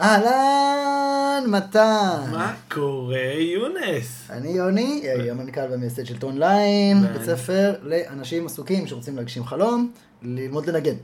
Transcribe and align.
אהלן, 0.00 1.44
מתן. 1.46 2.30
מה 2.32 2.54
קורה, 2.70 3.32
יונס? 3.38 4.30
אני 4.30 4.48
יוני, 4.48 5.02
המנכ"ל 5.30 5.60
והמייסד 5.70 6.04
של 6.06 6.18
Tone 6.18 6.38
Line, 6.38 7.02
בית 7.12 7.22
ספר 7.22 7.74
לאנשים 7.82 8.46
עסוקים 8.46 8.86
שרוצים 8.86 9.16
להגשים 9.16 9.44
חלום, 9.44 9.92
ללמוד 10.22 10.66
לנגן. 10.66 10.94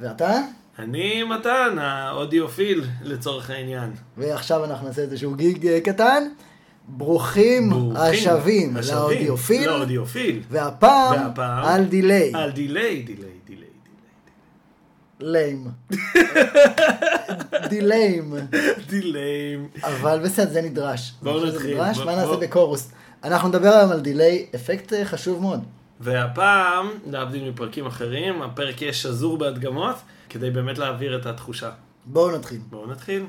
ואתה? 0.00 0.40
אני 0.78 1.22
מתן, 1.22 1.78
האודיופיל 1.78 2.84
לצורך 3.02 3.50
העניין. 3.50 3.90
ועכשיו 4.18 4.64
אנחנו 4.64 4.86
נעשה 4.86 5.02
איזשהו 5.02 5.34
gig 5.34 5.66
אה, 5.66 5.80
קטן. 5.80 6.24
ברוכים 6.88 7.70
ברוכים 7.70 7.96
השבים 7.96 8.76
השבים 8.76 8.96
לאודיופיל, 8.96 9.66
לאודיופיל. 9.70 10.40
והפעם 10.50 11.12
והפעם 11.12 11.64
על 11.64 11.84
delay. 11.84 12.32
על 12.34 12.50
delay, 12.50 13.02
delay, 13.02 13.30
ליים. 15.20 15.66
דיליים. 17.68 18.34
דיליי. 18.88 19.56
אבל 19.82 20.20
בסדר, 20.24 20.50
זה 20.52 20.62
נדרש. 20.62 21.12
בואו 21.22 21.40
זה 21.40 21.46
נתחיל. 21.46 21.74
נדרש, 21.74 21.96
בוא- 21.96 22.04
מה 22.06 22.16
נעשה. 22.16 22.36
בקורוס? 22.36 22.92
אנחנו 23.24 23.48
נדבר 23.48 23.68
היום 23.68 23.90
על 23.92 24.00
דיליי, 24.00 24.46
אפקט 24.54 24.92
אה, 24.92 25.04
חשוב 25.04 25.40
מאוד. 25.42 25.60
והפעם, 26.00 26.86
להבדיל 27.10 27.50
מפרקים 27.50 27.86
אחרים, 27.86 28.42
הפרק 28.42 28.82
יהיה 28.82 28.92
שזור 28.92 29.38
בהדגמות, 29.38 29.96
כדי 30.28 30.50
באמת 30.50 30.78
להעביר 30.78 31.16
את 31.20 31.26
התחושה. 31.26 31.70
בואו 32.06 32.36
נתחיל. 32.36 32.58
בואו 32.70 32.86
נתחיל. 32.86 33.24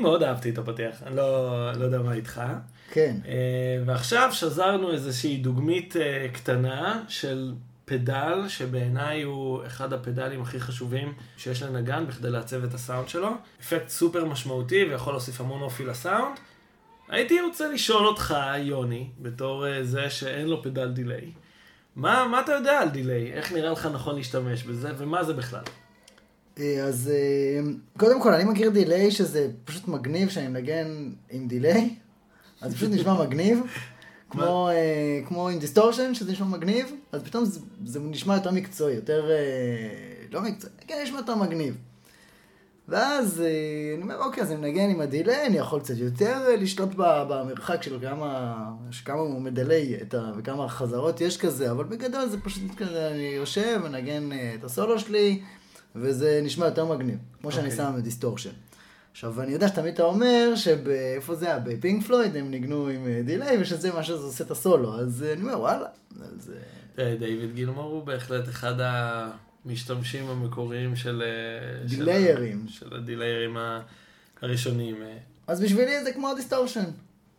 מאוד 0.00 0.22
אהבתי 0.22 0.50
את 0.50 0.58
הפתיח, 0.58 1.02
אני 1.06 1.16
לא, 1.16 1.72
לא 1.72 1.84
יודע 1.84 2.02
מה 2.02 2.12
איתך. 2.12 2.42
כן. 2.90 3.16
אה, 3.26 3.82
ועכשיו 3.86 4.28
שזרנו 4.32 4.92
איזושהי 4.92 5.36
דוגמית 5.36 5.96
אה, 5.96 6.26
קטנה 6.32 7.02
של 7.08 7.52
פדל, 7.84 8.48
שבעיניי 8.48 9.22
הוא 9.22 9.66
אחד 9.66 9.92
הפדלים 9.92 10.42
הכי 10.42 10.60
חשובים 10.60 11.12
שיש 11.36 11.62
לנגן 11.62 12.06
בכדי 12.06 12.30
לעצב 12.30 12.64
את 12.64 12.74
הסאונד 12.74 13.08
שלו. 13.08 13.30
אפקט 13.60 13.88
סופר 13.88 14.24
משמעותי 14.24 14.84
ויכול 14.84 15.12
להוסיף 15.12 15.40
המון 15.40 15.62
אופי 15.62 15.84
לסאונד. 15.84 16.36
הייתי 17.08 17.40
רוצה 17.40 17.68
לשאול 17.68 18.06
אותך, 18.06 18.34
יוני, 18.58 19.08
בתור 19.18 19.66
אה, 19.66 19.84
זה 19.84 20.10
שאין 20.10 20.46
לו 20.46 20.62
פדל 20.62 20.88
delay, 20.88 21.32
מה, 21.96 22.26
מה 22.30 22.40
אתה 22.40 22.52
יודע 22.52 22.80
על 22.80 22.88
delay? 22.88 23.32
איך 23.32 23.52
נראה 23.52 23.70
לך 23.70 23.88
נכון 23.92 24.16
להשתמש 24.16 24.62
בזה, 24.62 24.92
ומה 24.98 25.24
זה 25.24 25.32
בכלל? 25.34 25.62
אה, 26.58 26.84
אז 26.84 27.12
אה, 27.14 27.70
קודם 27.98 28.22
כל, 28.22 28.34
אני 28.34 28.44
מכיר 28.44 28.70
delay 28.70 29.10
שזה 29.10 29.48
פשוט 29.64 29.88
מגניב 29.88 30.28
שאני 30.28 30.48
מנגן 30.48 31.10
עם 31.30 31.48
delay, 31.48 31.94
אז 32.60 32.74
פשוט 32.74 32.90
נשמע 32.90 33.22
מגניב. 33.22 33.60
כמו, 34.30 34.68
אה, 34.68 35.20
כמו 35.28 35.48
עם 35.48 35.58
distortion, 35.58 36.14
שזה 36.14 36.32
נשמע 36.32 36.46
מגניב, 36.46 36.92
אז 37.12 37.22
פתאום 37.22 37.44
זה, 37.44 37.60
זה 37.84 38.00
נשמע 38.00 38.34
יותר 38.34 38.50
מקצועי, 38.50 38.94
יותר... 38.94 39.30
אה, 39.30 39.36
לא 40.30 40.42
מקצועי, 40.42 40.72
כן, 40.86 41.00
נשמע 41.02 41.18
יותר 41.18 41.34
מגניב. 41.36 41.76
ואז 42.88 43.40
אה, 43.40 43.94
אני 43.94 44.02
אומר, 44.02 44.18
אוקיי, 44.18 44.42
אז 44.42 44.52
אני 44.52 44.60
מנגן 44.60 44.90
עם 44.90 45.00
ה 45.00 45.07
delay, 45.07 45.46
אני 45.46 45.56
יכול 45.56 45.80
קצת 45.80 45.94
יותר 45.96 46.56
לשלוט 46.58 46.90
במרחק 46.96 47.82
של 47.82 47.98
כמה, 48.00 48.64
כמה 49.04 49.20
הוא 49.20 49.40
מדליי 49.40 49.98
את 50.02 50.14
ה, 50.14 50.32
וכמה 50.36 50.68
חזרות 50.68 51.20
יש 51.20 51.36
כזה, 51.38 51.70
אבל 51.70 51.84
בגדול 51.84 52.28
זה 52.28 52.40
פשוט 52.40 52.62
כזה, 52.76 53.10
אני 53.10 53.32
יושב, 53.36 53.80
מנגן 53.84 54.28
את 54.58 54.64
הסולו 54.64 54.98
שלי, 54.98 55.42
וזה 55.96 56.40
נשמע 56.42 56.66
יותר 56.66 56.84
מגניב, 56.84 57.18
כמו 57.40 57.52
שאני 57.52 57.70
אוקיי. 57.70 57.76
שם 57.76 57.92
ב 57.96 58.00
distortion. 58.00 58.50
עכשיו, 59.12 59.42
אני 59.42 59.52
יודע 59.52 59.68
שתמיד 59.68 59.94
אתה 59.94 60.02
אומר 60.02 60.52
שבאיפה 60.56 61.34
זה 61.34 61.46
היה? 61.46 61.58
בפינק 61.58 62.06
פלויד 62.06 62.36
הם 62.36 62.50
ניגנו 62.50 62.88
עם 62.88 63.06
אה, 63.06 63.22
delay, 63.24 63.60
ושזה 63.60 63.92
מה 63.92 64.02
שזה 64.02 64.24
עושה 64.24 64.44
את 64.44 64.50
הסולו, 64.50 65.00
אז 65.00 65.22
אה, 65.22 65.32
אני 65.32 65.42
אומר, 65.42 65.60
וואלה, 65.60 65.86
אז... 66.22 66.52
אה, 66.98 67.16
דיוויד 67.18 67.54
גילמור 67.54 67.90
הוא 67.90 68.04
בהחלט 68.04 68.48
אחד 68.48 68.74
המשתמשים 69.64 70.28
המקוריים 70.28 70.96
של... 70.96 71.22
דיליירים. 71.84 72.66
של 72.68 72.96
הדיליירים 72.96 73.56
הראשונים. 74.42 74.96
אז 75.46 75.60
בשבילי 75.60 76.04
זה 76.04 76.12
כמו 76.12 76.34
distortion. 76.34 76.84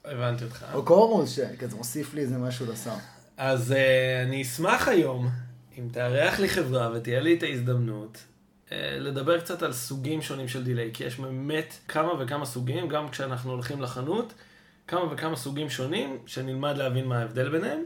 הבנתי 0.06 0.44
אותך. 0.44 0.66
או 0.74 0.86
chorus, 0.86 1.30
שכזה 1.30 1.76
מוסיף 1.76 2.14
לי 2.14 2.22
איזה 2.22 2.38
משהו 2.38 2.72
לסאונד. 2.72 3.02
אז 3.38 3.74
אני 4.26 4.42
אשמח 4.42 4.88
היום, 4.88 5.30
אם 5.78 5.88
תארח 5.92 6.40
לי 6.40 6.50
חברה 6.50 6.92
ותהיה 6.94 7.20
לי 7.20 7.38
את 7.38 7.44
ההזדמנות, 7.44 8.18
לדבר 9.00 9.40
קצת 9.40 9.64
על 9.64 9.74
סוגים 9.74 10.22
שונים 10.22 10.48
של 10.48 10.64
דיליי, 10.64 10.90
כי 10.94 11.04
יש 11.04 11.20
באמת 11.20 11.74
כמה 11.88 12.14
וכמה 12.20 12.46
סוגים, 12.46 12.88
גם 12.88 13.10
כשאנחנו 13.10 13.52
הולכים 13.52 13.82
לחנות, 13.82 14.34
כמה 14.88 15.14
וכמה 15.14 15.36
סוגים 15.36 15.70
שונים, 15.70 16.18
שנלמד 16.26 16.78
להבין 16.78 17.06
מה 17.06 17.20
ההבדל 17.20 17.50
ביניהם, 17.50 17.84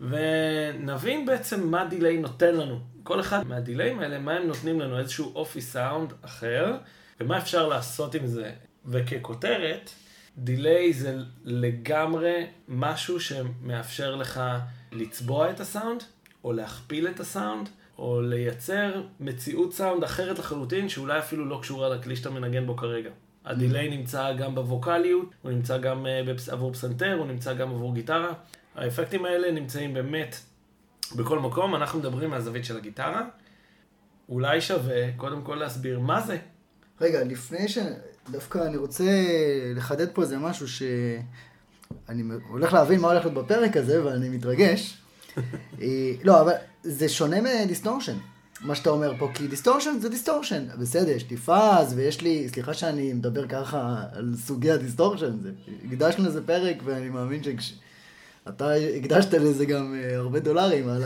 ונבין 0.00 1.26
בעצם 1.26 1.70
מה 1.70 1.84
דיליי 1.84 2.18
נותן 2.18 2.54
לנו. 2.54 2.80
כל 3.02 3.20
אחד 3.20 3.46
מהדיליים 3.46 4.00
האלה, 4.00 4.18
מה 4.18 4.32
הם 4.32 4.46
נותנים 4.46 4.80
לנו, 4.80 4.98
איזשהו 4.98 5.32
אופי 5.34 5.60
סאונד 5.60 6.12
אחר, 6.22 6.76
ומה 7.20 7.38
אפשר 7.38 7.68
לעשות 7.68 8.14
עם 8.14 8.26
זה. 8.26 8.52
וככותרת, 8.86 9.90
delay 10.38 10.92
זה 10.92 11.18
לגמרי 11.44 12.46
משהו 12.68 13.20
שמאפשר 13.20 14.16
לך 14.16 14.40
לצבוע 14.92 15.50
את 15.50 15.60
הסאונד, 15.60 16.02
או 16.44 16.52
להכפיל 16.52 17.08
את 17.08 17.20
הסאונד, 17.20 17.68
או 17.98 18.20
לייצר 18.22 19.02
מציאות 19.20 19.72
סאונד 19.74 20.04
אחרת 20.04 20.38
לחלוטין, 20.38 20.88
שאולי 20.88 21.18
אפילו 21.18 21.44
לא 21.44 21.58
קשורה 21.62 21.88
לכלי 21.88 22.16
שאתה 22.16 22.30
מנגן 22.30 22.66
בו 22.66 22.76
כרגע. 22.76 23.10
ה 23.44 23.53
delay 23.53 23.96
נמצא 23.96 24.32
גם 24.32 24.54
בווקאליות, 24.54 25.28
הוא 25.42 25.52
נמצא 25.52 25.78
גם 25.78 26.06
אה, 26.06 26.22
בפס- 26.26 26.48
עבור 26.48 26.72
פסנתר, 26.72 27.14
הוא 27.18 27.26
נמצא 27.26 27.54
גם 27.54 27.70
עבור 27.70 27.94
גיטרה. 27.94 28.32
האפקטים 28.74 29.24
האלה 29.24 29.50
נמצאים 29.52 29.94
באמת 29.94 30.36
בכל 31.16 31.38
מקום, 31.38 31.74
אנחנו 31.74 31.98
מדברים 31.98 32.30
מהזווית 32.30 32.64
של 32.64 32.76
הגיטרה. 32.76 33.24
אולי 34.28 34.60
שווה 34.60 35.12
קודם 35.16 35.42
כל 35.42 35.54
להסביר 35.54 36.00
מה 36.00 36.20
זה. 36.20 36.38
רגע, 37.00 37.24
לפני 37.24 37.68
ש... 37.68 37.78
דווקא 38.30 38.58
אני 38.58 38.76
רוצה 38.76 39.04
לחדד 39.74 40.12
פה 40.12 40.22
איזה 40.22 40.38
משהו 40.38 40.68
ש... 40.68 40.82
אני 42.08 42.22
הולך 42.48 42.72
להבין 42.72 43.00
מה 43.00 43.08
הולך 43.08 43.24
להיות 43.24 43.44
בפרק 43.44 43.76
הזה, 43.76 44.04
ואני 44.04 44.28
מתרגש. 44.28 44.98
אה, 45.82 46.12
לא, 46.24 46.40
אבל 46.40 46.52
זה 46.82 47.08
שונה 47.08 47.36
מ 47.40 47.46
distortion, 47.46 48.16
מה 48.60 48.74
שאתה 48.74 48.90
אומר 48.90 49.12
פה, 49.18 49.28
כי 49.34 49.48
distortion 49.48 49.98
זה 50.00 50.08
distortion. 50.08 50.66
בסדר, 50.78 51.10
יש 51.10 51.30
לי 51.30 51.36
fuzz, 51.36 51.94
ויש 51.96 52.20
לי, 52.20 52.48
סליחה 52.48 52.74
שאני 52.74 53.12
מדבר 53.12 53.46
ככה 53.48 54.04
על 54.12 54.34
סוגי 54.36 54.70
ה 54.70 54.76
distortion, 54.76 55.38
זה, 55.42 55.50
הקדשנו 55.84 56.24
לזה 56.24 56.46
פרק, 56.46 56.76
ואני 56.84 57.08
מאמין 57.08 57.42
שכש... 57.42 57.74
אתה 58.48 58.72
הקדשת 58.72 59.34
לזה 59.34 59.64
גם 59.64 59.94
אה, 59.94 60.16
הרבה 60.16 60.40
דולרים 60.40 60.88
על 60.88 61.04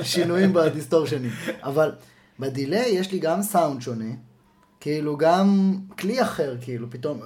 השינויים 0.00 0.52
בדיסטורשנים. 0.54 1.30
אבל 1.62 1.92
בדיליי 2.38 2.88
יש 2.88 3.12
לי 3.12 3.18
גם 3.18 3.42
סאונד 3.42 3.82
שונה, 3.82 4.14
כאילו 4.80 5.16
גם 5.16 5.78
כלי 5.98 6.22
אחר, 6.22 6.56
כאילו 6.60 6.90
פתאום, 6.90 7.20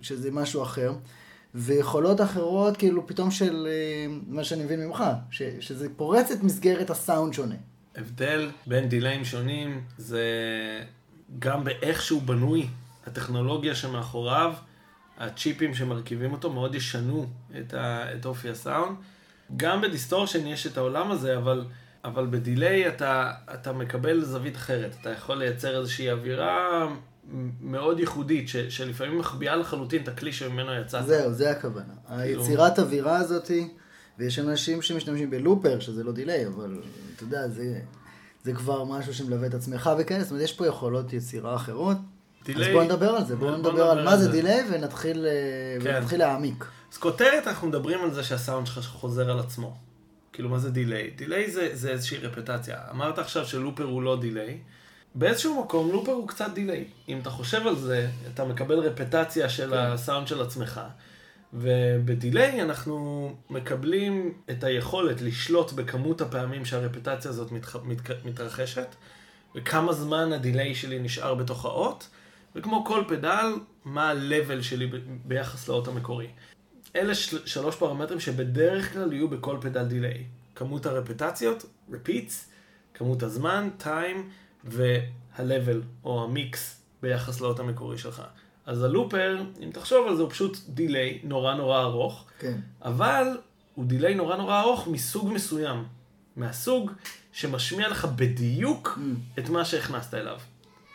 שזה 0.00 0.30
משהו 0.30 0.62
אחר, 0.62 0.92
ויכולות 1.54 2.20
אחרות, 2.20 2.76
כאילו 2.76 3.06
פתאום 3.06 3.30
של 3.30 3.68
אה, 3.70 4.14
מה 4.26 4.44
שאני 4.44 4.64
מבין 4.64 4.86
ממך, 4.86 5.04
ש, 5.30 5.42
שזה 5.60 5.88
פורץ 5.96 6.30
את 6.30 6.42
מסגרת 6.42 6.90
הסאונד 6.90 7.34
שונה. 7.34 7.54
הבדל 7.96 8.50
בין 8.66 8.88
דיליים 8.88 9.24
שונים 9.24 9.84
זה 9.98 10.24
גם 11.38 11.64
באיך 11.64 12.02
שהוא 12.02 12.22
בנוי, 12.22 12.66
הטכנולוגיה 13.06 13.74
שמאחוריו 13.74 14.54
הצ'יפים 15.18 15.74
שמרכיבים 15.74 16.32
אותו 16.32 16.52
מאוד 16.52 16.74
ישנו 16.74 17.26
את, 17.58 17.74
ה, 17.74 18.14
את 18.14 18.26
אופי 18.26 18.50
הסאונד. 18.50 18.96
גם 19.56 19.80
ב 19.80 19.86
distortion 19.86 20.46
יש 20.46 20.66
את 20.66 20.76
העולם 20.76 21.10
הזה, 21.10 21.36
אבל, 21.36 21.64
אבל 22.04 22.26
ב 22.30 22.40
delay 22.40 22.88
אתה, 22.88 23.32
אתה 23.54 23.72
מקבל 23.72 24.24
זווית 24.24 24.56
אחרת. 24.56 24.96
אתה 25.00 25.10
יכול 25.10 25.38
לייצר 25.38 25.80
איזושהי 25.80 26.10
אווירה 26.10 26.88
מאוד 27.60 28.00
ייחודית, 28.00 28.48
ש, 28.48 28.56
שלפעמים 28.56 29.18
מחביאה 29.18 29.56
לחלוטין 29.56 30.02
את 30.02 30.08
הכלי 30.08 30.32
שממנו 30.32 30.74
יצאת. 30.74 31.06
זהו, 31.06 31.32
זה 31.32 31.50
הכוונה. 31.50 31.94
כאילו- 32.08 32.20
היצירת 32.20 32.78
אווירה 32.78 33.16
הזאתי, 33.16 33.68
ויש 34.18 34.38
אנשים 34.38 34.82
שמשתמשים 34.82 35.30
ב 35.30 35.36
looper, 35.36 35.80
שזה 35.80 36.04
לא 36.04 36.12
delay, 36.12 36.46
אבל 36.46 36.82
אתה 37.16 37.22
יודע, 37.22 37.48
זה, 37.48 37.80
זה 38.44 38.52
כבר 38.52 38.84
משהו 38.84 39.14
שמלווה 39.14 39.46
את 39.46 39.54
עצמך 39.54 39.90
וכאלה, 39.98 40.22
זאת 40.22 40.30
אומרת, 40.30 40.44
יש 40.44 40.52
פה 40.52 40.66
יכולות 40.66 41.12
יצירה 41.12 41.56
אחרות. 41.56 41.96
אז 42.56 42.62
בואו 42.72 42.84
נדבר 42.84 43.10
על 43.10 43.24
זה, 43.24 43.36
בואו 43.36 43.56
נדבר 43.56 43.90
על 43.90 44.04
מה 44.04 44.16
זה 44.16 44.28
delay 44.28 44.64
ונתחיל, 44.72 45.26
אה, 45.26 45.84
כן. 45.84 45.96
ונתחיל 45.96 46.18
להעמיק. 46.18 46.64
אז 46.92 46.98
כותרת, 46.98 47.46
אנחנו 47.46 47.68
מדברים 47.68 48.04
על 48.04 48.14
זה 48.14 48.22
שהסאונד 48.22 48.66
שלך 48.66 48.86
חוזר 48.86 49.30
על 49.30 49.38
עצמו. 49.38 49.76
כאילו, 50.32 50.48
מה 50.48 50.58
זה 50.58 50.70
delay? 50.70 51.10
delay 51.16 51.50
זה, 51.50 51.68
זה 51.72 51.90
איזושהי 51.90 52.18
רפטציה. 52.18 52.78
אמרת 52.90 53.18
עכשיו 53.18 53.46
ש 53.46 53.56
looper 53.56 53.84
הוא 53.84 54.02
לא 54.02 54.20
delay. 54.20 54.58
באיזשהו 55.14 55.62
מקום 55.62 55.92
looper 55.92 56.12
הוא 56.12 56.28
קצת 56.28 56.50
delay. 56.54 56.84
אם 57.08 57.18
אתה 57.18 57.30
חושב 57.30 57.66
על 57.66 57.76
זה, 57.76 58.08
אתה 58.34 58.44
מקבל 58.44 58.78
רפטציה 58.78 59.48
של 59.48 59.70
כן. 59.70 59.76
הסאונד 59.76 60.28
של 60.28 60.42
עצמך. 60.42 60.80
וב 61.54 61.85
delay 61.85 62.62
אנחנו 62.62 63.28
מקבלים 63.50 64.34
את 64.50 64.64
היכולת 64.64 65.20
לשלוט 65.20 65.72
בכמות 65.72 66.20
הפעמים 66.20 66.64
שהרפטציה 66.64 67.30
הזאת 67.30 67.52
מתח... 67.52 67.76
מת... 67.76 67.98
מתרחשת, 68.24 68.86
וכמה 69.54 69.92
זמן 69.92 70.32
ה 70.32 70.39
delay 70.39 70.74
שלי 70.74 70.98
נשאר 70.98 71.34
בתוך 71.34 71.64
האות, 71.64 72.08
וכמו 72.56 72.84
כל 72.84 73.04
פדל, 73.08 73.46
מה 73.84 74.10
ה-level 74.10 74.62
שלי 74.62 74.86
ב... 74.86 74.96
ביחס 75.24 75.68
לאות 75.68 75.88
המקורי. 75.88 76.26
אלה 76.96 77.14
של... 77.14 77.46
שלוש 77.46 77.76
פרמטרים 77.76 78.20
שבדרך 78.20 78.92
כלל 78.92 79.12
יהיו 79.12 79.28
בכל 79.28 79.56
פדל 79.60 79.84
delay. 79.84 80.24
כמות 80.54 80.86
הרפטציות, 80.86 81.64
repeats, 81.90 82.32
כמות 82.94 83.22
הזמן, 83.22 83.68
time, 83.80 84.18
וה-level 84.64 85.76
או 86.04 86.24
המיקס 86.24 86.80
ביחס 87.02 87.40
לאות 87.40 87.60
המקורי 87.60 87.98
שלך. 87.98 88.22
אז 88.66 88.82
ה 88.82 88.89
looper, 88.89 89.42
אם 89.64 89.70
תחשוב 89.72 90.08
על 90.08 90.16
זה, 90.16 90.22
הוא 90.22 90.30
פשוט 90.30 90.56
delay 90.68 91.18
נורא 91.24 91.54
נורא 91.54 91.80
ארוך, 91.82 92.24
כן. 92.38 92.58
אבל 92.82 93.38
הוא 93.74 93.84
delay 93.84 94.14
נורא 94.14 94.36
נורא 94.36 94.60
ארוך 94.60 94.88
מסוג 94.88 95.32
מסוים. 95.32 95.84
מהסוג 96.36 96.90
שמשמיע 97.32 97.88
לך 97.88 98.04
בדיוק 98.04 98.98
Mm. 98.98 99.40
את 99.40 99.48
מה 99.48 99.64
שהכנסת 99.64 100.14
אליו. 100.14 100.38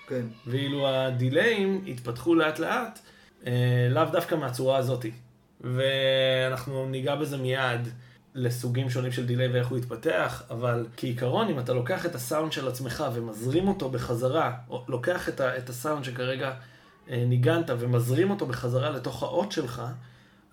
כן. 0.08 0.25
ואילו 0.48 0.88
הדיליים 0.88 1.86
התפתחו 1.88 2.36
לאט 2.36 2.60
לאט, 2.60 3.00
אה, 3.48 3.88
לאו 3.92 4.04
דווקא 4.12 4.36
מהצורה 4.36 4.78
הזאתי. 4.78 5.12
ואנחנו 5.62 6.86
ניגע 6.90 7.16
בזה 7.16 7.38
מיד 7.38 7.88
לסוגים 8.38 8.89
שונים 8.89 9.12
של 9.12 9.25
delay 9.25 9.48
ואיך 9.48 9.68
הוא 9.68 9.78
התפתח, 9.78 10.44
אבל 10.50 10.86
כעיקרון, 10.98 11.48
אם 11.48 11.60
אתה 11.60 11.74
לוקח 11.74 12.06
את 12.06 12.16
הסאונד 12.16 12.51
של 12.51 12.68
עצמך 12.68 13.04
ומזרים 13.13 13.68
אותו 13.68 13.89
בחזרה, 13.89 14.54
או 14.69 14.84
לוקח 14.88 15.30
את, 15.30 15.39
ה, 15.39 15.57
את 15.57 15.69
הסאונד 15.69 16.04
שכרגע 16.04 16.54
אה, 17.10 17.24
ניגנת 17.28 17.69
ומזרים 17.80 18.30
אותו 18.30 18.45
בחזרה 18.45 18.89
לתוך 18.89 19.24
האות 19.24 19.51
שלך, 19.51 19.81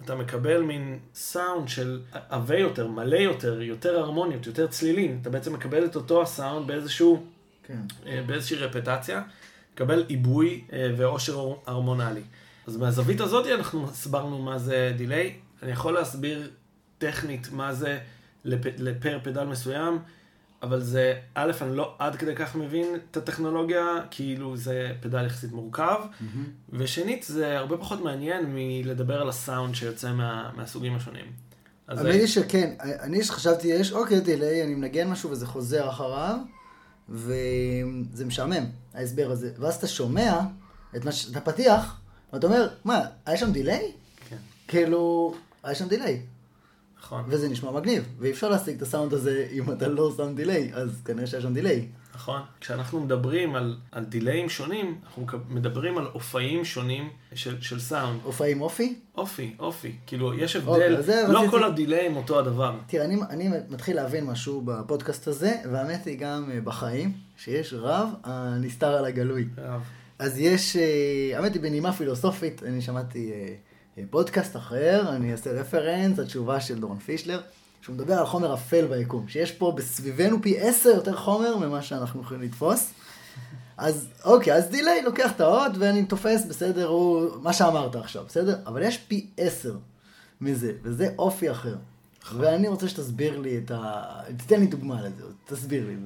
אתה 0.04 0.14
מקבל 0.14 0.60
מין 0.60 0.98
סאונד 1.14 1.68
של 1.68 2.00
עבה 2.28 2.58
יותר, 2.58 2.88
מלא 2.88 3.16
יותר, 3.16 3.62
יותר 3.62 3.98
הרמוניות, 3.98 4.46
יותר 4.46 4.66
צלילים. 4.66 5.18
אתה 5.22 5.30
בעצם 5.30 5.52
מקבל 5.52 5.84
את 5.84 5.96
אותו 5.96 6.22
הסאונד 6.22 6.66
באיזשהו 6.66 7.24
כן. 7.66 7.78
אה, 8.06 8.22
באיזושהי 8.26 8.56
רפטציה, 8.56 9.22
קבל 9.74 10.04
עיבוי 10.08 10.64
אה, 10.72 10.90
ועושר 10.96 11.52
הרמונלי. 11.66 12.22
אז 12.66 12.76
מהזווית 12.76 13.20
הזאת 13.20 13.46
אנחנו 13.46 13.84
הסברנו 13.84 14.38
מה 14.38 14.58
זה 14.58 14.92
דיליי. 14.96 15.34
אני 15.62 15.72
יכול 15.72 15.94
להסביר 15.94 16.50
טכנית 16.98 17.52
מה 17.52 17.74
זה 17.74 17.98
לפ... 18.44 18.60
לפר 18.78 19.18
פדל 19.22 19.44
מסוים, 19.44 19.98
אבל 20.62 20.80
זה, 20.80 21.14
א', 21.34 21.52
אני 21.60 21.76
לא 21.76 21.94
עד 21.98 22.16
כדי 22.16 22.34
כך 22.34 22.56
מבין 22.56 22.86
את 23.10 23.16
הטכנולוגיה, 23.16 23.84
כאילו 24.10 24.56
זה 24.56 24.92
פדל 25.00 25.26
יחסית 25.26 25.52
מורכב, 25.52 26.00
ושנית, 26.70 27.22
זה 27.22 27.58
הרבה 27.58 27.76
פחות 27.76 28.00
מעניין 28.00 28.44
מלדבר 28.48 29.20
על 29.20 29.28
הסאונד 29.28 29.74
שיוצא 29.74 30.12
מה... 30.12 30.50
מהסוגים 30.56 30.94
השונים. 30.94 31.32
האמת 31.88 32.14
היא 32.14 32.26
שכן, 32.26 32.74
אני 32.80 33.24
חשבתי, 33.24 33.68
יש, 33.68 33.92
אוקיי, 33.92 34.20
דיליי, 34.20 34.62
אני 34.62 34.74
מנגן 34.74 35.08
משהו 35.08 35.30
וזה 35.30 35.46
חוזר 35.46 35.90
אחריו, 35.90 36.36
וזה 37.08 38.24
משעמם, 38.26 38.64
ההסבר 38.94 39.30
הזה. 39.30 39.52
ואז 39.58 39.74
אתה 39.74 39.86
שומע 39.86 40.40
את, 40.96 41.04
מה 41.04 41.12
ש... 41.12 41.30
את 41.30 41.36
הפתיח, 41.36 42.00
ואתה 42.32 42.46
אומר, 42.46 42.68
מה, 42.84 43.00
היה 43.26 43.36
שם 43.36 43.52
delay? 43.52 43.92
כן, 44.28 44.36
כאילו, 44.68 45.34
היה 45.62 45.74
שם 45.74 45.88
delay. 45.88 46.22
נכון. 47.04 47.24
וזה 47.28 47.48
נשמע 47.48 47.70
מגניב, 47.70 48.04
ואי 48.18 48.30
אפשר 48.30 48.48
להשיג 48.48 48.76
את 48.76 48.82
הסאונד 48.82 49.12
הזה 49.14 49.46
אם 49.52 49.72
אתה 49.72 49.88
לא 49.88 50.12
שם 50.16 50.34
delay, 50.34 50.70
אז 50.74 51.02
כנראה 51.04 51.26
שהיה 51.26 51.42
שם 51.42 51.54
דיליי. 51.54 51.86
נכון. 52.14 52.40
כשאנחנו 52.60 53.00
מדברים 53.00 53.54
על, 53.54 53.76
על 53.92 54.04
דיליים 54.04 54.48
שונים, 54.48 54.98
אנחנו 55.04 55.26
מדברים 55.48 55.98
על 55.98 56.06
אופאים 56.06 56.64
שונים 56.64 57.08
של, 57.34 57.60
של 57.60 57.80
סאונד. 57.80 58.20
עם 58.50 58.60
אופי? 58.60 58.94
אופי, 59.16 59.54
אופי. 59.58 59.92
כאילו, 60.06 60.34
יש 60.34 60.56
אוקיי, 60.56 60.84
הבדל, 60.86 61.02
זה 61.02 61.24
לא 61.28 61.38
רציתי- 61.38 61.50
כל 61.50 61.64
הדיליים 61.64 62.16
אותו 62.16 62.38
הדבר. 62.38 62.76
תראה, 62.86 63.04
אני, 63.04 63.16
אני 63.30 63.48
מתחיל 63.70 63.96
להבין 63.96 64.24
משהו 64.24 64.62
בפודקאסט 64.64 65.28
הזה, 65.28 65.52
והאמת 65.72 66.04
היא 66.06 66.18
גם 66.18 66.50
אה, 66.54 66.60
בחיים, 66.60 67.12
שיש 67.36 67.74
רב 67.74 68.08
הנסתר 68.24 68.94
על 68.94 69.04
הגלוי. 69.04 69.48
אז 70.18 70.38
יש, 70.38 70.76
אה, 70.76 70.82
האמת 71.36 71.54
היא 71.54 71.62
בנימה 71.62 71.92
פילוסופית, 71.92 72.62
אני 72.62 72.80
שמעתי 72.82 73.32
פודקאסט 74.10 74.56
אחר, 74.56 75.04
אני 75.08 75.32
אעשה 75.32 75.52
רפרנס, 75.52 76.18
התשובה 76.18 76.60
של 76.60 76.80
דורון 76.80 76.98
פישלר, 76.98 77.40
שהוא 77.82 77.94
מדבר 77.94 78.14
על 78.14 78.26
חומר 78.26 78.54
אפל 78.54 78.86
ביקום, 78.86 79.28
שיש 79.28 79.52
פה 79.52 79.72
בסביבנו 79.76 80.42
פי 80.42 80.60
עשר 80.60 80.88
יותר 80.88 81.16
חומר 81.16 81.56
ממה 81.56 81.82
שאנחנו 81.82 82.22
יכולים 82.22 82.42
לתפוס. 82.42 82.92
אז 83.76 84.08
אוקיי, 84.24 84.54
אז 84.54 84.68
דיליי 84.68 85.02
לוקח 85.02 85.32
את 85.32 85.40
האות 85.40 85.72
ואני 85.78 86.04
תופס, 86.04 86.44
בסדר, 86.46 86.86
הוא 86.86 87.28
מה 87.42 87.52
שאמרת 87.52 87.96
עכשיו, 87.96 88.24
בסדר? 88.28 88.58
אבל 88.66 88.82
יש 88.82 88.98
פי 88.98 89.26
עשר 89.36 89.76
מזה, 90.40 90.72
וזה 90.82 91.08
אופי 91.18 91.50
אחר. 91.50 91.76
ואני 92.36 92.68
רוצה 92.68 92.88
שתסביר 92.88 93.38
לי 93.40 93.58
את 93.58 93.70
ה... 93.70 94.02
תתן 94.36 94.60
לי 94.60 94.66
דוגמה 94.66 95.02
לזה, 95.02 95.24
תסביר 95.44 95.86
לי. 95.86 95.96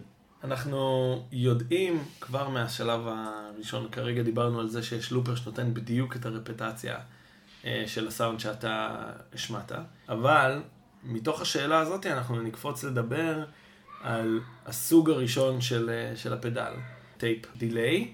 אנחנו 0.45 1.23
יודעים 1.33 2.03
כבר 2.21 2.49
מהשלב 2.49 3.01
הראשון, 3.05 3.89
כרגע 3.93 4.23
דיברנו 4.23 4.61
על 4.61 4.69
זה 4.69 4.83
שיש 4.83 5.13
looper 5.13 5.35
שנותן 5.35 5.75
בדיוק 5.75 6.17
את 6.17 6.27
הרפטציה 6.27 6.99
של 7.87 8.09
הסאונד 8.09 8.41
שאתה 8.41 8.97
השמעת, 9.35 9.73
אבל 10.09 10.63
מתוך 11.05 11.41
השאלה 11.41 11.79
הזאת 11.79 12.07
אנחנו 12.07 12.43
נקפוץ 12.43 12.85
לדבר 12.85 13.45
על 14.03 14.41
הסוג 14.67 15.11
הראשון 15.11 15.61
של, 15.61 15.91
אה, 15.91 16.17
של 16.17 16.33
הפדל, 16.33 16.73
tape 17.17 17.57
delay. 17.57 18.13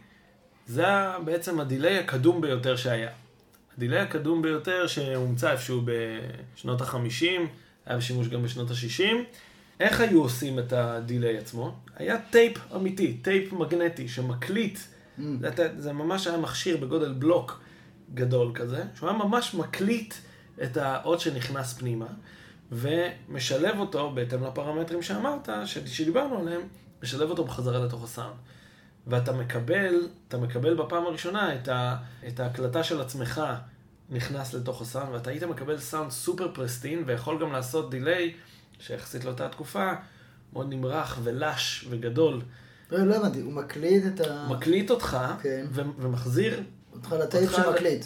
זה 0.67 0.87
בעצם 1.25 1.61
ה 1.61 1.67
delay 1.67 1.99
הקדום 1.99 2.41
ביותר 2.41 2.77
שהיה. 2.77 3.11
ה 3.77 3.81
delay 3.81 4.01
הקדום 4.01 4.43
ביותר 4.43 4.87
שהומצא 4.87 5.53
איפשהו 5.53 5.83
בשנות 5.85 6.81
ה-50, 6.81 7.27
היה 7.87 7.97
בשימוש 7.99 8.29
גם 8.29 8.43
בשנות 8.43 8.71
ה-60. 8.71 9.15
איך 9.81 10.01
היו 10.01 10.23
עושים 10.23 10.59
את 10.59 10.73
ה 10.73 10.84
delay 10.84 11.39
עצמו? 11.39 11.77
היה 11.97 12.19
טייפ 12.31 12.59
אמיתי, 12.77 13.15
טייפ 13.23 13.53
מגנטי 13.53 14.09
שמקליט, 14.09 14.79
Mm. 15.19 15.23
זה, 15.57 15.69
זה 15.79 15.93
ממש 15.93 16.27
היה 16.27 16.37
מכשיר 16.39 16.77
בגודל 16.77 17.13
בלוק 17.13 17.61
גדול 18.15 18.53
כזה, 18.55 18.85
שהוא 18.95 19.09
היה 19.09 19.19
ממש 19.19 19.55
מקליט 19.55 20.15
את 20.63 20.77
האות 20.77 21.21
שנכנס 21.21 21.73
פנימה, 21.73 22.07
ומשלב 22.73 23.79
אותו 23.79 24.11
בהתאם 24.15 24.45
לפרמטרים 24.45 25.03
שאמרת, 25.03 25.49
שדיברנו 25.87 26.39
עליהם, 26.39 26.61
משלב 27.03 27.31
אותו 27.31 27.45
בחזרה 27.45 27.85
לתוך 27.85 28.05
הסאונד. 28.05 28.35
ואתה 29.07 29.33
מקבל, 29.33 30.09
אתה 30.29 30.39
מקבל 30.39 30.75
בפעם 30.75 31.07
הראשונה 31.07 31.55
את, 31.55 31.69
ה, 31.69 31.97
את 32.29 32.41
ההקלטה 32.41 32.85
של 32.85 33.01
עצמך 33.01 33.43
נכנס 34.11 34.55
לתוך 34.55 34.83
הסאונד, 34.83 35.09
ואתה 35.13 35.31
היית 35.31 35.43
מקבל 35.43 35.79
סאונד 35.79 36.11
סופר 36.11 36.51
pristine, 36.55 37.03
ויכול 37.07 37.41
גם 37.41 37.53
לעשות 37.53 37.91
delay, 37.91 38.35
שיחסית 38.79 39.25
לאותה 39.25 39.49
תקופה, 39.49 39.93
מאוד 40.53 40.75
נמרח 40.75 41.19
ו 41.23 41.35
lush 41.35 41.87
וגדול. 41.91 42.43
לא, 42.91 42.99
לא 42.99 43.17
הבנתי, 43.17 43.41
הוא 43.41 43.53
מקליט 43.53 44.05
את 44.07 44.21
ה... 44.21 44.47
מקליט 44.51 44.91
אותך, 44.91 45.19
כן. 45.43 45.67
ו- 45.71 45.83
ומחזיר, 45.99 46.63
אותך 46.95 47.13
לטייפ 47.13 47.51
שמקליט. 47.53 48.05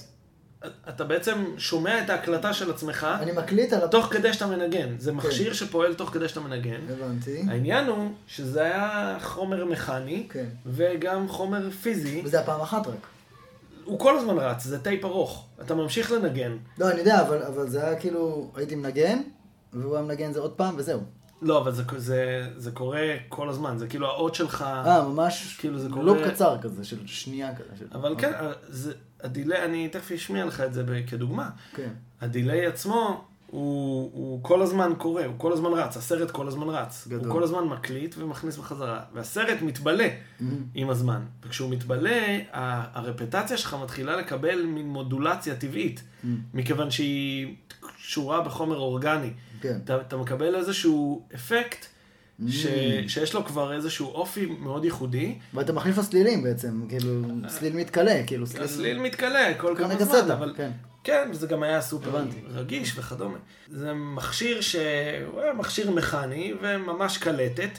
אתה 0.88 1.04
בעצם 1.04 1.44
שומע 1.58 2.04
את 2.04 2.10
ההקלטה 2.10 2.52
של 2.52 2.70
עצמך, 2.70 3.06
אני 3.20 3.32
מקליט 3.32 3.72
על... 3.72 3.86
תוך 3.86 4.06
כדי 4.06 4.32
שאתה 4.32 4.46
מנגן. 4.46 4.94
זה 4.98 5.12
מכשיר 5.12 5.52
שפועל 5.52 5.94
תוך 5.94 6.10
כדי 6.10 6.28
שאתה 6.28 6.40
מנגן. 6.40 6.80
הבנתי. 6.90 7.44
העניין 7.48 7.86
הוא 7.86 8.10
שזה 8.26 8.62
היה 8.64 9.16
חומר 9.20 9.64
מכני, 9.64 10.26
כן. 10.30 10.46
וגם 10.66 11.28
חומר 11.28 11.70
פיזי. 11.70 12.22
וזה 12.24 12.40
הפעם 12.40 12.60
אחת 12.60 12.86
רק. 12.86 13.06
הוא 13.84 13.98
כל 13.98 14.18
הזמן 14.18 14.38
רץ, 14.38 14.64
זה 14.64 14.78
טייפ 14.78 15.04
ארוך. 15.04 15.46
אתה 15.60 15.74
ממשיך 15.74 16.12
לנגן. 16.12 16.56
לא, 16.78 16.90
אני 16.90 16.98
יודע, 16.98 17.22
אבל, 17.22 17.42
אבל 17.42 17.68
זה 17.68 17.86
היה 17.86 18.00
כאילו, 18.00 18.50
הייתי 18.56 18.74
מנגן, 18.74 19.22
והוא 19.72 19.96
היה 19.96 20.04
מנגן 20.04 20.32
זה 20.32 20.40
עוד 20.40 20.52
פעם, 20.52 20.74
וזהו. 20.78 21.00
לא, 21.42 21.58
אבל 21.58 21.72
זה, 21.72 21.82
זה, 21.96 22.18
זה 22.56 22.70
קורה 22.70 23.00
כל 23.28 23.48
הזמן, 23.48 23.78
זה 23.78 23.86
כאילו 23.88 24.06
האות 24.06 24.34
שלך... 24.34 24.62
אה, 24.62 25.08
ממש 25.08 25.56
כאילו 25.60 25.78
זה 25.78 25.88
loop 25.88 26.18
קורה- 26.18 26.30
קצר 26.30 26.56
כזה, 26.62 26.84
של 26.84 27.06
שנייה 27.06 27.54
כזה. 27.56 27.68
של- 27.78 27.86
אבל 27.92 28.12
אוקיי. 28.12 28.32
כן, 28.32 28.38
זה, 28.68 28.92
ה 29.20 29.27
delay, 29.27 29.64
אני 29.64 29.88
תכף 29.88 30.12
אשמיע 30.12 30.44
לך 30.44 30.60
את 30.60 30.74
זה 30.74 30.84
כדוגמה. 31.06 31.50
כן. 31.74 31.88
הדיליי 32.20 32.66
עצמו, 32.66 33.24
הוא, 33.50 34.10
הוא 34.14 34.42
כל 34.42 34.62
הזמן 34.62 34.92
קורה, 34.98 35.24
הוא 35.26 35.34
כל 35.38 35.52
הזמן 35.52 35.70
רץ, 35.72 35.96
הסרט 35.96 36.30
כל 36.30 36.48
הזמן 36.48 36.68
רץ. 36.68 37.08
גדול. 37.08 37.24
הוא 37.30 37.32
כל 37.32 37.42
הזמן 37.42 37.64
מקליט 37.64 38.14
ומכניס 38.18 38.56
בחזרה, 38.56 39.00
והסרט 39.14 39.62
מתבלה 39.62 40.08
Mhm. 40.08 40.42
עם 40.74 40.90
הזמן. 40.90 41.20
וכשהוא 41.46 41.70
מתבלה, 41.70 42.38
הרפטציה 42.52 43.56
שלך 43.56 43.76
מתחילה 43.82 44.16
לקבל 44.16 44.62
מין 44.66 44.88
מודולציה 44.88 45.54
טבעית, 45.56 46.00
Mhm. 46.22 46.26
מכיוון 46.54 46.90
שהיא 46.90 47.54
קשורה 47.98 48.40
בחומר 48.40 48.76
אורגני. 48.78 49.30
כן. 49.60 49.78
אתה, 49.84 49.96
אתה 50.00 50.16
מקבל 50.16 50.54
איזשהו 50.54 51.26
אפקט 51.34 51.86
ש, 52.48 52.66
Mm. 52.66 53.08
שיש 53.08 53.34
לו 53.34 53.44
כבר 53.44 53.72
איזשהו 53.72 54.06
אופי 54.08 54.46
מאוד 54.46 54.84
ייחודי. 54.84 55.34
ואתה 55.54 55.72
מחליף 55.72 55.98
לסלילים 55.98 56.42
בעצם, 56.42 56.82
כאילו, 56.88 57.10
סליל 57.48 57.76
מתכלה, 57.76 58.22
כאילו, 58.26 58.46
סליל... 58.46 58.62
הסליל 58.62 58.98
מתכלה 59.00 59.54
כל 59.54 59.74
כמה 59.78 60.04
זמן, 60.04 60.30
אבל 60.30 60.54
כן. 60.56 60.70
כן, 61.04 61.28
וזה 61.32 61.46
גם 61.46 61.62
היה 61.62 61.80
סופר 61.80 62.08
הבנתי. 62.16 62.36
רגיש 62.54 62.98
וכדומה. 62.98 63.38
זה 63.68 63.92
מכשיר 63.94 64.60
שהוא 64.60 64.80
היה 65.40 65.52
מכשיר 65.52 65.90
מכני 65.90 66.52
וממש 66.62 67.18
קלטת, 67.18 67.70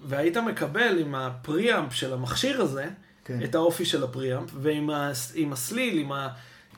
והיית 0.00 0.36
מקבל 0.36 0.98
עם 0.98 1.14
ה 1.14 1.25
preamp 1.25 1.92
של 1.94 2.12
המכשיר 2.12 2.60
הזה, 2.62 2.86
כן. 3.24 3.38
את 3.44 3.54
האופי 3.54 3.84
של 3.84 4.04
ה 4.04 4.10
preamp, 4.10 4.50
ועם 4.54 4.90
הס- 4.90 5.32
עם 5.34 5.52
הסליל, 5.52 5.98
עם, 5.98 6.12
ה, 6.12 6.28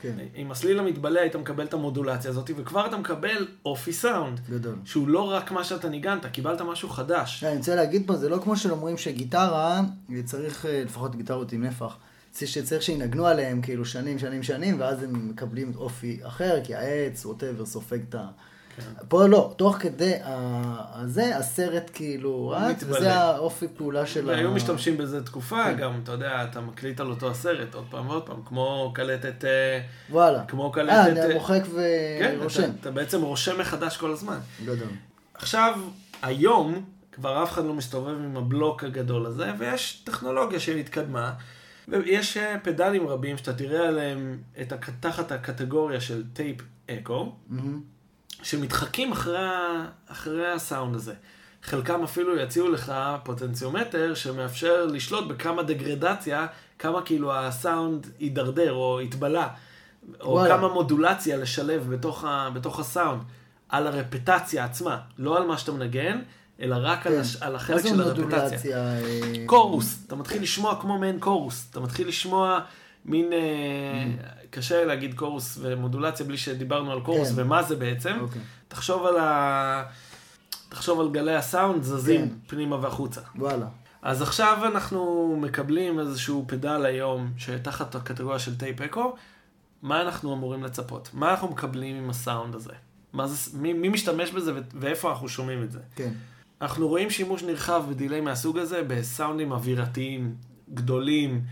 כן. 0.00 0.14
עם 0.34 0.50
הסליל 0.50 0.78
המתבלה 0.78 1.20
היית 1.20 1.36
מקבל 1.36 1.64
את 1.64 1.74
המודולציה 1.74 2.30
הזאת, 2.30 2.50
וכבר 2.56 2.86
אתה 2.86 2.96
מקבל 2.96 3.48
אופי 3.64 3.92
סאונד, 3.92 4.40
גדול. 4.50 4.74
שהוא 4.84 5.08
לא 5.08 5.20
רק 5.32 5.50
מה 5.52 5.64
שאתה 5.64 5.88
ניגנת, 5.88 6.26
קיבלת 6.26 6.60
משהו 6.60 6.88
חדש. 6.88 7.44
אני 7.44 7.56
רוצה 7.56 7.74
להגיד 7.74 8.02
פה, 8.06 8.16
זה 8.16 8.28
לא 8.28 8.38
כמו 8.44 8.56
שאומרים 8.56 8.96
שגיטרה, 8.98 9.80
צריך, 10.24 10.66
אה, 10.66 10.82
לפחות 10.84 11.16
גיטרות 11.16 11.52
עם 11.52 11.64
נפח, 11.64 11.86
זה 11.86 11.96
שצריך 12.34 12.82
שינגנו 12.82 13.26
עליהם 13.26 13.62
כאילו 13.62 13.84
שנים, 13.84 14.18
שנים, 14.18 14.42
שנים, 14.42 14.80
ואז 14.80 15.02
הם 15.02 15.28
מקבלים 15.28 15.72
אופי 15.76 16.20
אחר, 16.22 16.58
כי 16.64 16.74
העץ, 16.74 17.26
whatever, 17.26 17.66
סופג 17.66 17.98
את 18.08 18.14
ה... 18.14 18.26
כן. 18.76 19.06
פה 19.08 19.26
לא, 19.26 19.54
תוך 19.56 19.76
כדי 19.76 20.14
הזה, 20.24 21.36
הסרט 21.36 21.90
כאילו 21.94 22.48
רץ. 22.48 22.82
וזה 22.82 23.14
האופי 23.14 23.66
פעולה 23.76 24.06
של 24.06 24.30
ה... 24.30 24.32
והיו 24.32 24.50
משתמשים 24.50 24.96
בזה 24.96 25.24
תקופה, 25.24 25.64
כן. 25.64 25.76
גם, 25.76 26.00
אתה 26.02 26.12
יודע, 26.12 26.44
אתה 26.50 26.60
מקליט 26.60 27.00
על 27.00 27.10
אותו 27.10 27.30
הסרט 27.30 27.74
עוד 27.74 27.84
פעם 27.90 28.08
ועוד 28.08 28.26
פעם, 28.26 28.42
כמו 28.44 28.92
קלטת, 28.94 29.44
אה, 29.44 29.80
וואלה. 30.10 30.44
כמו 30.48 30.72
קלטת... 30.72 30.90
אה, 30.90 31.06
אני 31.06 31.20
אה, 31.20 31.34
מוחק 31.34 31.62
כן, 32.18 32.36
ורושם. 32.40 32.62
אתה, 32.62 32.70
אתה 32.80 32.90
בעצם 32.90 33.22
רושם 33.22 33.60
מחדש 33.60 33.96
כל 33.96 34.12
הזמן. 34.12 34.38
גדול. 34.64 34.88
עכשיו, 35.34 35.78
היום, 36.22 36.84
כבר 37.12 37.42
אף 37.42 37.52
אחד 37.52 37.64
לא 37.64 37.74
מסתובב 37.74 38.14
עם 38.14 38.36
הבלוק 38.36 38.84
הגדול 38.84 39.26
הזה, 39.26 39.50
ויש 39.58 40.02
טכנולוגיה 40.04 40.60
שהתקדמה, 40.60 41.32
ויש 41.90 42.36
אה, 42.36 42.58
פדלים 42.62 43.08
רבים 43.08 43.38
שאתה 43.38 43.52
תראה 43.52 43.88
עליהם 43.88 44.38
את 44.60 44.72
הק... 44.72 44.90
תחת 45.00 45.32
הקטגוריה 45.32 46.00
של 46.00 46.24
טייפ 46.32 46.56
אקו, 46.90 47.32
מהמם. 47.48 47.80
שמתחקים 48.42 49.12
אחרי, 49.12 49.38
אחרי 50.06 50.52
הסאונד 50.52 50.94
הזה. 50.94 51.14
חלקם 51.62 52.02
אפילו 52.02 52.36
יציעו 52.36 52.68
לך 52.68 52.92
פוטנציומטר 53.24 54.14
שמאפשר 54.14 54.86
לשלוט 54.86 55.28
בכמה 55.28 55.62
דגרדציה, 55.62 56.46
כמה 56.78 57.02
כאילו 57.02 57.34
הסאונד 57.34 58.06
יידרדר 58.20 58.72
או 58.72 59.00
יתבלע, 59.00 59.46
או 60.20 60.30
וואלה. 60.30 60.56
כמה 60.56 60.68
מודולציה 60.68 61.36
לשלב 61.36 61.90
בתוך, 61.90 62.24
ה, 62.24 62.50
בתוך 62.54 62.80
הסאונד, 62.80 63.22
על 63.68 63.86
הרפטציה 63.86 64.64
עצמה, 64.64 64.98
לא 65.18 65.36
על 65.36 65.46
מה 65.46 65.58
שאתה 65.58 65.72
מנגן, 65.72 66.20
אלא 66.60 66.76
רק 66.80 67.06
על, 67.06 67.12
כן. 67.12 67.20
הש, 67.20 67.36
על 67.36 67.56
החלק 67.56 67.86
של 67.86 68.02
הרפטציה. 68.02 68.78
אה, 68.78 69.34
קורוס, 69.46 69.98
אתה 70.06 70.16
מתחיל 70.16 70.42
לשמוע 70.42 70.80
כמו 70.80 70.98
מעין 70.98 71.18
קורוס, 71.18 71.66
אתה 71.70 71.80
מתחיל 71.80 72.08
לשמוע 72.08 72.60
מין, 73.04 73.32
אה, 73.32 74.04
קשה 74.50 74.84
להגיד 74.84 75.14
chorus 75.14 75.58
ומודולציה 75.60 76.26
בלי 76.26 76.36
שדיברנו 76.36 76.92
על 76.92 77.00
chorus 77.00 77.28
כן. 77.28 77.34
ומה 77.36 77.62
זה 77.62 77.76
בעצם. 77.76 78.16
אוקיי. 78.20 78.42
תחשוב 78.68 79.06
על 79.06 79.18
ה... 79.18 79.84
תחשוב 80.68 81.00
על 81.00 81.08
גלי 81.10 81.34
הסאונד 81.34 81.82
זזים 81.82 82.28
כן. 82.28 82.34
פנימה 82.46 82.76
והחוצה. 82.76 83.20
וואלה. 83.36 83.66
אז 84.02 84.22
עכשיו 84.22 84.58
אנחנו 84.72 85.36
מקבלים 85.40 86.00
איזשהו 86.00 86.44
פדל 86.48 86.84
היום 86.84 87.32
שתחת 87.36 87.94
הקטגוריה 87.94 88.38
של 88.38 88.56
tape 88.56 88.80
echo, 88.80 89.14
מה 89.82 90.02
אנחנו 90.02 90.34
אמורים 90.34 90.64
לצפות? 90.64 91.10
מה 91.12 91.30
אנחנו 91.30 91.48
מקבלים 91.48 91.96
עם 91.96 92.10
הסאונד 92.10 92.54
הזה? 92.54 92.72
מה 93.12 93.26
זה, 93.26 93.58
מי, 93.58 93.72
מי 93.72 93.88
משתמש 93.88 94.30
בזה 94.30 94.54
ו- 94.54 94.60
ואיפה 94.74 95.10
אנחנו 95.10 95.28
שומעים 95.28 95.62
את 95.62 95.72
זה? 95.72 95.78
כן. 95.96 96.12
אנחנו 96.62 96.88
רואים 96.88 97.10
שימוש 97.10 97.42
נרחב 97.42 97.82
בדיליי 97.90 98.20
מהסוג 98.20 98.58
הזה 98.58 98.82
בסאונדים 98.86 99.52
אווירתיים 99.52 100.34
גדולים, 100.74 101.42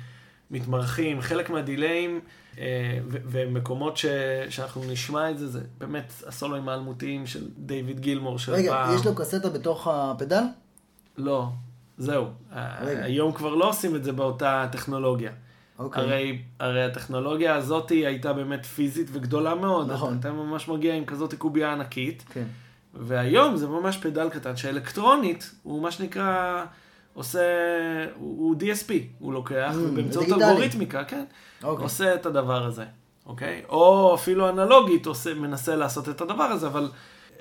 מתמרחים, 0.50 1.21
חלק 1.21 1.50
מהדיליים 1.50 2.21
אה, 2.59 2.65
ו- 3.09 3.17
ומקומות 3.25 3.97
ש- 3.97 4.07
שאנחנו 4.49 4.83
נשמע 4.91 5.31
את 5.31 5.38
זה, 5.38 5.47
זה 5.49 5.61
באמת 5.79 6.12
הסולואים 6.27 6.69
האלמותיים 6.69 7.27
של 7.27 7.49
דיוויד 7.59 8.00
גילמור 8.00 8.38
של 8.38 8.53
רגע, 8.53 8.71
פעם. 8.73 8.95
יש 8.97 9.07
לו 9.07 9.15
קסטה 9.15 9.49
בתוך 9.50 9.88
הפדל? 9.88 10.43
לא, 11.17 11.47
זהו. 11.99 12.27
רגע. 12.81 13.05
היום 13.05 13.33
כבר 13.33 13.55
לא 13.55 13.69
עושים 13.69 13.97
את 13.97 14.05
זה 14.05 14.12
באותה 14.12 14.69
טכנולוגיה. 14.73 15.31
אוקיי. 15.79 16.03
הרי, 16.03 16.38
הרי 16.61 16.85
הטכנולוגיה 16.85 17.55
הזאת 17.55 17.91
הייתה 17.91 18.33
באמת 18.33 18.67
פיזית 18.67 19.07
וגדולה 19.12 19.55
מאוד. 19.55 19.93
נכון. 19.93 20.17
אתה 20.21 20.33
ממש 20.33 20.69
מגיע 20.69 20.95
עם 20.95 21.05
כזאת 21.05 21.35
קובייה 21.35 21.73
ענקית. 21.73 22.25
כן. 22.33 22.45
והיום 22.95 23.57
זה 23.57 23.66
ממש 23.66 23.97
פדל 23.97 24.28
קטן 24.28 24.57
שאלקטרונית, 24.57 25.50
הוא 25.62 25.83
מה 25.83 25.90
שנקרא, 25.90 26.64
עושה, 27.14 27.40
הוא, 28.18 28.38
הוא 28.38 28.54
DSP, 28.61 28.92
הוא 29.18 29.33
לוקח, 29.33 29.73
Mm, 29.75 29.78
ובאמצעות. 29.78 30.26
אלגוריתמיקה, 30.33 31.04
כן, 31.04 31.25
אוקיי. 31.64 31.83
עושה 31.85 32.14
את 32.14 32.26
הדבר 32.26 32.64
הזה, 32.64 32.85
אוקיי? 33.26 33.62
או 33.68 34.14
אפילו 34.14 34.49
אנלוגית 34.49 35.07
עושה, 35.07 35.35
מנסה 35.35 35.76
לעשות 35.76 36.09
את 36.09 36.21
הדבר 36.21 36.42
הזה, 36.45 36.66
אבל 36.66 36.88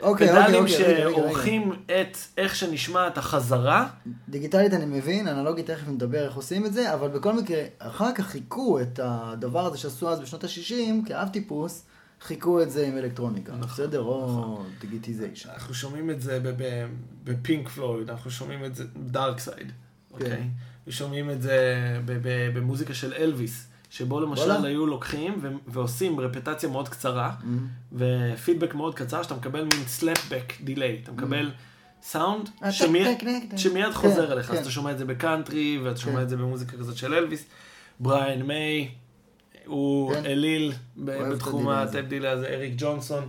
אוקיי, 0.02 0.28
פדלים 0.28 0.64
אוקיי, 0.64 1.06
אוקיי. 1.06 1.14
שעורכים 1.14 1.72
את 1.86 2.18
איך 2.38 2.56
שנשמע 2.56 3.08
את 3.08 3.18
החזרה, 3.18 3.88
דיגיטלית 4.30 4.74
אני 4.74 4.86
מבין, 4.86 5.28
אנלוגית 5.28 5.66
תכף 5.72 5.88
נדבר 5.88 6.26
איך 6.26 6.36
עושים 6.36 6.66
את 6.66 6.74
זה, 6.74 6.94
אבל 6.94 7.08
בכל 7.08 7.34
מקרה, 7.34 7.60
אחר 7.80 8.12
כך 8.16 8.26
חיכו 8.26 8.80
את 8.80 9.00
הדבר 9.04 9.66
הזה 9.66 9.78
שעשו 9.78 10.10
אז 10.10 10.20
בשנות 10.20 10.44
ה-60, 10.44 11.08
כאב 11.08 11.28
טיפוס, 11.28 11.86
חיכו 12.22 12.62
את 12.62 12.72
זה 12.72 12.88
עם 12.88 12.98
אלקטרוניקה, 12.98 13.52
נכון, 13.52 13.68
בסדר? 13.68 14.02
או 14.02 14.64
דיגיטיזיישן. 14.80 15.50
אנחנו 15.50 15.74
שומעים 15.74 16.10
את 16.10 16.22
זה 16.22 16.40
בפינק 17.24 17.70
פלויד, 17.70 18.10
אנחנו 18.10 18.32
שומעים 18.32 18.66
את 18.66 18.76
זה 18.76 18.86
ב 18.96 19.05
Dark 19.05 19.40
Side, 19.40 19.72
אוקיי? 20.12 20.30
כן. 20.30 20.48
ושומעים 20.88 21.30
את 21.30 21.42
זה 21.42 21.58
במוזיקה 22.54 22.94
של 22.94 23.14
אלוויס, 23.14 23.68
שבו 23.90 24.20
למשל 24.20 24.42
וואלה. 24.42 24.68
היו 24.68 24.86
לוקחים 24.86 25.40
ו- 25.42 25.48
ועושים 25.68 26.20
רפטציה 26.20 26.70
מאוד 26.70 26.90
קצרה, 26.90 27.36
ופידבק 27.94 28.76
מאוד 28.76 28.96
קצר, 28.96 29.24
שאתה 29.24 29.36
מקבל 29.36 29.64
מין 29.64 29.86
slapback 29.88 30.54
delay, 30.64 31.00
אתה 31.04 31.12
מקבל 31.12 31.52
סאונד 32.02 32.50
אה, 32.64 32.72
שמיד, 32.72 33.18
טק. 33.52 33.58
שמיד 33.58 33.86
כן, 33.86 33.94
חוזר 33.94 34.34
אליך, 34.34 34.52
אז 34.52 34.56
כן. 34.56 34.62
אתה 34.62 34.72
שומע 34.72 34.92
את 34.92 34.98
זה 34.98 35.06
בקאנטרי, 35.06 35.80
ואתה 35.84 36.00
שומע 36.00 36.16
כן. 36.16 36.22
את 36.22 36.30
זה 36.30 36.38
במוזיקה 36.38 36.78
כזאת 36.78 36.98
של 36.98 37.14
אלוויס. 37.14 37.46
בריאן 38.00 38.42
מיי, 38.42 38.90
הוא 39.68 40.14
כן. 40.14 40.26
אליל 40.26 40.74
בתחום. 40.98 41.70
ה 41.70 41.77
tape 41.77 42.06
delay 42.06 42.32
הזה, 42.32 42.48
אריק 42.48 42.74
ג'ונסון. 42.78 43.28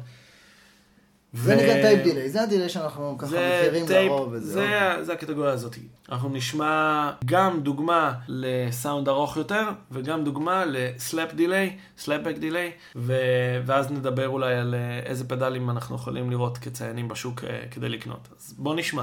זה 1.32 1.54
ו- 1.54 1.56
נקרא 1.56 1.82
tape 1.82 2.04
delay, 2.04 2.30
זה 2.30 2.42
ה 2.42 2.47
delay 2.47 2.68
שאנחנו 2.68 3.18
ככה 3.18 3.30
זה 3.30 3.60
מכירים 3.60 3.86
טייפ, 3.86 4.10
לרוב 4.10 4.28
וזה. 4.32 4.52
זה, 4.52 5.04
זה 5.04 5.12
הקטגוריה 5.12 5.52
הזאת. 5.52 5.76
אנחנו 6.08 6.28
נשמע 6.28 7.10
גם 7.24 7.60
דוגמה 7.60 8.14
לסאונד 8.28 9.08
ארוך 9.08 9.36
יותר, 9.36 9.68
וגם 9.90 10.24
דוגמה 10.24 10.64
ל 10.64 10.78
slap 10.78 11.34
delay, 11.34 11.76
slapback 11.98 12.38
delay, 12.38 12.72
ואז 13.66 13.90
נדבר 13.90 14.28
אולי 14.28 14.54
על 14.54 14.74
אה, 14.74 15.00
איזה 15.04 15.28
פדלים 15.28 15.70
אנחנו 15.70 15.96
יכולים 15.96 16.30
לראות 16.30 16.58
כמצוינים 16.58 17.08
בשוק 17.08 17.44
אה, 17.44 17.60
כדי 17.70 17.88
לקנות. 17.88 18.28
אז 18.38 18.54
בוא 18.58 18.74
נשמע. 18.74 19.02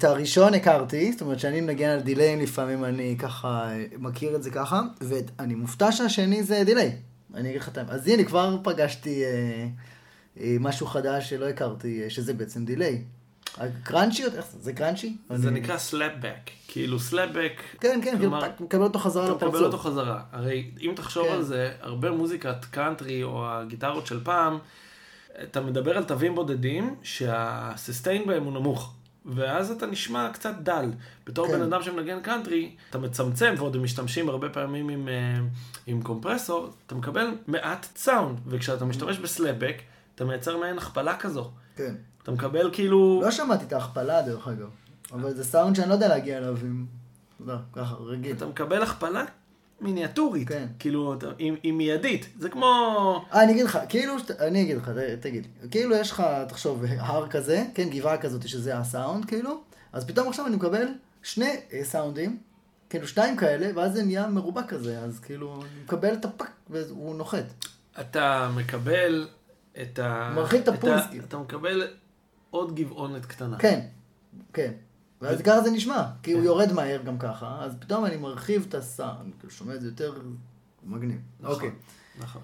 את 0.00 0.04
הראשון 0.04 0.54
הכרתי, 0.54 1.12
זאת 1.12 1.20
אומרת 1.20 1.40
שאני 1.40 1.60
מנגן 1.60 1.88
על 1.88 2.00
דיליים 2.00 2.40
לפעמים, 2.40 2.84
אני 2.84 3.16
ככה 3.18 3.68
מכיר 3.98 4.36
את 4.36 4.42
זה 4.42 4.50
ככה, 4.50 4.80
ואני 5.00 5.54
מופתע 5.54 5.92
שהשני 5.92 6.42
זה 6.42 6.62
delay. 6.66 6.96
אני 7.34 7.48
אגיד 7.48 7.60
לך 7.60 7.68
את 7.68 7.78
האמת. 7.78 7.90
אז 7.90 8.08
הנה, 8.08 8.24
כבר 8.24 8.56
פגשתי 8.64 9.24
אה, 9.24 9.66
אה, 10.40 10.56
משהו 10.60 10.86
חדש 10.86 11.30
שלא 11.30 11.48
הכרתי, 11.48 12.02
אה, 12.04 12.10
שזה 12.10 12.34
בעצם 12.34 12.64
delay. 12.64 13.02
crunchy? 13.82 14.24
איך 14.24 14.46
זה? 14.52 14.58
זה 14.60 14.72
crunchy? 14.72 15.16
זה 15.34 15.48
אני- 15.48 15.60
נקרא 15.60 15.78
slapback. 15.78 16.50
כאילו 16.68 16.98
slapback, 16.98 17.52
כן, 17.80 17.88
כן, 17.88 18.00
כאילו, 18.02 18.18
כלומר, 18.18 18.40
טק, 18.48 18.60
מקבל 18.60 18.82
אותו 18.82 18.98
חזרה 18.98 19.24
אתה 19.24 19.34
מקבל 19.34 19.48
לפרצוף. 19.48 19.64
אותו 19.66 19.78
חזרה. 19.78 20.22
הרי 20.32 20.70
אם 20.80 20.92
תחשוב 20.96 21.26
כן. 21.26 21.32
על 21.32 21.42
זה, 21.42 21.72
הרבה 21.80 22.10
מוזיקת 22.10 22.64
קאנטרי 22.70 23.22
או 23.22 23.46
הגיטרות 23.50 24.06
של 24.06 24.20
פעם, 24.24 24.58
אתה 25.42 25.60
מדבר 25.60 25.96
על 25.96 26.04
תווים 26.04 26.34
בודדים 26.34 26.94
שה 27.02 27.39
sustain 27.39 28.26
בהם 28.26 28.44
הוא 28.44 28.52
נמוך. 28.52 28.94
ואז 29.26 29.70
אתה 29.70 29.86
נשמע 29.86 30.30
קצת 30.32 30.54
דל. 30.62 30.90
בתור 31.26 31.46
כן. 31.46 31.52
בן 31.52 31.62
אדם 31.62 31.82
שמנגן 31.82 32.20
קאנטרי, 32.20 32.74
אתה 32.90 32.98
מצמצם, 32.98 33.54
ועוד 33.58 33.76
הם 33.76 33.82
משתמשים 33.82 34.28
הרבה 34.28 34.48
פעמים 34.48 34.88
עם, 34.88 35.08
אה, 35.08 35.40
עם 35.86 36.02
קומפרסור, 36.02 36.70
אתה 36.86 36.94
מקבל 36.94 37.30
מעט 37.46 37.86
סאונד. 37.96 38.38
וכשאתה 38.46 38.84
משתמש 38.84 39.18
ב 39.18 39.24
slapback, 39.24 39.76
אתה 40.14 40.24
מייצר 40.24 40.56
מעין 40.56 40.78
הכפלה 40.78 41.16
כזו. 41.16 41.50
כן. 41.76 41.94
אתה 42.22 42.30
מקבל 42.30 42.70
כאילו... 42.72 43.20
לא 43.24 43.30
שמעתי 43.30 43.64
את 43.64 43.72
ההכפלה 43.72 44.22
דרך 44.22 44.48
אגב, 44.48 44.68
אבל 45.12 45.34
זה 45.34 45.44
סאונד 45.44 45.76
שאני 45.76 45.88
לא 45.88 45.94
יודע 45.94 46.08
להגיע 46.08 46.38
אליו 46.38 46.56
עם... 46.62 46.86
לא, 47.46 47.54
ככה, 47.72 47.94
רגיל. 47.94 48.36
אתה 48.36 48.46
מקבל 48.46 48.82
הכפלה 48.82 49.24
מיניאטורית. 49.80 50.48
כן. 50.48 50.66
כאילו, 50.78 51.14
היא, 51.38 51.52
היא 51.62 51.72
מיידית. 51.72 52.28
זה 52.38 52.48
כמו... 52.48 53.24
אה, 53.32 53.42
אני 53.42 53.52
אגיד 53.52 53.64
לך, 53.64 53.78
כאילו, 53.88 54.14
אני 54.40 54.62
אגיד 54.62 54.76
לך, 54.76 54.90
תגיד, 55.20 55.46
כאילו 55.70 55.96
יש 55.96 56.10
לך, 56.10 56.22
תחשוב, 56.48 56.84
הר 56.98 57.28
כזה, 57.28 57.64
כן, 57.74 57.88
גבעה 57.90 58.18
כזאת 58.18 58.48
שזה 58.48 58.78
הסאונד, 58.78 59.24
כאילו, 59.24 59.60
אז 59.92 60.06
פתאום 60.06 60.28
עכשיו 60.28 60.46
אני 60.46 60.56
מקבל 60.56 60.86
שני 61.22 61.56
אה, 61.72 61.84
סאונדים, 61.84 62.38
כאילו 62.90 63.08
שניים 63.08 63.36
כאלה, 63.36 63.70
ואז 63.74 63.92
זה 63.92 64.02
נהיה 64.02 64.26
מרובע 64.26 64.62
כזה, 64.62 64.98
אז 64.98 65.20
כאילו, 65.20 65.54
אני 65.62 65.82
מקבל 65.84 66.14
את 66.14 66.24
הפאק, 66.24 66.50
והוא 66.70 67.14
נוחת. 67.14 67.44
אתה 68.00 68.50
מקבל 68.56 69.28
את 69.82 69.98
ה... 69.98 70.32
מרחיב 70.34 70.60
את 70.60 70.68
הפולס, 70.68 71.02
כאילו. 71.10 71.24
אתה 71.24 71.38
מקבל 71.38 71.88
עוד 72.50 72.74
גבעונת 72.74 73.26
קטנה. 73.26 73.58
כן, 73.58 73.80
כן. 74.52 74.72
ואז 75.20 75.42
ככה 75.42 75.60
זה 75.60 75.70
נשמע, 75.70 76.04
כי 76.22 76.32
הוא 76.32 76.42
יורד 76.42 76.72
מהר 76.72 77.02
גם 77.02 77.18
ככה, 77.18 77.58
אז 77.60 77.74
פתאום 77.80 78.04
אני 78.04 78.16
מרחיב 78.16 78.66
את 78.68 78.74
הסאונד, 78.74 79.34
כאילו 79.38 79.52
שומע 79.52 79.74
את 79.74 79.80
זה 79.80 79.86
יותר 79.88 80.12
מגניב. 80.84 81.18
אוקיי. 81.44 81.70
נכון. 82.18 82.42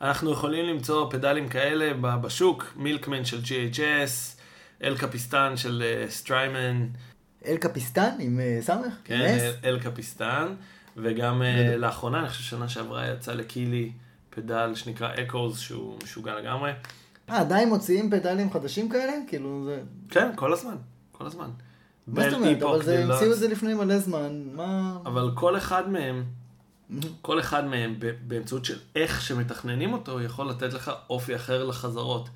אנחנו 0.00 0.32
יכולים 0.32 0.66
למצוא 0.66 1.10
פדלים 1.10 1.48
כאלה 1.48 1.92
בשוק, 2.16 2.72
Milkman 2.76 3.24
של 3.24 3.40
JHS, 3.40 4.40
El 4.82 4.98
Capistan 4.98 5.56
של 5.56 5.82
אה, 5.86 6.10
Strymon, 6.10 6.86
El 7.46 7.56
Capistan 7.56 8.10
עם 8.18 8.40
אה, 8.40 8.58
סמך? 8.62 8.94
כן? 9.04 9.38
El 9.64 9.78
Capistan, 9.80 10.54
וגם 10.96 11.42
אה. 11.42 11.76
לאחרונה, 11.76 12.20
אני 12.20 12.28
חושב 12.28 12.42
שנה 12.42 12.68
שעברה 12.68 13.08
יצא 13.10 13.32
ל 13.32 13.41
Keeley 13.41 13.92
פדל 14.30 14.72
שנקרא 14.74 15.08
ECCOS, 15.14 15.58
שהוא 15.58 15.98
משוגע 16.04 16.34
לגמרי. 16.34 16.72
אה, 17.30 17.40
עדיין 17.40 17.68
מוציאים 17.68 18.10
פדלים 18.10 18.50
חדשים 18.52 18.88
כאלה? 18.88 19.12
כאילו 19.26 19.64
זה... 19.64 19.82
כן, 20.08 20.30
כל 20.36 20.52
הזמן, 20.52 20.76
כל 21.12 21.26
הזמן. 21.26 21.50
מה 22.12 22.30
זאת 22.30 22.32
אומרת? 22.32 22.62
אבל 22.62 22.82
זה. 22.82 23.04
המציאו 23.04 23.32
את 23.32 23.38
זה 23.38 23.48
לפני 23.48 23.74
מלא 23.74 23.98
זמן, 23.98 24.42
מה... 24.54 24.98
אבל 25.06 25.30
כל 25.34 25.56
אחד 25.56 25.90
מהם, 25.90 26.24
כל 27.22 27.40
אחד 27.40 27.64
מהם 27.64 27.94
באמצעות 28.26 28.64
של 28.64 28.78
איך 28.96 29.22
שמתכננים 29.22 29.92
אותו, 29.92 30.20
יכול 30.20 30.50
לתת 30.50 30.72
לך 30.72 30.90
אופי 31.10 31.36
אחר 31.36 31.64
לחזרות, 31.64 32.28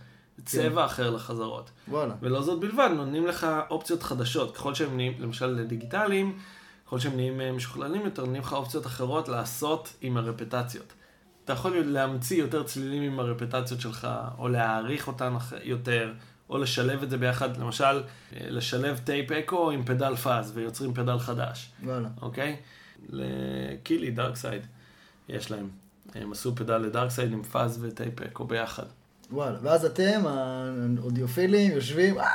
צבע 0.45 0.85
אחר 0.85 1.11
לחזרות. 1.11 1.71
וואלה. 1.89 2.15
ולא 2.21 2.43
זאת 2.43 2.61
בלבד, 2.61 2.91
נותנים 2.97 3.27
לך 3.27 3.47
אופציות 3.71 4.03
חדשות. 4.03 4.57
ככל 4.57 4.75
שהם 4.75 4.97
נהיים, 4.97 5.15
למשל 5.19 5.65
דיגיטליים, 5.65 6.39
ככל 6.87 6.99
שהם 6.99 7.17
נהיים 7.17 7.41
אה, 7.41 7.53
משוכללים 7.53 8.05
יותר, 8.05 8.23
נותנים 8.23 8.43
לך 8.43 8.53
אופציות 8.53 8.87
אחרות 8.87 9.29
לעשות 9.29 9.93
עם 10.01 10.17
הרפטציות. 10.17 10.93
אתה 11.45 11.53
יכול 11.53 11.77
להמציא 11.77 12.39
יותר 12.39 12.63
צלילים 12.63 13.03
עם 13.03 13.21
הרפטציות 13.21 13.81
שלך, 13.81 14.09
או 14.39 14.49
להעריך 14.49 15.09
אותן 15.09 15.35
יותר, 15.63 16.13
או 16.55 16.59
לשלב 16.59 17.03
את 17.03 17.11
זה 17.11 17.17
ביחד, 17.17 17.57
למשל, 17.57 18.03
לשלב 18.41 19.01
tape 19.05 19.33
echo 19.33 19.71
עם 19.71 19.85
פדל 19.85 20.17
fuzz, 20.17 20.53
ויוצרים 20.55 20.95
פדל 20.95 21.19
חדש. 21.19 21.71
וואלה. 21.85 22.09
אוקיי? 22.23 22.57
ל 23.09 23.21
Keeley, 23.22 24.11
Dark 24.11 24.34
Side, 24.34 24.63
יש 25.29 25.51
להם. 25.51 25.69
הם 26.15 26.33
עשו 26.33 26.57
פדל 26.57 26.79
ל 26.79 26.85
Dark 26.85 27.09
Side 27.09 27.33
עם 27.33 27.43
fuzz 27.43 27.79
ו 27.83 27.91
tape 27.91 28.23
echo 28.23 28.45
ביחד. 28.45 28.83
וואלה. 29.31 29.59
ואז 29.63 29.85
אתם, 29.85 30.23
האודיופילים, 30.99 31.73
יושבים, 31.73 32.19
"אה. 32.19 32.27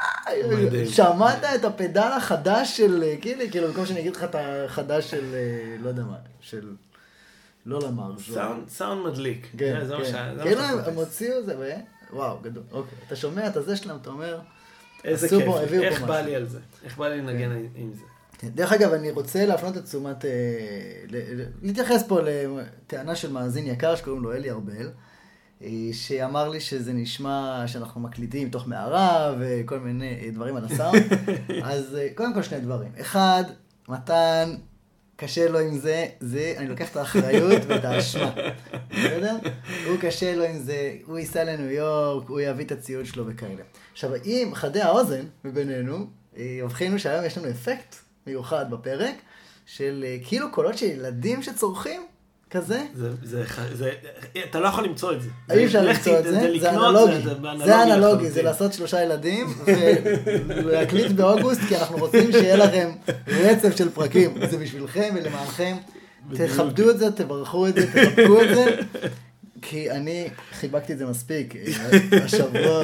שמעת 0.89 1.43
את 1.55 1.65
הפדל 1.65 2.11
החדש 2.17 2.77
של 2.77 3.03
אה, 3.03 3.15
Keeley? 3.21 3.51
כאילו, 3.51 3.67
במקום 3.67 3.85
שאני 3.85 3.99
אגיד 3.99 4.15
לך 4.15 4.23
את 4.23 4.35
החדש 4.39 5.11
של, 5.11 5.33
אה, 5.33 5.75
לא 5.83 5.89
יודע 5.89 6.03
מה, 6.03 6.15
של... 6.41 6.69
לא 7.65 7.79
למר. 7.87 8.11
סאונד, 8.67 9.07
מדליק. 9.07 9.47
כן, 9.57 9.79
כן. 10.11 10.35
כאילו. 10.43 10.61
הם 10.61 10.93
הוציאו 10.95 11.43
זה, 11.43 11.55
ו... 11.59 11.71
וואו, 12.13 12.37
גדול. 12.41 12.63
אוקיי. 12.71 12.97
אתה 13.07 13.15
שומע 13.15 13.47
את 13.47 13.55
הזה 13.57 13.75
שלהם, 13.75 13.97
אתה 14.01 14.09
אומר... 14.09 14.39
איזה 15.03 15.29
כיף, 15.29 15.45
פה, 15.45 15.59
איך 15.61 16.01
בא. 16.01 16.21
לי 16.21 16.35
על 16.35 16.47
זה? 16.47 16.59
איך 16.83 16.97
בא 16.97 17.07
לי 17.07 17.21
לנגן 17.21 17.51
עם 17.75 17.93
זה? 17.93 18.01
כן. 18.37 18.47
דרך 18.49 18.73
אגב, 18.73 18.93
אני 18.93 19.11
רוצה 19.11 19.45
להפנות 19.45 19.77
את 19.77 19.83
תשומת, 19.83 20.25
אה, 20.25 20.31
ל- 21.09 21.43
להתייחס 21.61 22.03
פה 22.07 22.19
לטענה 22.21 23.15
של 23.15 23.31
מאזין 23.31 23.67
יקר 23.67 23.95
שקוראים 23.95 24.23
לו 24.23 24.33
אלי 24.33 24.51
ארבל, 24.51 24.89
אה, 25.63 25.67
שאמר 25.91 26.49
לי 26.49 26.59
שזה 26.61 26.93
נשמע 26.93 27.63
שאנחנו 27.67 28.01
מקליטים 28.01 28.49
תוך 28.49 28.67
מערה 28.67 29.35
וכל 29.39 29.79
מיני 29.79 30.19
אה, 30.23 30.29
דברים 30.31 30.55
על 30.55 30.65
הסאונד. 30.65 31.03
אז 31.63 31.95
אה, 31.95 32.07
קודם 32.15 32.33
כל 32.33 32.43
שני 32.43 32.59
דברים. 32.59 32.91
אחד, 33.01 33.43
מתן, 33.89 34.55
קשה 35.19 35.49
לו 35.49 35.59
עם 35.59 35.77
זה, 35.77 36.05
זה, 36.19 36.53
אני 36.57 36.67
לוקח 36.67 36.91
את 36.91 36.95
האחריות 36.95 37.61
ואת 37.67 37.85
האשמה. 37.85 38.31
בסדר? 38.91 39.37
הוא 39.87 39.97
קשה 40.01 40.35
לו 40.35 40.43
עם 40.43 40.57
זה, 40.57 40.95
הוא 41.05 41.17
ייסע 41.17 41.43
לניו 41.43 41.71
יורק, 41.71 42.29
הוא 42.29 42.39
יביא 42.39 42.65
את 42.65 42.71
הציוד 42.71 43.05
שלו 43.05 43.27
וכאלה. 43.27 43.63
עכשיו, 43.91 44.11
אם 44.25 44.51
חדי 44.53 44.81
האוזן 44.81 45.25
מבינינו, 45.45 46.07
אה, 46.37 46.43
יבחינו 46.43 46.99
שהיום 46.99 47.25
יש 47.25 47.37
לנו 47.37 47.49
אפקט 47.49 47.95
מיוחד 48.27 48.71
בפרק, 48.71 49.15
של 49.65 50.05
אה, 50.07 50.17
כאילו 50.27 50.51
קולות 50.51 50.77
של 50.77 50.85
ילדים 50.85 51.43
שצורכים, 51.43 52.01
כזה. 52.51 52.81
זה, 52.95 53.09
זה, 53.23 53.43
ח- 53.45 53.73
זה, 53.73 53.91
אתה 54.49 54.59
לא 54.59 54.67
יכול 54.67 54.83
למצוא 54.83 55.11
את 55.13 55.21
זה. 55.21 55.29
אי 55.51 55.65
אפשר 55.65 55.81
למצוא 55.81 56.19
את 56.19 56.23
ת- 56.23 56.27
זה, 56.27 56.31
זה 56.39 56.49
לקנות, 56.49 56.95
אנלוגי. 56.95 57.21
זה 57.23 57.33
זה 57.65 57.83
אנלוגי, 57.83 58.29
זה. 58.29 58.41
לעשות 58.41 58.73
שלושה 58.73 59.03
ילדים 59.03 59.47
ולהקליט 60.47 61.11
באוגוסט, 61.11 61.61
כי 61.67 61.75
אנחנו 61.77 61.97
רוצים 61.97 62.31
שיהיה 62.31 62.55
לכם 62.55 62.89
רצף 63.27 63.77
של 63.77 63.89
פרקים. 63.89 64.33
זה 64.49 64.57
בשבילכם 64.57 65.13
ולמענכם. 65.15 65.77
תכבדו 66.33 66.89
את 66.89 66.99
זה, 66.99 67.11
תברכו 67.11 67.67
את 67.67 67.73
זה, 67.75 67.87
תחבקו 67.93 68.41
את 68.41 68.55
זה. 68.55 68.65
כי 69.61 69.91
אני 69.91 70.29
חיבקתי 70.51 70.93
את 70.93 70.97
זה 70.97 71.05
מספיק 71.05 71.55
אה, 71.55 71.61
השבוע, 72.25 72.83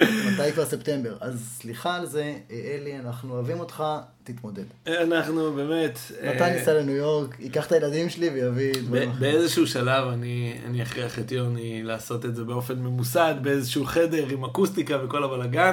ומתי 0.00 0.52
כבר 0.52 0.64
ספטמבר. 0.66 1.16
אז 1.20 1.58
סליחה 1.60 1.96
על 1.96 2.06
זה, 2.06 2.34
אה, 2.50 2.76
אלי, 2.80 2.98
אנחנו 2.98 3.34
אוהבים 3.34 3.60
אותך, 3.60 3.84
תתמודד. 4.24 4.64
אנחנו 4.86 5.52
באמת... 5.52 5.98
מתן 6.22 6.42
אה, 6.42 6.48
ייסע 6.48 6.74
לניו 6.74 6.94
יורק, 6.94 7.36
ייקח 7.40 7.66
את 7.66 7.72
הילדים 7.72 8.10
שלי 8.10 8.28
ויביא 8.28 8.72
דברים 8.72 9.10
אחרים. 9.10 9.20
באיזשהו 9.20 9.66
שלב 9.66 10.08
אני, 10.08 10.58
אני 10.66 10.82
אכריח 10.82 11.18
את 11.18 11.32
יוני 11.32 11.82
לעשות 11.82 12.24
את 12.24 12.34
זה 12.34 12.44
באופן 12.44 12.78
ממוסד, 12.78 13.34
באיזשהו 13.42 13.84
חדר 13.84 14.28
עם 14.28 14.44
אקוסטיקה 14.44 15.04
וכל 15.04 15.24
הבלאגן. 15.24 15.72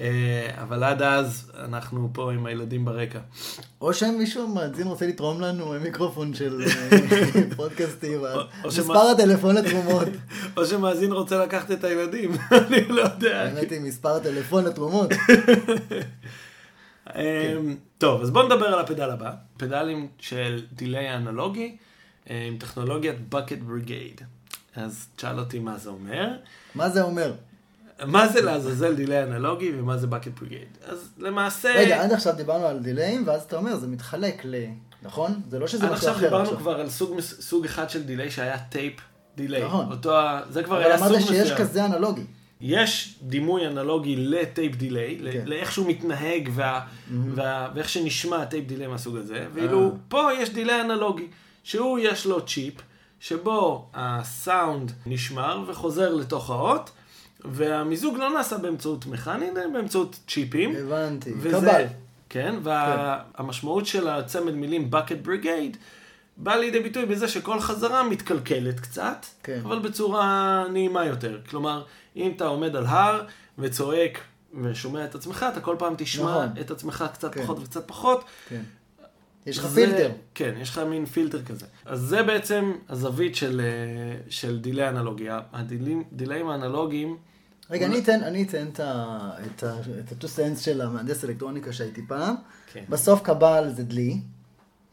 אה, 0.00 0.50
אבל 0.62 0.84
עד 0.84 1.02
אז 1.02 1.52
אנחנו 1.64 2.10
פה 2.12 2.32
עם 2.32 2.46
הילדים 2.46 2.84
ברקע. 2.84 3.18
או 3.80 3.94
שמישהו 3.94 4.48
מאזין 4.48 4.86
רוצה 4.86 5.06
לתרום 5.06 5.40
לנו 5.40 5.74
מיקרופון 5.82 6.34
של 6.34 6.62
אה, 6.62 7.00
פודקאסטים, 7.56 8.20
מספר 8.66 8.98
הטלפון 8.98 9.56
לתרומות. 9.56 10.08
או 10.56 10.66
שמאזין 10.66 11.12
רוצה 11.12 11.44
לקחת 11.44 11.70
את 11.70 11.84
הילדים, 11.84 12.30
אני 12.66 12.88
לא 12.88 13.02
יודע. 13.02 13.42
האמת 13.42 13.70
היא 13.70 13.80
מספר 13.80 14.16
הטלפון 14.16 14.64
לתרומות. 14.64 15.10
אמ, 17.16 17.76
טוב, 17.98 18.22
אז 18.22 18.30
בואו 18.30 18.46
נדבר 18.46 18.66
על 18.66 18.80
הפדל 18.80 19.10
הבא. 19.10 19.32
פדלים 19.56 20.08
של 20.18 20.62
דיליי 20.72 21.14
אנלוגי 21.14 21.76
אה, 22.30 22.44
עם 22.48 22.58
טכנולוגיית 22.58 23.16
bucket 23.34 23.70
brigade. 23.70 24.22
אז 24.76 25.06
תשאל 25.16 25.38
אותי 25.38 25.58
מה 25.58 25.78
זה 25.78 25.90
אומר. 25.90 26.30
מה 26.74 26.88
זה 26.88 27.02
אומר? 27.02 27.32
מה 28.06 28.28
זה 28.28 28.40
לעזאזל 28.40 28.94
delay 28.94 29.22
אנלוגי 29.22 29.72
ומה 29.78 29.96
זה 29.96 30.06
bucket 30.06 30.42
brigade? 30.42 30.90
אז 30.92 31.12
למעשה... 31.18 31.72
רגע, 31.74 32.02
עד 32.02 32.12
עכשיו 32.12 32.34
דיברנו 32.36 32.66
על 32.66 32.78
דיליים, 32.78 33.22
ואז 33.26 33.42
אתה 33.42 33.56
אומר, 33.56 33.76
זה 33.76 33.86
מתחלק 33.86 34.44
ל... 34.44 34.54
נכון? 35.02 35.40
זה 35.50 35.58
לא 35.58 35.66
שזה 35.66 35.86
עד 35.86 35.92
משהו 35.92 35.96
עכשיו 35.96 36.14
אחר 36.14 36.24
דיברנו 36.24 36.44
עכשיו. 36.44 36.58
כבר 36.58 36.80
על 36.80 36.90
סוג, 36.90 37.20
סוג 37.20 37.64
אחד 37.64 37.90
של 37.90 38.02
delay 38.02 38.30
שהיה 38.30 38.58
tape 38.58 38.94
delay. 39.36 39.64
נכון. 39.64 39.86
אותו, 39.90 40.12
זה 40.50 40.62
כבר 40.62 40.76
אבל 40.76 40.84
היה 40.84 40.98
סוג 40.98 41.06
אמרת 41.06 41.20
מסוים. 41.20 41.44
שיש 41.44 41.52
כזה 41.52 41.84
אנלוגי. 41.84 42.24
יש 42.60 43.18
דימוי 43.22 43.66
אנלוגי 43.66 44.16
ל 44.16 44.28
tape 44.28 44.76
delay, 44.76 45.18
כן. 45.32 45.44
לאיך 45.46 45.72
שהוא 45.72 45.86
מתנהג 45.86 46.50
וה, 46.54 46.80
וה, 47.34 47.68
ואיך 47.74 47.88
שנשמע 47.88 48.44
tape 48.44 48.66
delay 48.66 48.86
מהסוג 48.86 49.16
הזה, 49.16 49.46
ואילו 49.54 49.84
אה. 49.84 49.90
פה 50.08 50.28
יש 50.38 50.50
delay 50.50 50.80
אנלוגי, 50.80 51.26
שהוא 51.62 51.98
יש 51.98 52.26
לו 52.26 52.46
צ'יפ, 52.46 52.74
שבו 53.20 53.90
הסאונד 53.94 54.92
נשמר 55.06 55.64
וחוזר 55.66 56.14
לתוך 56.14 56.50
האות, 56.50 56.90
והמיזוג 57.44 58.16
לא 58.16 58.30
נעשה 58.30 58.58
באמצעות 58.58 59.06
מכני, 59.06 59.50
אלא 59.50 59.68
באמצעות 59.72 60.18
צ'יפים. 60.28 60.74
הבנתי. 60.76 61.32
וזה, 61.40 61.60
קבל. 61.60 61.84
כן, 62.28 62.54
והמשמעות 62.62 63.86
של 63.86 64.08
הצמד 64.08 64.54
מילים 64.54 64.90
bucket 64.92 65.26
brigade 65.26 65.76
בא 66.36 66.54
לידי 66.56 66.80
ביטוי 66.80 67.06
בזה 67.06 67.28
שכל 67.28 67.60
חזרה 67.60 68.02
מתקלקלת 68.08 68.80
קצת, 68.80 69.26
כן. 69.42 69.60
אבל 69.64 69.78
בצורה 69.78 70.64
נעימה 70.72 71.04
יותר. 71.04 71.40
כלומר, 71.50 71.82
אם 72.16 72.32
אתה 72.36 72.46
עומד 72.46 72.76
על 72.76 72.86
הר 72.86 73.22
וצועק 73.58 74.20
ושומע 74.62 75.04
את 75.04 75.14
עצמך, 75.14 75.46
אתה 75.52 75.60
כל 75.60 75.76
פעם 75.78 75.94
תשמע 75.98 76.30
נכון. 76.30 76.48
את 76.60 76.70
עצמך 76.70 77.04
קצת 77.12 77.34
כן. 77.34 77.42
פחות 77.42 77.58
וקצת 77.58 77.88
פחות. 77.88 78.24
כן. 78.48 78.60
יש 79.46 79.58
לך 79.58 79.66
זה- 79.66 79.80
פילטר. 79.86 80.10
כן, 80.34 80.54
יש 80.60 80.70
לך 80.70 80.78
מין 80.78 81.06
פילטר 81.06 81.42
כזה. 81.42 81.66
אז 81.84 82.00
זה 82.00 82.22
בעצם 82.22 82.72
הזווית 82.88 83.36
של, 83.36 83.60
אה, 83.64 84.20
של 84.30 84.58
דילי 84.58 84.88
אנלוגיה. 84.88 85.40
הדילים- 85.52 86.04
דיליים 86.12 86.48
האנלוגיים, 86.48 87.16
רגע, 87.70 87.86
אני 87.86 87.98
אתן, 87.98 88.22
אני 88.22 88.42
אתן 88.42 88.66
את 88.72 88.80
ה- 88.80 89.30
את 89.46 89.62
ה- 89.62 89.76
את 90.00 90.12
ה-two 90.12 90.26
cents 90.38 90.58
של 90.60 90.80
המהנדס 90.80 91.24
אלקטרוניקה 91.24 91.72
שהייתי 91.72 92.02
פעם. 92.08 92.34
כן. 92.72 92.84
בסוף 92.88 93.22
קבל 93.22 93.70
זה 93.76 93.82
דלי, 93.84 94.20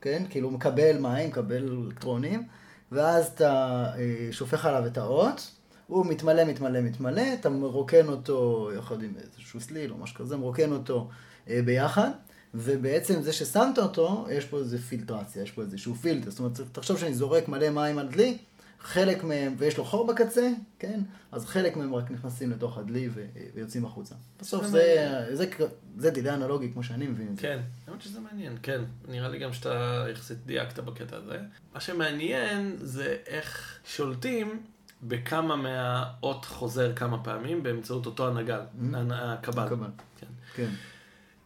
כן? 0.02 0.24
כאילו 0.30 0.52
מקבל 0.52 0.98
מים, 1.00 1.30
מקבל 1.30 1.84
אלקטרונים, 1.86 2.44
ואז 2.92 3.26
אתה 3.26 3.52
אה, 3.98 4.28
שופך 4.32 4.66
עליו 4.66 4.86
את 4.86 4.98
האות, 4.98 5.52
הוא 5.88 6.06
מתמלא, 6.06 6.44
מתמלא, 6.44 6.82
מתמלא, 6.82 7.24
אתה 7.34 7.50
מרוקן 7.50 8.08
אותו 8.08 8.70
יחד 8.78 9.04
עם 9.04 9.14
איזשהו 9.24 9.62
סליל 9.62 9.92
או 9.92 9.98
משהו 9.98 10.16
כזה, 10.16 10.38
מרוקן 10.38 10.72
אותו 10.72 11.10
אה, 11.50 11.60
ביחד, 11.66 12.10
ובעצם 12.54 13.22
זה 13.22 13.34
ששמת 13.34 13.78
אותו, 13.78 14.26
יש 14.32 14.46
פה 14.46 14.58
איזה 14.60 14.78
פילטרציה, 14.82 15.44
יש 15.44 15.52
פה 15.52 15.62
איזשהו 15.62 15.96
פילטר. 15.96 16.30
זאת 16.30 16.40
אומרת, 16.40 16.60
תחשוב 16.72 16.98
שאני 16.98 17.14
זורק 17.14 17.48
מלא 17.48 17.70
מים 17.70 17.98
על 17.98 18.08
דלי, 18.08 18.38
חלק 18.86 19.24
מהם, 19.24 19.56
ויש 19.58 19.78
לו 19.78 19.86
חור 19.86 20.08
בקצה, 20.08 20.50
כן? 20.80 21.00
אז 21.32 21.46
חלק 21.46 21.78
מהם 21.78 21.96
רק 21.96 22.12
נכנסים 22.12 22.52
לתוך 22.52 22.78
הדלי 22.78 23.10
ו- 23.14 23.26
ויוצאים 23.56 23.86
החוצה. 23.86 24.16
בסוף 24.40 24.66
זה 24.66 24.72
זה, 24.72 25.36
זה, 25.36 25.46
זה, 25.58 25.66
זה 25.98 26.10
דילי 26.12 26.30
אנלוגי 26.30 26.72
כמו 26.74 26.84
שאני 26.84 27.08
מבין 27.08 27.28
את 27.28 27.36
זה. 27.36 27.42
כן, 27.42 27.60
האמת 27.88 28.02
שזה 28.02 28.20
מעניין, 28.20 28.58
כן. 28.64 28.82
נראה 29.08 29.30
לי 29.30 29.40
גם 29.40 29.54
שאתה 29.54 30.06
יחסית 30.12 30.38
דייקת 30.46 30.80
בקטע 30.80 31.18
הזה. 31.18 31.38
מה 31.74 31.80
שמעניין 31.80 32.76
זה 32.78 33.18
איך 33.28 33.80
שולטים 33.86 34.62
בכמה 35.04 35.56
מהאות 35.56 36.46
חוזר 36.46 36.94
כמה 36.96 37.24
פעמים 37.24 37.64
באמצעות 37.64 38.06
אותו 38.06 38.28
הנגל, 38.28 38.60
הנ- 38.94 39.12
הקבל. 39.12 39.64
הקבל. 39.64 39.88
כן. 40.20 40.28
כן. 40.56 40.70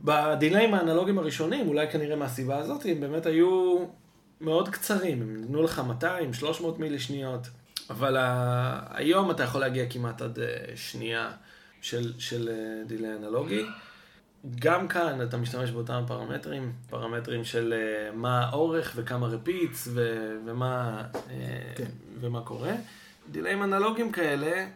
בדיליים 0.01 0.73
האנלוגיים 0.73 1.17
הראשונים, 1.17 1.67
אולי 1.67 1.91
כנראה 1.91 2.15
מהסיבה 2.15 2.57
הזאת, 2.57 2.85
הם 2.85 2.99
באמת 2.99 3.25
היו 3.25 3.77
מאוד 4.41 4.69
קצרים, 4.69 5.21
הם 5.21 5.41
נתנו 5.41 5.63
לך 5.63 5.79
200, 5.79 6.33
300 6.33 6.79
מילי 6.79 6.99
שניות, 6.99 7.47
אבל 7.89 8.17
ה... 8.17 8.79
היום 8.89 9.31
אתה 9.31 9.43
יכול 9.43 9.61
להגיע 9.61 9.85
כמעט 9.89 10.21
עד 10.21 10.39
אה, 10.39 10.45
שנייה 10.75 11.31
של, 11.81 12.13
של 12.19 12.49
אה, 12.49 12.83
דיליי 12.87 13.15
אנלוגי. 13.15 13.65
גם 14.59 14.87
כאן 14.87 15.21
אתה 15.21 15.37
משתמש 15.37 15.71
באותם 15.71 16.03
פרמטרים, 16.07 16.73
פרמטרים 16.89 17.43
של 17.43 17.73
אה, 17.73 18.11
מה 18.15 18.39
האורך 18.45 18.93
וכמה 18.95 19.27
רפיץ 19.27 19.87
ו- 19.93 20.37
ומה, 20.45 21.03
אה, 21.29 21.73
כן. 21.75 21.89
ומה 22.19 22.41
קורה. 22.41 22.71
דיליים 23.31 23.63
אנלוגיים 23.63 24.11
כאלה 24.11 24.67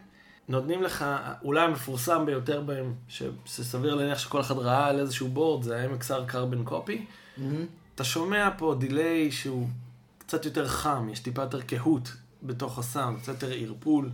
נותנים 0.48 0.82
לך, 0.82 1.04
אולי 1.42 1.60
המפורסם 1.60 2.26
ביותר 2.26 2.60
בהם, 2.60 2.94
שסביר 3.46 3.94
להניח 3.94 4.18
שכל 4.18 4.40
אחד 4.40 4.58
ראה 4.58 4.86
על 4.86 5.00
איזשהו 5.00 5.28
board, 5.28 5.62
זה 5.62 5.82
ה-MXR 5.82 6.32
Carbon 6.32 6.70
Copy. 6.70 6.98
מהמם. 7.36 7.66
אתה 7.94 8.04
שומע 8.04 8.50
פה 8.58 8.76
delay 8.78 9.32
שהוא 9.32 9.68
קצת 10.18 10.44
יותר 10.44 10.68
חם, 10.68 11.08
יש 11.12 11.20
טיפה 11.20 11.42
יותר 11.42 11.60
קהות 11.60 12.12
בתוך 12.42 12.78
הסאונד, 12.78 13.18
קצת 13.18 13.42
יותר 13.42 13.54
ערפול. 13.54 14.10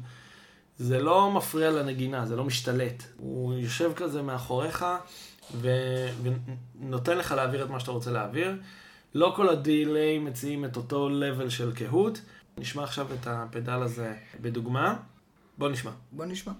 זה 0.78 1.02
לא 1.02 1.30
מפריע 1.30 1.70
לנגינה, 1.70 2.26
זה 2.26 2.36
לא 2.36 2.44
משתלט. 2.44 3.02
הוא 3.16 3.54
יושב 3.54 3.92
כזה 3.96 4.22
מאחוריך 4.22 4.84
ו... 5.54 5.68
ונותן 6.22 7.18
לך 7.18 7.32
להעביר 7.32 7.64
את 7.64 7.70
מה 7.70 7.80
שאתה 7.80 7.90
רוצה 7.90 8.10
להעביר. 8.10 8.56
לא 9.14 9.32
כל 9.36 9.48
ה 9.48 9.60
delay 9.60 10.18
מציעים 10.18 10.64
את 10.64 10.76
אותו 10.76 11.08
level 11.08 11.50
של 11.50 11.72
קהות. 11.72 12.20
נשמע 12.58 12.82
עכשיו 12.82 13.06
את 13.12 13.26
הפדל 13.26 13.82
הזה 13.82 14.14
בדוגמה. 14.40 14.96
בוא 15.58 15.68
נשמע. 15.68 15.90
בוא 16.12 16.24
נשמע. 16.24 16.52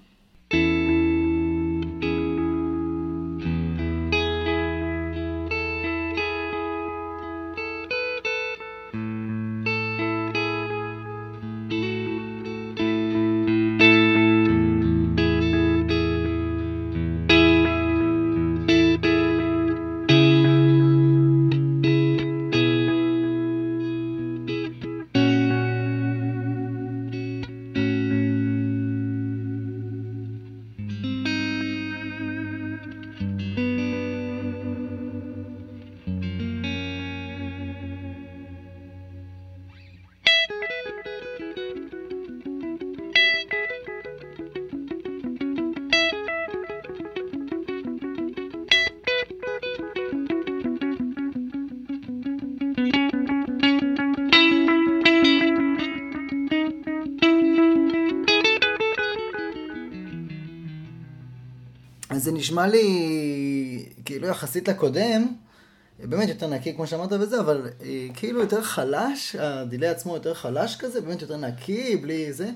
נשמע 62.41 62.67
לי, 62.67 63.89
כאילו 64.05 64.29
יחסית 64.29 64.69
לקודם, 64.69 65.27
באמת 65.99 66.29
יותר 66.29 66.47
נקי 66.47 66.75
כמו 66.75 66.87
שאמרת 66.87 67.13
וזה, 67.13 67.41
אבל 67.41 67.71
אה, 67.83 68.07
כאילו 68.15 68.41
יותר 68.41 68.63
חלש, 68.63 69.37
הדיליי 69.37 69.89
עצמו 69.89 70.15
יותר 70.15 70.35
חלש 70.35 70.77
כזה, 70.77 71.01
באמת 71.01 71.23
יותר 71.23 71.37
נקי, 71.37 71.97
בלי 71.97 72.33
זה, 72.33 72.51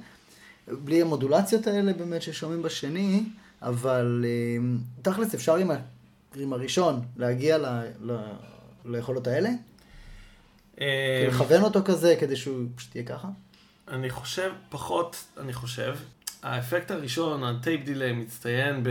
בלי 0.69 1.03
המודולציות 1.03 1.67
האלה 1.67 1.93
באמת 1.93 2.23
ששומעים 2.23 2.63
בשני, 2.63 3.25
אבל 3.63 4.25
אה, 4.25 4.65
תכלס 5.03 5.35
אפשר 5.35 5.57
עם, 5.57 5.71
ה, 5.71 5.77
עם 6.37 6.53
הראשון 6.53 7.01
להגיע 7.17 7.59
ל, 7.59 7.67
ל, 8.03 8.17
ליכולות 8.85 9.27
האלה? 9.27 9.51
כאילו, 10.77 11.29
לכוון 11.29 11.63
אותו 11.63 11.81
כזה 11.85 12.17
כדי 12.21 12.37
שהוא 12.37 12.67
פשוט 12.77 12.95
יהיה 12.97 13.07
ככה? 13.07 13.29
אני 13.89 14.11
חושב, 14.11 14.53
פחות, 14.69 15.25
אני 15.41 15.53
חושב. 15.53 15.97
האפקט 16.43 16.91
הראשון, 16.91 17.45
ה 17.45 17.53
tape 17.53 17.85
delay, 17.85 18.13
מצטיין 18.13 18.83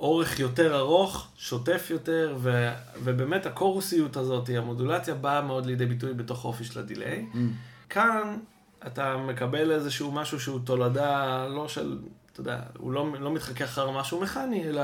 באורך 0.00 0.40
יותר 0.40 0.78
ארוך, 0.78 1.28
שוטף 1.36 1.86
יותר, 1.90 2.36
ו, 2.38 2.68
ובאמת 3.02 3.46
הקורוסיות 3.46 4.16
הזאת, 4.16 4.50
המודולציה, 4.58 5.14
באה 5.14 5.42
מאוד 5.42 5.66
לידי 5.66 5.86
ביטוי 5.86 6.14
בתוך 6.14 6.44
האופי 6.44 6.64
של 6.64 6.78
ה 6.78 6.85
delay. 6.85 7.26
אמ. 7.32 7.36
כאן 7.90 8.38
אתה 8.86 9.16
מקבל 9.16 9.72
איזשהו 9.72 10.12
משהו 10.12 10.40
שהוא 10.40 10.60
תולדה 10.64 11.46
לא 11.46 11.68
של, 11.68 11.98
אתה 12.32 12.40
יודע, 12.40 12.60
הוא 12.78 12.92
לא, 12.92 13.06
לא 13.20 13.32
מתחכך 13.32 13.62
אחר 13.62 13.90
משהו 13.90 14.20
מכני, 14.20 14.68
אלא, 14.68 14.82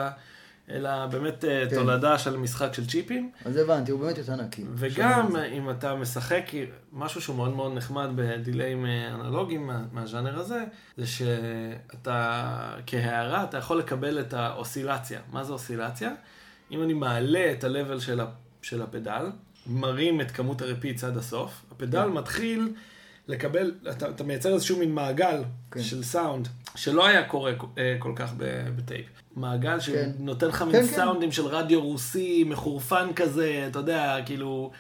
אלא 0.71 1.07
באמת 1.07 1.41
כן. 1.41 1.67
כן. 1.71 1.75
תולדה 1.77 2.19
של 2.19 2.37
משחק 2.37 2.75
של 2.75 2.87
צ'יפים. 2.87 3.31
אז 3.45 3.57
הבנתי, 3.57 3.91
הוא 3.93 4.01
באמת 4.01 4.19
יותר 4.19 4.37
נקי. 4.37 4.65
וגם 4.75 5.29
זה. 5.33 5.45
אם 5.45 5.71
אתה 5.71 5.95
משחק, 5.95 6.45
משהו 6.93 7.21
שהוא 7.21 7.37
מאוד 7.37 7.51
מאוד 7.57 7.75
נחמד 7.75 8.09
בדיליים 8.15 8.87
אה, 8.87 9.15
אנלוגיים 9.15 9.67
מה- 9.67 9.83
מהז'אנר 9.93 10.39
הזה, 10.39 10.65
זה 10.97 11.07
שאתה, 11.07 12.43
כהערה, 12.87 13.45
אתה 13.45 13.57
יכול 13.59 13.79
לקבל 13.79 14.21
את 14.21 14.35
האוסילציה. 14.35 15.21
מה 15.33 15.45
זה 15.45 15.53
אוסילציה? 15.53 16.11
אם 16.71 16.83
אני 16.83 16.95
מעלה 16.95 17.53
את 17.53 17.65
ה-level 17.65 18.01
של, 18.01 18.21
של 18.63 18.83
הפדל, 18.83 19.27
מרים 19.67 20.21
את 20.21 20.31
כמות 20.31 20.63
הרפיץ 20.63 21.05
עד 21.05 21.17
הסוף, 21.17 21.65
הפדל 21.71 22.03
כן. 22.05 22.13
מתחיל 22.13 22.73
לקבל, 23.29 23.75
אתה, 23.91 24.09
אתה 24.09 24.25
מייצר 24.25 24.55
איזשהו 24.55 24.79
מין 24.79 24.95
מעגל 24.95 25.43
כן. 25.71 25.83
של 25.83 26.03
סאונד, 26.03 26.49
שלא 26.75 27.07
היה 27.07 27.25
קורה 27.29 27.53
אה, 27.79 27.97
כל 27.99 28.13
כך 28.17 28.33
בטייפ. 28.77 29.07
מעגל 29.37 29.81
כן. 29.81 30.11
שנותן 30.18 30.49
לך 30.49 30.62
מין 30.62 30.72
כן, 30.72 30.87
כן. 30.87 30.87
סאונדים 30.87 31.33
של 31.33 31.46
רדיו 31.46 31.83
רוסי, 31.83 32.44
מחורפן 32.44 33.12
כזה, 33.16 33.66
אתה 33.70 33.79
יודע, 33.79 34.16
כאילו, 34.27 34.70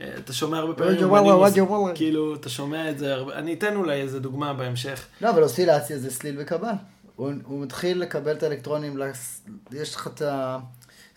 אה, 0.00 0.12
אתה 0.18 0.32
שומע 0.32 0.58
הרבה 0.58 0.74
פעמים, 0.74 0.94
רדיו 0.94 1.08
וואלה, 1.08 1.34
רדיו 1.34 1.68
וואלה. 1.68 1.96
כאילו, 1.96 2.34
אתה 2.34 2.48
שומע 2.48 2.90
את 2.90 2.98
זה 2.98 3.14
הרבה, 3.14 3.34
אני 3.34 3.54
אתן 3.54 3.76
אולי 3.76 4.00
איזה 4.00 4.20
דוגמה 4.20 4.54
בהמשך. 4.54 5.06
לא, 5.20 5.30
אבל 5.30 5.42
אוסילציה 5.42 5.98
זה 5.98 6.10
סליל 6.10 6.36
וקבל. 6.38 6.72
הוא, 7.16 7.32
הוא 7.44 7.62
מתחיל 7.62 8.00
לקבל 8.00 8.32
את 8.32 8.42
האלקטרונים, 8.42 8.96
לס... 8.96 9.42
יש 9.72 9.94
לך 9.94 10.06
את 10.06 10.22
ה... 10.22 10.58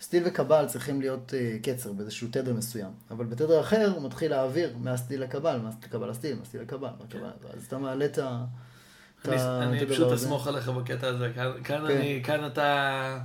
סליל 0.00 0.22
וקבל 0.26 0.66
צריכים 0.66 1.00
להיות 1.00 1.32
uh, 1.32 1.62
קצר 1.62 1.92
באיזשהו 1.92 2.28
תדר 2.30 2.54
מסוים. 2.54 2.90
אבל 3.10 3.24
בתדר 3.24 3.60
אחר 3.60 3.92
הוא 3.94 4.02
מתחיל 4.02 4.30
להעביר 4.30 4.76
מהסליל 4.80 5.22
לקבל, 5.22 5.56
מהסליל 5.56 5.84
לקבל 5.84 6.10
לסליל, 6.10 6.36
מהסליל 6.38 6.62
לקבל, 6.62 6.88
מהקבל. 7.00 7.30
אז 7.56 7.64
אתה 7.66 7.78
מעלה 7.78 8.04
את 8.04 8.18
ה... 8.18 8.44
אני- 9.28 9.36
אני 9.78 9.86
פשוט. 9.86 10.12
אסמוך 10.12 10.46
עליך 10.46 10.68
בקטע 10.68 11.06
הזה. 11.08 11.30
כאן- 11.34 11.50
כן. 11.64 11.84
אני, 11.84 12.22
אתה, 12.46 13.18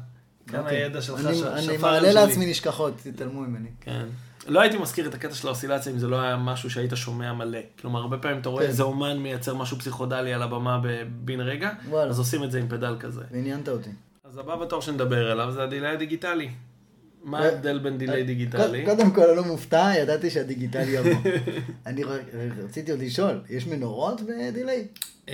כאן. 0.48 0.68
הידע 0.68 1.02
שלך 1.02 1.20
אני- 1.26 1.44
אני 1.44 1.62
שפר 1.62 1.78
מעלה 1.82 1.98
על 1.98 2.04
שלי. 2.06 2.14
לעצמי 2.14 2.46
נשכחות, 2.46 2.94
תתעלמו 3.04 3.42
ממני. 3.42 3.70
כן. 3.82 4.06
לא 4.48 4.62
הייתי 4.62 4.78
מזכיר 4.78 5.08
את 5.08 5.14
הקטע 5.14 5.34
של 5.36 5.48
האוסילציה 5.48 5.92
אם 5.94 5.98
זה 5.98 6.08
לא 6.08 6.22
היה 6.22 6.38
משהו 6.38 6.70
שהיית 6.70 6.92
שומע 6.96 7.34
מלא. 7.34 7.60
כלומר, 7.82 8.00
הרבה 8.00 8.18
פעמים 8.18 8.40
אתה 8.42 8.50
רואה 8.50 8.64
כן. 8.64 8.70
איזה 8.70 8.84
אומן 8.84 9.18
מייצר 9.18 9.56
משהו 9.56 9.78
פסיכודלי 9.80 10.34
על 10.34 10.42
הבמה 10.42 10.82
בן 11.26 11.40
רגע. 11.42 11.70
אז 12.10 12.20
עושים 12.20 12.44
את 12.44 12.52
זה 12.52 12.60
עם 12.60 12.68
פדל 12.68 12.96
כזה. 13.00 13.22
ועניינת 13.32 13.70
אותי. 13.70 13.90
אז 14.24 14.38
הבא 14.38 14.56
בתור 14.56 14.82
שנדבר 14.82 15.32
עליו 15.32 15.52
זה 15.52 15.64
ה 15.64 15.68
delay 15.68 15.92
הדיגיטלי. 15.94 16.50
מה 17.24 17.40
אה, 17.42 17.46
ההבדל 17.46 17.80
בין 17.80 17.98
delay 17.98 18.24
דיגיטלי? 18.24 18.86
קוד- 18.86 18.98
קודם 18.98 19.12
כל, 19.12 19.24
אני 19.28 19.38
לא 19.38 19.44
מופתע, 19.44 19.92
ידעתי 19.98 20.30
שהדיגיטלי 20.30 20.92
יבוא. 20.92 21.12
אני 21.86 22.04
רציתי 22.64 22.92
עוד 22.92 23.00
לשאול, 23.00 23.42
יש 23.50 23.68
מנורות 23.68 24.22
ב 24.22 24.31
delay? 24.31 24.88
אה, 25.30 25.34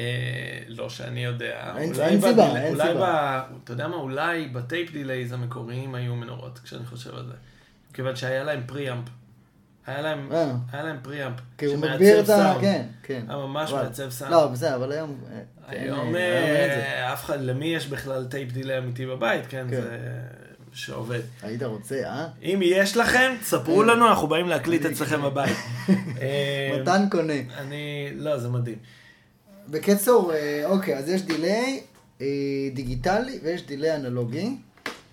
לא 0.67 0.89
שאני 0.89 1.25
יודע. 1.25 1.73
אין- 1.77 1.93
אולי 1.93 2.03
אין 2.05 2.21
סיבה, 2.21 2.55
אין 2.57 2.73
אולי 2.75 2.87
סיבה. 2.87 3.43
ב... 3.51 3.55
אתה 3.63 3.73
יודע 3.73 3.87
מה? 3.87 3.95
אולי 3.95 4.47
ב 4.47 4.56
tape 4.56 4.91
delays 4.91 5.31
המקוריים 5.31 5.95
היו 5.95 6.15
מנורות, 6.15 6.59
כשאני 6.63 6.85
חושב 6.85 7.15
על 7.15 7.25
זה. 7.27 7.33
כיוון 7.93 8.15
שהיה 8.15 8.43
להם 8.43 8.61
preamp. 8.65 9.05
היה 9.87 10.01
להם, 10.01 10.29
אה. 10.31 10.51
היה 10.71 10.83
להם 10.83 10.97
preamp. 11.01 11.35
כי 11.57 11.65
הוא 11.65 11.77
מגביר 11.77 12.19
את 12.19 12.29
ה... 12.29 12.53
כן, 12.61 12.85
כן. 13.03 13.25
היה 13.27 13.37
ממש. 13.37 13.71
מעצב 13.71 14.09
סאונד. 14.09 14.31
לא, 14.33 14.47
בסדר, 14.47 14.75
אבל 14.75 14.91
היום... 14.91 15.17
אה, 15.31 15.39
היום 15.67 16.11
זה. 16.13 16.17
אה, 16.19 17.13
אף 17.13 17.23
אחד, 17.25 17.41
למי 17.41 17.65
יש 17.65 17.87
בכלל 17.87 18.25
tape 18.25 18.51
delay 18.51 18.77
אמיתי 18.77 19.05
בבית, 19.05 19.43
כן? 19.49 19.65
כן. 19.69 19.81
זה 19.81 19.97
שעובד. 20.73 21.19
היית 21.43 21.63
רוצה, 21.63 21.95
אה? 22.05 22.27
אם 22.43 22.59
יש 22.63 22.97
לכם, 22.97 23.31
תספרו 23.41 23.83
לנו, 23.83 24.07
אנחנו 24.09 24.27
באים 24.27 24.47
להקליט 24.49 24.85
אצלכם 24.85 25.21
בבית. 25.25 25.57
מתן 26.81 27.05
קונה. 27.11 27.33
אני, 27.57 28.09
לא, 28.15 28.37
זה 28.37 28.49
מדהים. 28.49 28.77
בקיצור, 29.69 30.33
אה, 30.33 30.63
אוקיי, 30.65 30.97
אז 30.97 31.09
יש 31.09 31.21
delay 31.21 31.81
אה, 32.21 32.27
דיגיטלי 32.73 33.39
ויש 33.43 33.65
delay 33.65 33.95
אנלוגי. 33.95 34.55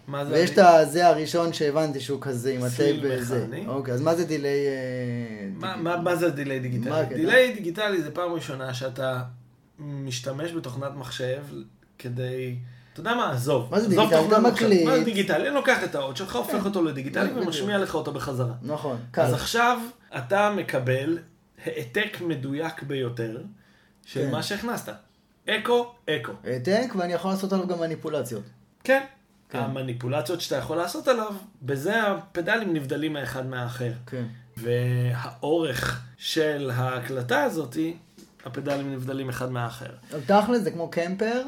מה 0.09 0.25
זה? 0.25 0.33
ויש 0.33 0.51
את 0.51 0.59
הזה 0.59 1.09
הראשון 1.09 1.53
שהבנתי 1.53 2.01
שהוא 2.01 2.21
כזה 2.21 2.53
עם 2.53 2.62
הטייפ 2.62 2.97
וזה. 3.03 3.47
אוקיי, 3.67 3.95
אז 3.95 4.01
מה 4.01 4.15
זה 4.15 4.25
delay... 4.25 4.66
אה, 4.67 5.49
מה, 5.55 5.77
מה, 5.77 5.97
מה 5.97 6.17
זה 6.17 6.31
delay 6.31 6.61
דיגיטלי? 6.61 7.07
delay 7.14 7.55
דיגיטלי 7.55 8.03
זה 8.03 8.11
פעם 8.11 8.33
ראשונה 8.33 8.75
שאתה 8.75 9.23
משתמש 9.79 10.53
בתוכנת 10.53 10.93
מחשב 10.97 11.43
כדי... 11.99 12.57
אתה 12.93 13.01
יודע 13.01 13.15
מה? 13.15 13.33
עזוב. 13.33 13.69
מה 13.71 13.81
זה 13.81 13.87
עזוב 13.87 14.11
דיגיטלי? 14.11 14.27
אתה. 14.27 14.41
מקליט. 14.41 14.87
מה 14.87 14.99
זה 14.99 15.05
דיגיטלי? 15.05 15.49
אני 15.49 15.55
לוקח 15.55 15.85
את 15.85 15.95
האות 15.95 16.17
שלך, 16.17 16.37
הופך 16.37 16.51
כן. 16.51 16.65
אותו 16.65 16.83
לדיגיטלי. 16.83 17.31
ומשמיע 17.33 17.79
לך 17.79 17.95
אותו 17.95 18.12
בחזרה. 18.12 18.55
נכון, 18.62 18.97
קל. 19.11 19.23
אז 19.23 19.33
עכשיו 19.33 19.81
אתה 20.17 20.51
מקבל 20.57 21.19
העתק 21.65 22.21
מדויק 22.21 22.83
ביותר 22.83 23.43
של 24.07 24.25
כן. 24.25 24.31
מה 24.31 24.43
שהכנסת. 24.43 24.93
אקו, 25.49 25.93
אקו. 26.11 26.33
העתק, 26.45 26.93
ואני 26.97 27.12
יכול 27.12 27.31
לעשות 27.31 27.53
עליו 27.53 27.67
גם 27.67 27.81
מניפולציות. 27.81 28.45
כן. 28.85 29.05
כן. 29.49 29.59
המניפולציות 29.59 30.41
שאתה 30.41 30.57
יכול 30.57 30.77
לעשות 30.77 31.09
עליו, 31.09 31.35
בזה 31.62 32.03
הפדלים 32.03 32.73
נבדלים 32.73 33.17
האחד 33.17 33.47
מהאחר. 33.47 33.93
כן. 34.07 34.25
והאורך 34.57 36.03
של 36.17 36.71
ההקלטה 36.75 37.43
הזאתי, 37.43 37.97
הפדלים 38.45 38.93
נבדלים 38.93 39.29
אחד 39.29 39.53
מהאחר. 39.53 39.91
תכל'ס 40.27 40.62
זה 40.62 40.71
כמו 40.71 40.91
קמפר, 40.91 41.43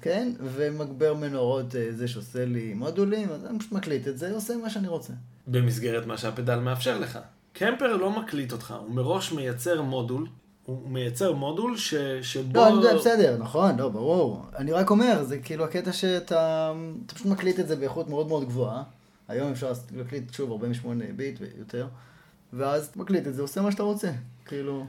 כן? 0.00 0.32
ומגבר 0.40 1.14
מנורות 1.14 1.76
אה, 1.76 1.86
זה 1.90 2.08
שעושה 2.08 2.44
לי 2.44 2.74
מודולים, 2.74 3.28
אז 3.28 3.46
אני 3.46 3.58
פשוט 3.58 3.72
מקליט 3.72 4.08
את 4.08 4.18
זה, 4.18 4.34
עושה 4.34 4.56
מה 4.56 4.70
שאני 4.70 4.88
רוצה. 4.88 5.12
במסגרת 5.46 6.06
מה 6.06 6.18
שהפדל 6.18 6.58
מאפשר 6.58 6.98
לך. 6.98 7.18
קמפר 7.52 7.96
לא 7.96 8.10
מקליט 8.10 8.52
אותך, 8.52 8.74
הוא 8.80 8.94
מראש 8.94 9.32
מייצר 9.32 9.82
מודול, 9.82 10.26
הוא 10.70 10.90
מייצר 10.90 11.32
מודול 11.32 11.76
ש, 11.76 11.94
שבו... 12.22 12.54
לא, 12.54 12.68
אני 12.68 12.76
יודע, 12.76 12.94
בסדר, 12.96 13.36
נכון, 13.38 13.76
לא, 13.76 13.88
ברור. 13.88 14.42
אני 14.56 14.72
רק 14.72 14.90
אומר, 14.90 15.24
זה 15.24 15.38
כאילו 15.38 15.64
הקטע 15.64 15.92
שאתה 15.92 16.72
אתה 17.06 17.14
פשוט 17.14 17.26
מקליט 17.26 17.60
את 17.60 17.68
זה 17.68 17.76
באיכות 17.76 18.08
מאוד 18.08 18.28
מאוד 18.28 18.44
גבוהה. 18.44 18.82
היום 19.28 19.50
אפשר 19.50 19.72
להקליט 19.96 20.34
שוב 20.34 20.50
48 20.50 21.04
ביט 21.16 21.38
ויותר, 21.40 21.86
ואז 22.52 22.90
מקליט 22.96 23.26
את 23.26 23.34
זה, 23.34 23.42
עושה 23.42 23.60
מה 23.60 23.72
שאתה 23.72 23.82
רוצה. 23.82 24.10
כאילו, 24.46 24.84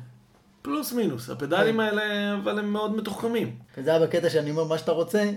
פלוס 0.61 0.93
מינוס, 0.93 1.29
הפדלים 1.29 1.79
האלה, 1.79 2.35
אבל 2.43 2.59
הם 2.59 2.73
מאוד 2.73 2.95
מתוחכמים. 2.95 3.55
זה 3.83 3.89
היה 3.89 3.99
בקטע 3.99 4.29
שאני 4.29 4.51
אומר 4.51 4.63
מה 4.63 4.77
שאתה 4.77 4.91
רוצה, 4.91 5.31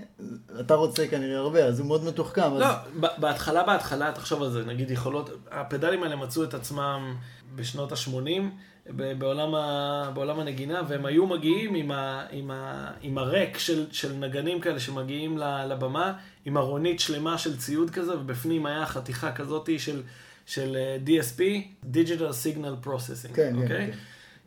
אתה 0.59 0.75
רוצה 0.75 1.07
כנראה 1.07 1.37
הרבה, 1.37 1.65
אז 1.65 1.79
הוא 1.79 1.87
מאוד 1.87 2.03
מתוחכם. 2.03 2.53
אז... 2.53 2.59
לא, 2.59 2.67
ב- 2.99 3.21
בהתחלה, 3.21 3.63
בהתחלה, 3.63 4.11
תחשוב 4.11 4.43
על 4.43 4.49
זה, 4.49 4.65
נגיד 4.65 4.91
יכולות, 4.91 5.29
הפדלים 5.51 6.03
האלה 6.03 6.15
מצאו 6.15 6.43
את 6.43 6.53
עצמם 6.53 7.15
בשנות 7.55 7.91
ה-80 7.91 8.41
בעולם, 9.17 9.55
ה, 9.55 10.11
בעולם 10.13 10.39
הנגינה, 10.39 10.81
והם 10.87 11.05
היו 11.05 11.25
מגיעים 11.27 11.75
עם, 11.75 11.91
ה, 11.91 12.25
עם, 12.31 12.51
ה, 12.51 12.91
עם 13.01 13.17
הרק 13.17 13.57
של, 13.57 13.85
של 13.91 14.13
נגנים 14.13 14.61
כאלה 14.61 14.79
שמגיעים 14.79 15.37
לבמה, 15.67 16.13
עם 16.45 16.57
ארונית 16.57 16.99
שלמה 16.99 17.37
של 17.37 17.57
ציוד 17.57 17.89
כזה, 17.89 18.17
ובפנים 18.19 18.65
היה 18.65 18.85
חתיכה 18.85 19.31
כזאת 19.31 19.69
של, 19.77 20.01
של 20.45 20.75
אה, 20.75 20.97
DSP, 21.05 21.41
Digital 21.93 22.31
Signal 22.43 22.87
Processing, 22.87 23.33
כן, 23.33 23.53
כן, 23.53 23.55
אוקיי? 23.55 23.91
כן. 23.91 23.97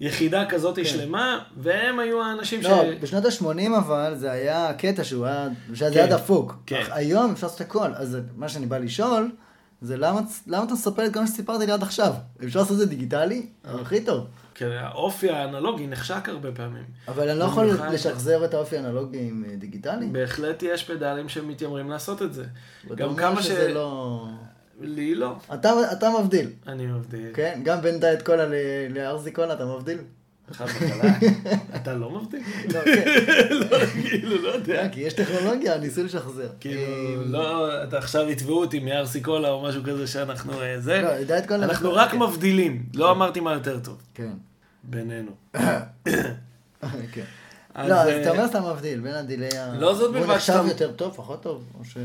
יחידה 0.01 0.47
כזאת 0.49 0.77
כן. 0.77 0.85
שלמה, 0.85 1.39
והם 1.57 1.99
היו 1.99 2.23
האנשים 2.23 2.61
לא, 2.63 2.83
בשנות 3.01 3.25
ה-80 3.25 3.79
אבל 3.79 4.15
זה 4.17 4.31
היה 4.31 4.73
קטע 4.79 5.05
שהוא 5.05 5.27
היה, 5.27 5.49
שזה 5.75 5.91
כן, 5.95 5.99
היה 5.99 6.07
דפוק. 6.07 6.57
כן. 6.67 6.81
אך 6.81 6.89
היום 6.93 7.33
אפשר 7.33 7.47
לעשות 7.47 7.61
הכל, 7.61 7.95
אז 7.95 8.19
מה 8.37 8.49
שאני 8.49 8.67
בא 8.67 8.79
לשאול, 8.79 9.31
זה 9.83 9.97
למה, 9.97 10.21
למה 10.47 10.65
אתה 10.65 10.73
מספר 10.73 11.07
את 11.07 11.15
כל 11.15 11.21
מה 11.21 11.27
שסיפרתי 11.27 11.67
לי 11.67 11.73
עד 11.73 11.83
עכשיו? 11.83 12.13
אפשר 12.45 12.59
לעשות 12.59 12.73
את 12.73 12.79
זה 12.79 12.87
דיגיטלי? 12.87 13.47
הכי 13.65 14.05
טוב. 14.05 14.27
כן, 14.55 14.71
האופי 14.81 15.31
האנלוגי 15.31 15.87
נחשק 15.87 16.29
הרבה 16.29 16.53
פעמים. 16.53 16.85
אבל 17.09 17.29
אני 17.29 17.39
לא 17.39 17.45
יכול 17.45 17.71
לשחזר 17.93 18.45
את 18.45 18.55
האופי 18.55 18.77
האנלוגי 18.77 19.19
עם 19.29 19.45
אה, 19.51 19.57
דיגיטלי? 19.57 20.07
בהחלט 20.07 20.63
יש 20.63 20.85
פדלים 20.85 21.29
שמתיימרים 21.29 21.91
לעשות 21.91 22.23
את 22.23 22.35
זה. 22.35 22.45
גם 22.95 23.17
כמה 23.17 23.43
ש... 23.43 23.47
שזה 23.47 23.75
לא... 23.75 24.27
לי 24.81 25.14
לא. 25.14 25.37
אתה, 25.55 25.93
אתה 25.93 26.11
מבדיל, 26.21 26.51
אני 26.67 26.87
מבדיל. 26.87 27.31
כן? 27.35 27.61
גם 27.64 27.81
בין 27.81 28.01
דיאט 28.01 28.23
קולה 28.23 28.47
ל- 28.47 28.55
לארזי 28.91 29.31
קולה 29.31 29.55
אתה 29.55 29.67
מבדיל? 29.67 29.99
חד 30.53 30.64
וחלק. 30.64 31.12
אתה 31.77 31.95
לא 31.95 32.11
מבדיל? 32.11 32.41
לא, 32.75 32.81
כן. 32.85 33.05
לא, 33.71 33.79
כאילו, 33.87 34.43
לא 34.43 34.49
יודע. 34.49 34.83
אה, 34.83 34.88
כי 34.88 35.01
יש 35.01 35.12
טכנולוגיה, 35.12 35.79
ניסו 35.79 36.05
לשחזר. 36.05 36.49
כאילו, 36.61 36.81
אה, 36.81 37.14
לא, 37.27 37.85
אתה 37.85 37.99
עכשיו 37.99 38.31
יתבעו 38.31 38.61
אותי 38.61 38.79
מ 38.79 38.93
RC 38.93 39.21
קולה 39.21 39.51
או 39.51 39.62
משהו 39.62 39.83
כזה 39.85 40.07
שאנחנו 40.07 40.62
אה, 40.62 40.81
זה. 40.81 41.01
לא, 41.03 41.25
דיאט 41.25 41.47
קולה... 41.47 41.64
אנחנו 41.64 41.95
רק 41.95 42.14
מבדילים, 42.14 42.87
לא 42.95 43.11
אמרתי 43.11 43.41
מה 43.41 43.53
יותר 43.53 43.79
טוב. 43.81 44.03
כן. 44.14 44.33
בינינו. 44.85 45.31
כן. 47.12 47.25
לא, 47.77 47.95
אז 47.95 48.09
אתה 48.09 48.31
אומר 48.31 48.47
שאתה 48.47 48.61
מבדיל 48.61 49.01
בין 49.01 49.14
ה 49.14 49.22
delay 49.22 49.59
ה... 49.59 49.75
לא 49.79 49.95
זאת 49.95 50.12
בלבד 50.12 50.27
הוא 50.27 50.35
נחשב 50.35 50.64
יותר 50.69 50.93
טוב, 50.93 51.14
פחות 51.17 51.43
טוב? 51.43 51.64
או 51.79 51.85
ש... 51.85 51.97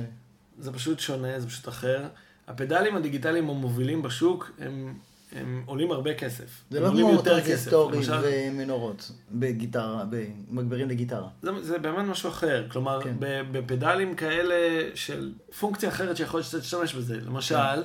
זה 0.59 0.73
פשוט 0.73 0.99
שונה, 0.99 1.39
זה 1.39 1.47
פשוט 1.47 1.67
אחר. 1.69 2.03
הפדלים 2.47 2.95
הדיגיטליים 2.95 3.49
המובילים 3.49 4.01
בשוק, 4.01 4.51
הם, 4.59 4.93
הם 5.35 5.63
עולים 5.65 5.91
הרבה 5.91 6.13
כסף. 6.13 6.63
זה 6.69 6.79
לא 6.79 6.89
כמו 6.89 6.99
יותר 6.99 7.39
כסף. 7.39 7.47
טרנזיסטורים 7.47 7.99
למשל, 7.99 8.21
ומנורות 8.23 9.11
בגיטרה, 9.31 10.03
במגברים 10.09 10.89
לגיטרה. 10.89 11.27
זה, 11.41 11.51
זה 11.61 11.79
באמת 11.79 12.05
משהו 12.05 12.29
אחר. 12.29 12.65
כלומר, 12.69 13.01
כן. 13.03 13.13
בפדלים 13.51 14.15
כאלה 14.15 14.55
של 14.95 15.33
פונקציה 15.59 15.89
אחרת 15.89 16.17
שיכול 16.17 16.37
להיות 16.37 16.47
שאתה 16.47 16.61
תשתמש 16.61 16.93
בזה. 16.93 17.17
למשל, 17.25 17.55
כן. 17.55 17.81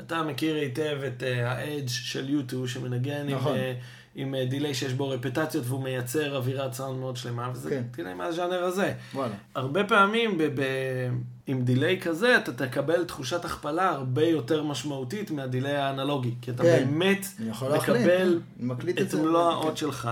אתה 0.00 0.22
מכיר 0.22 0.56
היטב 0.56 0.98
את 1.06 1.22
אה, 1.22 1.46
ה-Edge 1.46 1.90
של 1.90 2.40
U2 2.40 2.68
שמנגן 2.68 3.28
נכון. 3.28 3.56
עם, 3.56 3.60
אה, 3.60 3.82
עם 4.14 4.34
אה, 4.34 4.50
delay 4.50 4.74
שיש 4.74 4.92
בו 4.92 5.08
רפטציות 5.08 5.64
והוא 5.66 5.82
מייצר 5.82 6.36
אווירת 6.36 6.72
סאונד 6.72 7.00
מאוד 7.00 7.16
שלמה, 7.16 7.50
וזה 7.52 7.70
כן. 7.70 7.82
delay 7.96 8.14
מהז'אנר 8.14 8.64
הזה. 8.64 8.94
וואלה. 9.14 9.34
הרבה 9.54 9.84
פעמים 9.84 10.38
ב- 10.38 10.42
ב- 10.54 11.10
עם 11.46 11.62
delay 11.64 12.00
כזה 12.00 12.36
אתה 12.36 12.52
תקבל 12.52 13.04
תחושת 13.04 13.44
הכפלה 13.44 13.88
הרבה 13.88 14.24
יותר 14.24 14.62
משמעותית 14.64 15.30
מה 15.30 15.43
delay 15.43 15.76
האנלוגי, 15.76 16.34
כי 16.42 16.50
אתה 16.50 16.62
כן. 16.62 16.84
באמת 16.84 17.26
להחליט, 17.68 17.96
מקבל 17.96 18.40
כן. 18.58 18.66
מקליט 18.66 19.00
את. 19.00 19.14
מלוא 19.14 19.50
כן. 19.50 19.56
האות 19.56 19.76
שלך, 19.76 20.10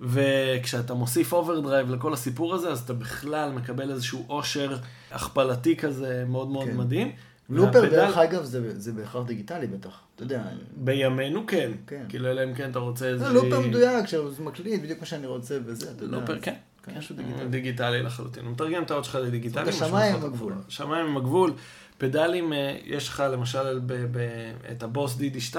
וכשאתה 0.00 0.94
מוסיף 0.94 1.32
overdrive 1.32 1.90
לכל 1.90 2.12
הסיפור 2.12 2.54
הזה, 2.54 2.68
אז 2.70 2.80
אתה 2.80 2.92
בכלל 2.94 3.52
מקבל 3.52 3.90
איזשהו 3.90 4.24
עושר 4.26 4.76
הכפלתי 5.10 5.76
כזה 5.76 6.24
מאוד 6.28 6.48
מאוד 6.48 6.64
כן. 6.66 6.76
מדהים. 6.76 7.12
looper 7.50 7.78
והפדל- 7.82 7.90
דרך 7.90 8.16
אגב 8.18 8.44
זה 8.44 8.80
זה 8.80 8.92
בהכרח 8.92 9.26
דיגיטלי 9.26 9.66
בטח, 9.66 10.00
אתה 10.14 10.22
יודע. 10.22 10.42
בימינו 10.76 11.46
כן, 11.46 11.70
כן. 11.86 12.04
כאילו 12.08 12.30
אלא 12.30 12.44
אם 12.44 12.54
כן 12.54 12.70
אתה 12.70 12.78
רוצה 12.78 13.06
איזה... 13.08 13.24
זה 13.24 13.32
looper 13.32 13.60
מדויק, 13.60 14.06
שהוא 14.06 14.30
מקליט 14.40 14.82
בדיוק 14.82 15.00
מה 15.00 15.06
שאני 15.06 15.26
רוצה 15.26 15.58
וזה, 15.64 15.90
אתה 15.96 16.04
יודע. 16.04 16.16
looper, 16.20 16.38
כן. 16.40 16.54
כן, 16.86 16.98
משהו 16.98 17.16
הוא 17.16 17.24
דיגיטלי. 17.24 17.48
דיגיטלי 17.48 18.02
לחלוטין. 18.02 18.44
הוא 18.44 18.52
מתרגם 18.52 18.82
את 18.82 18.90
האות 18.90 19.04
שלך 19.04 19.14
לדיגיטלי. 19.14 19.70
הם 19.80 20.24
הגבול. 20.24 20.52
השמיים 20.68 21.06
הם 21.06 21.16
הגבול. 21.16 21.52
פדלים, 21.98 22.52
אה, 22.52 22.76
יש 22.84 23.08
לך 23.08 23.22
למשל 23.32 23.78
ב- 23.78 23.92
ב- 24.18 24.52
את 24.72 24.82
הבוס 24.82 25.16
DD2 25.16 25.56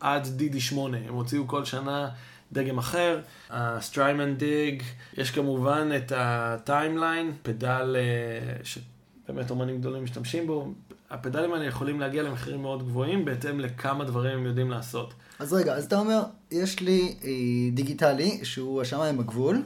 עד 0.00 0.26
DD8. 0.40 0.76
הם 1.08 1.14
הוציאו 1.14 1.48
כל 1.48 1.64
שנה 1.64 2.08
דגם 2.52 2.78
אחר. 2.78 3.20
ה 3.50 3.61
Strymon 3.61 4.34
DIG, 4.34 4.82
יש 5.16 5.30
כמובן 5.30 5.88
את 5.96 6.12
ה 6.16 6.28
Timeline, 6.28 7.32
פדל 7.42 7.96
אה, 7.98 8.64
שבאמת 8.64 9.50
אומנים 9.50 9.80
גדולים 9.80 10.04
משתמשים 10.04 10.46
בו. 10.46 10.72
הפדלים 11.10 11.52
האלה 11.52 11.64
יכולים 11.64 12.00
להגיע 12.00 12.22
למחירים 12.22 12.62
מאוד 12.62 12.82
גבוהים 12.82 13.24
בהתאם 13.24 13.60
לכמה 13.60 14.04
דברים 14.04 14.38
הם 14.38 14.46
יודעים 14.46 14.70
לעשות. 14.70 15.14
אז 15.38 15.52
רגע, 15.52 15.74
אז 15.74 15.84
אתה 15.84 15.98
אומר, 15.98 16.22
יש 16.50 16.80
לי 16.80 17.14
אה, 17.24 17.30
דיגיטלי, 17.72 18.40
שהוא 18.42 18.82
השמיים 18.82 19.20
הגבול, 19.20 19.62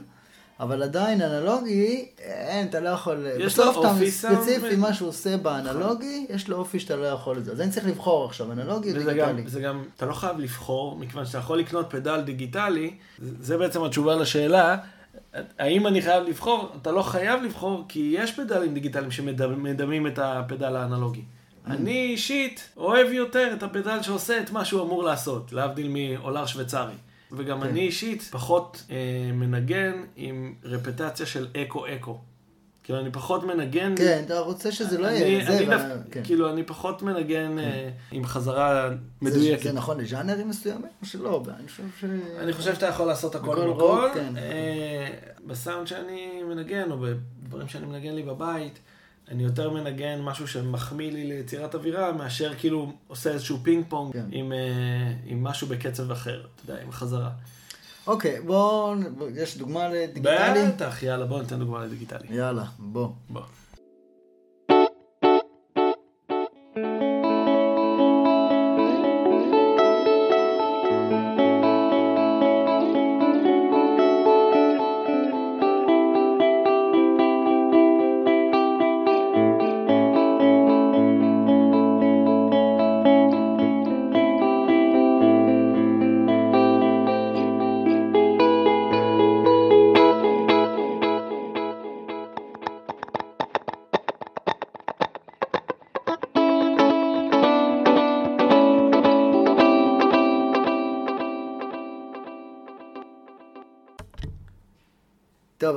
אבל 0.59 0.83
עדיין 0.83 1.21
אנלוגי, 1.21 2.05
אין, 2.19 2.67
אתה 2.67 2.79
לא 2.79 2.89
יכול... 2.89 3.27
יש 3.39 3.39
לו 3.39 3.45
בסוף 3.45 3.77
אתה 3.79 3.91
אופי 3.91 4.11
סאונד 4.11 4.39
ספציפי, 4.41 4.75
ו- 4.75 4.77
מה 4.77 4.93
שהוא 4.93 5.09
עושה 5.09 5.37
באנלוגי, 5.37 6.25
יש 6.29 6.47
לו 6.47 6.57
אופי 6.57 6.79
שאתה 6.79 6.95
לא 6.95 7.05
יכול 7.05 7.37
את 7.37 7.45
זה. 7.45 7.51
אז 7.51 7.61
אני 7.61 7.71
צריך 7.71 7.87
לבחור 7.87 8.25
עכשיו, 8.25 8.51
אנלוגי 8.51 8.91
או 8.91 8.97
דיגיטלי. 8.97 9.43
זה 9.47 9.61
גם, 9.61 9.83
אתה 9.97 10.05
לא 10.05 10.13
חייב 10.13 10.39
לבחור, 10.39 10.95
מכיוון 10.95 11.25
שאתה 11.25 11.37
יכול 11.37 11.59
לקנות 11.59 11.85
פדל 11.89 12.21
דיגיטלי, 12.21 12.93
זה 13.19 13.31
זה 13.39 13.57
בעצם 13.57 13.83
התשובה 13.83 14.15
לשאלה, 14.15 14.77
האם 15.59 15.87
אני 15.87 16.01
חייב 16.01 16.23
לבחור? 16.23 16.71
אתה 16.81 16.91
לא 16.91 17.01
חייב 17.01 17.43
לבחור, 17.43 17.85
כי 17.87 18.15
יש 18.17 18.31
פדלים 18.31 18.73
דיגיטליים 18.73 19.11
שמדמים 19.11 20.07
את 20.07 20.19
הפדל 20.19 20.75
האנלוגי. 20.75 21.21
אני 21.67 22.07
אישית 22.11 22.69
אוהב 22.77 23.11
יותר 23.11 23.53
את 23.53 23.63
הפדל 23.63 24.01
שעושה 24.01 24.39
את 24.39 24.51
מה 24.51 24.65
שהוא 24.65 24.81
אמור 24.81 25.03
לעשות, 25.03 25.53
להבדיל 25.53 25.87
מעולר 25.87 26.45
שוויצרי. 26.45 26.93
וגם 27.31 27.61
כן. 27.61 27.67
אני 27.67 27.79
אישית 27.79 28.21
פחות 28.21 28.83
אה, 28.91 28.95
מנגן 29.33 29.93
עם 30.15 30.53
רפטציה 30.63 31.25
של 31.25 31.47
אקו-אקו. 31.57 32.19
כאילו, 32.83 32.99
אני 32.99 33.11
פחות 33.11 33.43
מנגן... 33.43 33.93
כן, 33.97 34.21
אתה 34.25 34.39
רוצה 34.39 34.71
שזה 34.71 34.97
לא 34.97 35.07
אני, 35.07 35.15
יהיה... 35.17 35.45
זה, 35.45 35.57
אני 35.57 35.65
דווקא, 35.65 35.95
כן. 36.11 36.21
כאילו, 36.23 36.49
אני 36.49 36.63
פחות 36.63 37.01
מנגן 37.01 37.59
אה, 37.59 37.89
עם 38.11 38.25
חזרה 38.25 38.89
זה- 38.89 38.95
מדויקת. 39.21 39.63
זה 39.63 39.71
נכון 39.73 39.99
לז'אנרים 39.99 40.49
מסוימים 40.49 40.87
או 41.01 41.05
שלא? 41.05 41.43
אני 41.59 41.67
חושב 41.67 41.83
ש... 41.99 42.03
אני 42.39 42.53
חושב 42.53 42.73
שאתה 42.73 42.85
יכול 42.85 43.07
לעשות 43.07 43.35
הכל 43.35 43.55
בכל 43.55 43.71
הכל. 43.71 44.09
כן. 44.13 44.37
אה, 44.37 45.07
בסאונד 45.47 45.87
שאני 45.87 46.43
מנגן, 46.49 46.91
או 46.91 46.97
בדברים 47.43 47.67
שאני 47.67 47.85
מנגן 47.85 48.15
לי 48.15 48.23
בבית, 48.23 48.79
אני 49.31 49.43
יותר 49.43 49.69
מנגן 49.69 50.21
משהו 50.21 50.47
שמחמיא 50.47 51.11
לי 51.11 51.25
ליצירת 51.25 51.75
אווירה, 51.75 52.11
מאשר 52.11 52.53
כאילו 52.57 52.91
עושה 53.07 53.31
איזשהו 53.31 53.57
פינג 53.63 53.85
פונג 53.89 54.13
כן. 54.13 54.25
עם, 54.31 54.53
אה, 54.53 55.13
עם 55.25 55.43
משהו 55.43 55.67
בקצב 55.67 56.11
אחר, 56.11 56.41
אתה 56.55 56.71
יודע, 56.71 56.81
עם 56.83 56.91
חזרה. 56.91 57.29
אוקיי, 58.07 58.41
בואו... 58.41 58.95
יש 59.35 59.57
דוגמה 59.57 59.89
לדיגיטלי? 59.89 60.67
בטח, 60.67 61.03
יאללה, 61.03 61.25
בוא 61.25 61.41
ניתן 61.41 61.59
דוגמה 61.59 61.85
לדיגיטלי. 61.85 62.27
יאללה, 62.29 62.65
בוא. 62.79 63.09
בוא. 63.29 63.41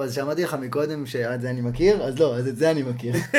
אז 0.09 0.15
שמעתי 0.15 0.45
לך 0.45 0.55
מקודם 0.55 1.07
שאת 1.07 1.41
זה 1.41 1.51
אני 1.51 1.61
מכיר, 1.61 2.03
אז 2.03 2.19
לא, 2.19 2.37
אז 2.37 2.49
את 2.49 2.57
זה 2.57 2.71
אני 2.71 2.83
מכיר. 2.83 3.15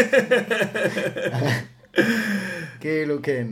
כאילו, 2.82 3.18
כן. 3.24 3.48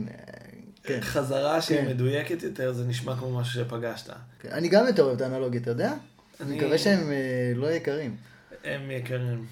כן. 0.82 0.98
חזרה 1.00 1.60
שהיא 1.60 1.78
כן. 1.78 1.86
מדויקת 1.86 2.42
יותר, 2.42 2.72
זה 2.72 2.84
נשמע 2.84 3.16
כמו 3.16 3.40
משהו 3.40 3.64
שפגשת. 3.64 4.10
כן. 4.40 4.48
אני 4.52 4.68
גם 4.68 4.86
יותר 4.86 5.02
אוהב 5.02 5.16
את 5.16 5.20
האנלוגיה, 5.20 5.60
אתה 5.60 5.70
יודע? 5.70 5.92
אני 6.40 6.56
מקווה 6.56 6.78
שהם 6.78 7.10
אה, 7.10 7.52
לא 7.56 7.66
יקרים. 7.70 8.16
הם 8.64 8.90
יקרים. 8.90 9.46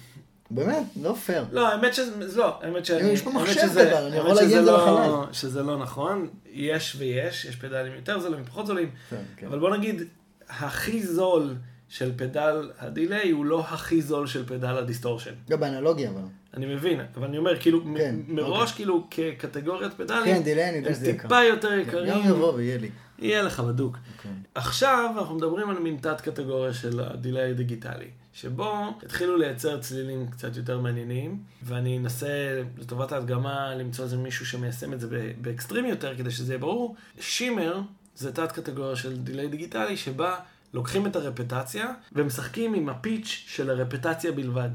באמת, 0.51 0.83
לא 1.01 1.13
פייר. 1.13 1.45
לא, 1.51 1.67
האמת 1.67 1.93
שזה, 1.93 2.37
לא, 2.37 2.59
האמת 2.61 2.85
שאני... 2.85 3.09
יש 3.09 3.21
פה 3.21 3.29
מחשב 3.31 3.67
פדל, 3.71 3.93
אני 3.93 4.17
יכול 4.17 4.33
להגיע 4.33 4.47
שזה 4.49 4.59
עם 4.59 4.65
זה 4.65 4.71
לא- 4.71 4.99
לחלל. 4.99 5.33
שזה 5.33 5.63
לא 5.63 5.77
נכון, 5.77 6.29
יש 6.51 6.95
ויש, 6.99 7.45
יש 7.45 7.55
פדלים 7.55 7.93
יותר 7.93 8.19
זולים, 8.19 8.45
פחות 8.45 8.67
זולים, 8.67 8.89
כן, 9.09 9.15
כן. 9.37 9.47
אבל 9.47 9.59
בוא 9.59 9.77
נגיד, 9.77 10.01
הכי 10.49 11.03
זול 11.03 11.55
של 11.89 12.11
פדל 12.17 12.71
הדיליי 12.79 13.31
הוא 13.31 13.45
לא 13.45 13.59
הכי 13.59 14.01
זול 14.01 14.27
של 14.27 14.45
פדל 14.45 14.77
ה 14.77 14.82
distortion. 14.82 15.33
גם 15.49 15.59
באנלוגיה, 15.59 16.09
אבל. 16.09 16.21
אני 16.53 16.75
מבין, 16.75 16.99
אבל 17.15 17.27
אני 17.27 17.37
אומר, 17.37 17.59
כאילו, 17.59 17.83
כן, 17.97 18.15
מראש, 18.27 18.71
כאילו, 18.71 19.07
כקטגוריית 19.11 19.93
פדלים, 19.93 20.35
כן, 20.35 20.43
delay, 20.43 20.69
אני 20.69 20.77
יודע 20.77 20.89
הם 20.89 20.95
שזה 20.95 21.09
יקר. 21.09 21.21
טיפה 21.21 21.43
יותר 21.43 21.69
כן, 21.69 21.79
יקרים, 21.79 22.13
גם 22.13 22.21
יבוא 22.29 22.53
ויהיה 22.53 22.77
לי. 22.77 22.89
יהיה 23.19 23.41
לך 23.41 23.59
בדוק. 23.59 23.97
כן. 24.23 24.29
עכשיו 24.55 25.13
אנחנו 25.17 25.35
מדברים 25.35 25.69
על 25.69 25.79
מין 25.79 25.97
תת 26.01 26.21
קטגוריה 26.21 26.73
של 26.73 26.99
ה 26.99 27.07
delay 27.07 27.49
הדיגיטלי, 27.49 28.07
שבו 28.33 28.93
התחילו 29.03 29.37
לייצר 29.37 29.79
צלילים 29.79 30.27
קצת 30.27 30.57
יותר 30.57 30.79
מעניינים, 30.79 31.39
ואני 31.63 31.97
אנסה 31.97 32.61
לטובת 32.77 33.11
ההדגמה 33.11 33.75
למצוא 33.75 34.05
איזה 34.05 34.17
מישהו 34.17 34.45
שמיישם 34.45 34.93
את 34.93 34.99
זה 34.99 35.31
באקסטרים 35.41 35.85
יותר, 35.85 36.17
כדי 36.17 36.31
שזה 36.31 36.53
יהיה 36.53 36.59
ברור. 36.59 36.95
shimmer 37.19 37.81
זה 38.15 38.31
תת 38.31 38.51
קטגוריה 38.51 38.95
של 38.95 39.17
דיליי 39.17 39.47
דיגיטלי, 39.47 39.97
שבה 39.97 40.35
לוקחים 40.73 41.05
את 41.07 41.15
הרפטציה 41.15 41.93
ומשחקים 42.11 42.73
עם 42.73 42.89
הפיץ' 42.89 43.43
של 43.47 43.69
הרפטציה 43.69 44.31
בלבד. 44.31 44.69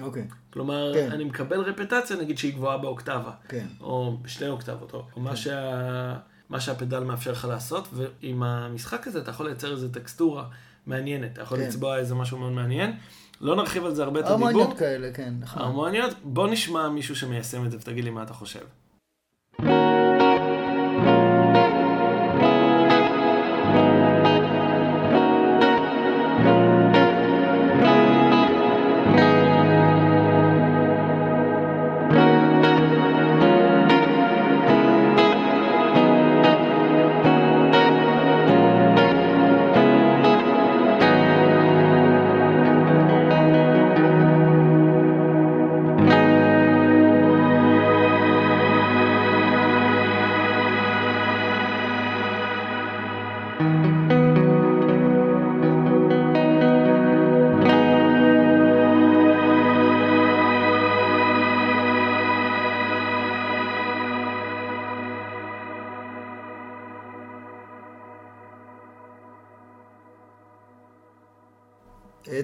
אוקיי, 0.00 0.28
כלומר, 0.52 0.92
כן. 0.94 1.10
אני 1.12 1.24
מקבל 1.24 1.60
רפטציה, 1.60 2.16
נגיד 2.16 2.38
שהיא 2.38 2.54
גבוהה 2.54 2.78
באוקטבה. 2.78 3.30
כן. 3.48 3.66
או 3.80 4.18
בשתי 4.22 4.48
אוקטבות, 4.48 4.94
או 4.94 5.06
או 5.16 5.20
מה, 5.20 5.30
כן. 5.30 5.36
שה... 5.36 6.16
מה 6.48 6.60
שהפדל 6.60 7.00
מאפשר 7.00 7.32
לך 7.32 7.44
לעשות, 7.44 7.88
ועם 7.92 8.42
המשחק 8.42 9.06
הזה 9.06 9.18
אתה 9.18 9.30
יכול 9.30 9.46
לייצר 9.46 9.72
איזו 9.72 9.88
טקסטורה 9.88 10.44
מעניינת, 10.86 11.32
אתה 11.32 11.42
יכול 11.42 11.58
כן. 11.58 11.64
לצבוע 11.64 11.98
איזה 11.98 12.14
משהו 12.14 12.38
מאוד 12.38 12.52
מעניין. 12.52 12.96
לא 13.40 13.56
נרחיב 13.56 13.84
על 13.84 13.94
זה 13.94 14.02
הרבה 14.02 14.20
את 14.20 14.24
הרמוניות 14.24 14.60
הדיבור. 14.60 14.78
כאלה, 14.78 15.12
כן, 15.12 15.34
נכון. 15.40 15.62
הרמוניות, 15.62 16.14
בוא 16.24 16.48
נשמע 16.48 16.88
מישהו 16.88 17.16
שמיישם 17.16 17.64
את 17.66 17.70
זה 17.70 17.76
ותגיד 17.76 18.04
לי 18.04 18.10
מה 18.10 18.22
אתה 18.22 18.32
חושב. 18.34 18.60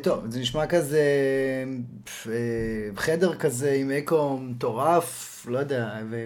טוב, 0.03 0.31
זה 0.31 0.41
נשמע 0.41 0.67
כזה, 0.67 1.03
אה, 2.27 2.33
חדר 2.97 3.35
כזה 3.35 3.73
עם 3.73 3.91
אקו 3.91 4.39
מטורף, 4.39 5.47
לא 5.51 5.59
יודע, 5.59 5.99
ו- 6.11 6.25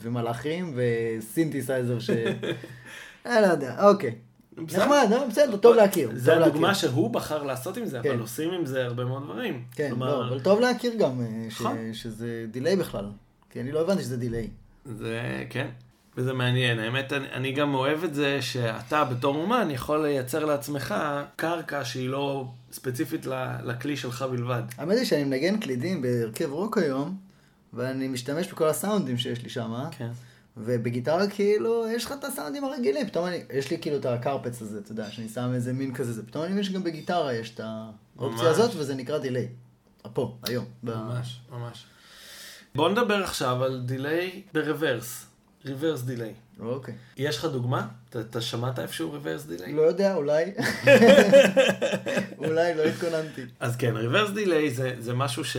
ומלאכים 0.00 0.74
וסינתסייזר 0.76 1.98
ש... 1.98 2.10
אה, 3.26 3.40
לא 3.40 3.46
יודע, 3.46 3.88
אוקיי. 3.88 4.14
נחמד, 4.56 5.06
לא, 5.10 5.26
בסדר, 5.26 5.56
טוב 5.56 5.76
להכיר. 5.76 6.10
זה 6.14 6.36
הדוגמה. 6.36 6.74
שהוא 6.74 7.10
בחר 7.10 7.42
לעשות 7.42 7.76
עם 7.76 7.86
זה, 7.86 8.00
כן. 8.02 8.10
אבל 8.10 8.20
עושים 8.20 8.50
עם 8.50 8.66
זה 8.66 8.84
הרבה 8.84 9.04
מאוד 9.04 9.22
דברים. 9.24 9.64
כן, 9.74 9.92
לא, 9.98 10.28
אבל 10.28 10.40
טוב 10.40 10.60
להכיר 10.60 10.94
גם 10.98 11.20
אה, 11.20 11.26
נכון. 11.46 11.76
שזה 11.92 12.46
delay 12.50 12.76
בכלל. 12.76 13.04
כי 13.50 13.60
אני 13.60 13.72
לא 13.72 13.80
הבנתי 13.80 14.02
שזה 14.02 14.16
delay. 14.16 14.48
זה, 14.84 15.44
כן, 15.50 15.66
וזה 16.16 16.32
מעניין. 16.32 16.78
האמת, 16.78 17.12
אני, 17.12 17.30
אני 17.32 17.52
גם 17.52 17.74
אוהב 17.74 18.04
את 18.04 18.14
זה 18.14 18.42
שאתה 18.42 19.04
בתור 19.04 19.36
אומן 19.36 19.68
יכול 19.70 20.02
לייצר 20.06 20.44
לעצמך 20.44 20.94
קרקע 21.36 21.84
שהיא 21.84 22.08
לא 22.08 22.46
ספציפית 22.72 23.26
לכלי 23.64 23.96
שלך 23.96 24.22
בלבד. 24.22 24.62
האמת 24.78 24.96
היא 24.96 25.04
שאני 25.04 25.24
מנגן 25.24 25.60
קלידים 25.60 26.02
בהרכב 26.02 26.52
רוק 26.52 26.78
היום, 26.78 27.16
ואני 27.72 28.08
משתמש 28.08 28.52
בכל 28.52 28.68
הסאונדים 28.68 29.18
שיש 29.18 29.42
לי 29.42 29.48
שם, 29.48 29.74
כן. 29.90 30.10
ובגיטרה 30.56 31.26
כאילו, 31.30 31.84
יש 31.88 32.04
לך 32.04 32.12
את 32.12 32.24
הסאונדים 32.24 32.64
הרגילים, 32.64 33.06
פתאום 33.06 33.26
אני, 33.26 33.42
יש 33.54 33.70
לי 33.70 33.78
כאילו 33.78 33.96
את 33.96 34.06
הקרפץ 34.06 34.62
הזה, 34.62 34.78
אתה 34.78 34.92
יודע, 34.92 35.10
שאני 35.10 35.28
שם 35.28 35.50
איזה 35.54 35.72
מין 35.72 35.94
כזה, 35.94 36.12
זה 36.12 36.26
פתאום 36.26 36.44
אני 36.44 36.52
מבין 36.52 36.64
שגם 36.64 36.84
בגיטרה 36.84 37.34
יש 37.34 37.54
את 37.54 37.60
האופציה 37.60 38.48
ממש. 38.48 38.58
הזאת, 38.58 38.70
וזה 38.76 38.94
נקרא 38.94 39.18
delay. 39.18 39.48
פה, 40.12 40.36
היום. 40.42 40.64
ב- 40.84 40.90
ממש, 40.94 41.40
ממש. 41.50 41.84
בואו 42.74 42.88
נדבר 42.88 43.22
עכשיו 43.24 43.64
על 43.64 43.82
delay 43.86 44.42
ב 44.54 44.62
reverse. 44.62 45.26
Reverse 45.64 46.06
delay. 46.06 46.60
אוקיי. 46.60 46.94
יש 47.16 47.38
לך 47.38 47.44
דוגמה? 47.44 47.88
אתה, 48.10 48.40
שמעת 48.40 48.78
איפשהו 48.78 49.16
reverse 49.16 49.50
delay? 49.50 49.70
לא 49.70 49.82
יודע, 49.82 50.14
אולי. 50.14 50.44
אולי, 52.38 52.74
לא 52.74 52.82
התכוננתי. 52.82 53.42
אז 53.60 53.76
כן, 53.76 53.94
reverse 53.96 54.36
delay 54.36 54.70
זה, 54.70 54.94
זה 54.98 55.14
משהו 55.14 55.44
ש... 55.44 55.56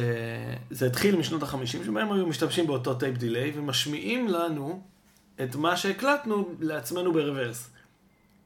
זה 0.71 0.87
התחיל 0.87 1.15
משנות 1.15 1.43
ה-50, 1.43 1.65
שבהם 1.65 2.11
היו 2.11 2.27
משתמשים 2.27 2.67
באותו 2.67 2.93
טייפ 2.93 3.17
דיליי, 3.17 3.51
ומשמיעים 3.55 4.27
לנו 4.27 4.81
את 5.43 5.55
מה 5.55 5.77
שהקלטנו 5.77 6.55
לעצמנו 6.59 7.13
ברוורס. 7.13 7.69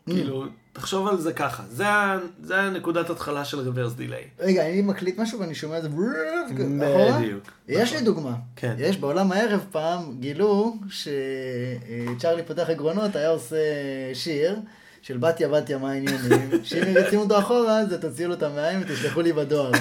Mm. 0.07 0.11
כאילו, 0.11 0.45
תחשוב 0.73 1.07
על 1.07 1.17
זה 1.17 1.33
ככה, 1.33 1.63
זה, 1.69 2.57
הנקודת 2.57 3.09
התחלה 3.09 3.45
של 3.45 3.59
reverse 3.59 3.99
delay. 3.99 4.43
רגע, 4.43 4.69
אני 4.69 4.81
מקליט 4.81 5.19
משהו 5.19 5.39
ואני 5.39 5.55
שומע 5.55 5.77
את 5.77 5.83
זה? 5.83 5.89
בדיוק. 7.19 7.43
יש 7.67 7.93
לי 7.93 8.01
דוגמה. 8.01 8.33
כן. 8.55 8.75
יש 8.77 8.97
בעולם 8.97 9.31
הערב 9.31 9.65
פעם 9.71 10.17
גילו 10.19 10.75
שצ'רלי 10.89 12.43
פותח 12.43 12.69
עקרונות 12.69 13.15
היה 13.15 13.29
עושה 13.29 13.57
שיר 14.13 14.55
של 15.01 15.17
בתיה 15.17 15.47
בתיה 15.47 15.77
מה 15.77 15.91
העניינים, 15.91 16.49
שאם 16.63 16.87
ירצים 16.87 17.19
אותו 17.19 17.39
אחורה 17.39 17.85
זה 17.85 18.01
תוציאו 18.01 18.29
לו 18.29 18.33
את 18.33 18.43
המעיים 18.43 18.81
ותשלחו 18.81 19.21
לי 19.21 19.33
בדואר. 19.33 19.71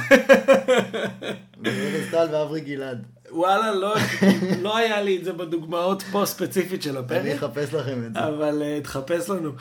וארז 1.63 2.11
טל 2.11 2.27
ואברי 2.33 2.61
גלעד. 2.61 3.03
וואלה, 3.31 3.75
לא, 3.75 3.95
לא 4.63 4.77
היה 4.77 5.03
לי 5.03 5.17
את 5.19 5.25
זה 5.25 5.33
בדוגמאות 5.33 6.03
פה 6.03 6.23
ספציפית 6.27 6.83
של 6.83 6.91
אני 6.91 6.99
הפרק, 6.99 7.43
אחפש 7.43 7.75
לכם 7.75 8.05
את 8.07 8.15
זה. 8.15 8.29
אבל 8.29 8.63
uh, 8.63 8.85
תחפש 8.85 9.31
לנו. 9.31 9.53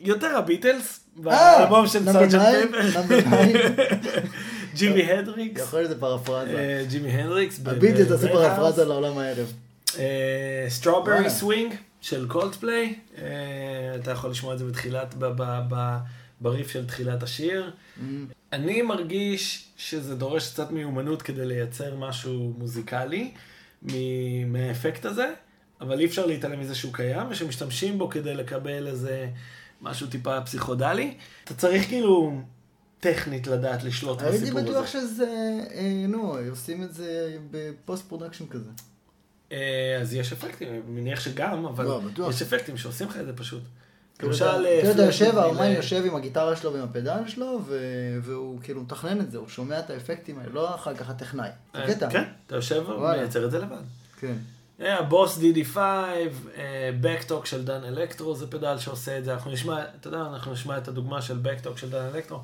יותר 0.00 0.36
הביטלס, 0.36 1.00
אה, 1.18 1.22
באלבום 1.22 1.86
של 1.86 1.98
ניין, 1.98 2.28
פפר. 2.28 3.02
ג'ימי 4.76 5.02
הנדריקס. 5.02 5.62
יכול 5.62 5.78
להיות 5.78 5.90
זה 5.90 6.00
פרפרזה. 6.00 6.58
אה, 6.58 6.84
ג'ימי 6.88 7.08
הנדריקס. 7.08 7.60
הביטלס 7.66 8.10
עשו 8.10 8.28
פרפרזה. 8.28 8.84
לעולם 8.84 9.18
הערב. 9.18 9.52
סטרוברי 10.68 11.14
וואלה. 11.14 11.30
סווינג 11.30 11.74
של 12.00 12.28
קולדפליי, 12.28 12.94
אתה 14.00 14.10
יכול 14.10 14.30
לשמוע 14.30 14.54
את 14.54 14.58
זה 14.58 14.64
בתחילת, 14.64 15.14
בריף 16.40 16.70
של 16.70 16.86
תחילת 16.86 17.22
השיר. 17.22 17.70
Mm. 17.70 18.02
אני 18.52 18.82
מרגיש 18.82 19.64
שזה 19.76 20.14
דורש 20.14 20.52
קצת 20.52 20.70
מיומנות 20.70 21.22
כדי 21.22 21.46
לייצר 21.46 21.94
משהו 21.94 22.52
מוזיקלי 22.58 23.30
מהאפקט 24.46 25.04
הזה, 25.04 25.32
אבל 25.80 26.00
אי 26.00 26.04
אפשר 26.04 26.26
להתעלם 26.26 26.60
מזה 26.60 26.74
שהוא 26.74 26.94
קיים, 26.94 27.26
ושמשתמשים 27.30 27.98
בו 27.98 28.08
כדי 28.08 28.34
לקבל 28.34 28.86
איזה 28.86 29.28
משהו 29.82 30.06
טיפה 30.06 30.40
פסיכודלי. 30.40 31.14
אתה 31.44 31.54
צריך 31.54 31.86
כאילו 31.88 32.40
טכנית 33.00 33.46
לדעת 33.46 33.84
לשלוט 33.84 34.22
הייתי 34.22 34.38
בסיפור 34.38 34.60
הזה. 34.60 34.70
בטוח 34.70 34.86
שזה, 34.86 35.26
אה, 35.74 36.04
נו, 36.08 36.36
עושים 36.50 36.82
את 36.82 36.94
זה 36.94 37.36
ב 37.50 37.62
post 37.62 38.08
production 38.08 38.46
כזה. 38.46 38.70
אה, 39.52 39.98
אז 40.00 40.14
יש 40.14 40.32
אפקטים, 40.32 40.68
אני 40.68 40.78
מניח 40.88 41.20
שגם, 41.20 41.66
אבל 41.66 41.84
לא. 41.84 42.00
יש 42.30 42.42
אפקטים 42.42 42.76
שעושים 42.76 43.08
לך 43.08 43.16
את 43.16 43.26
זה 43.26 43.32
פשוט. 43.36 43.62
למשל, 44.22 44.44
אתה- 44.44 44.64
אה, 44.64 44.80
כאילו 44.82 44.94
פלאש 44.94 45.20
יושב. 45.20 45.38
האומן 45.38 45.70
יושב 45.70 46.02
עם 46.06 46.16
הגיטרה 46.16 46.56
שלו 46.56 46.72
ועם 46.72 46.82
הפדל 46.82 47.18
שלו, 47.26 47.60
והוא 48.22 48.60
כאילו 48.62 48.82
מתכנן 48.82 49.20
את 49.20 49.30
זה, 49.30 49.38
הוא 49.38 49.48
שומע 49.48 49.78
את 49.78 49.90
האפקטים 49.90 50.38
האלה, 50.38 50.52
לא 50.52 50.74
אחר 50.74 50.94
כך 50.94 51.10
הטכנאי. 51.10 51.48
אה. 51.74 51.86
כן, 52.10 52.24
אתה 52.46 52.54
יושב. 52.56 52.84
ומייצר 52.88 53.44
את 53.44 53.50
זה 53.50 53.58
לבד. 53.58 53.76
כן. 54.20 54.34
אה, 54.80 54.98
הבוס 54.98 55.38
DD5, 55.38 55.76
Back 57.00 57.23
Talk 57.23 57.46
של 57.46 57.64
Danelectro 57.64 58.34
זה 58.34 58.50
פדל 58.50 58.78
שעושה 58.78 59.18
את 59.18 59.24
זה, 59.24 59.34
אנחנו 59.34 59.50
נשמע, 59.50 59.84
אתה 60.00 60.08
יודע, 60.08 60.20
אנחנו 60.20 60.52
נשמע 60.52 60.78
את 60.78 60.88
הדוגמה 60.88 61.22
של 61.22 61.38
Back 61.42 61.60
Talk 61.60 61.78
של 61.78 61.90
Danelectro. 61.90 62.38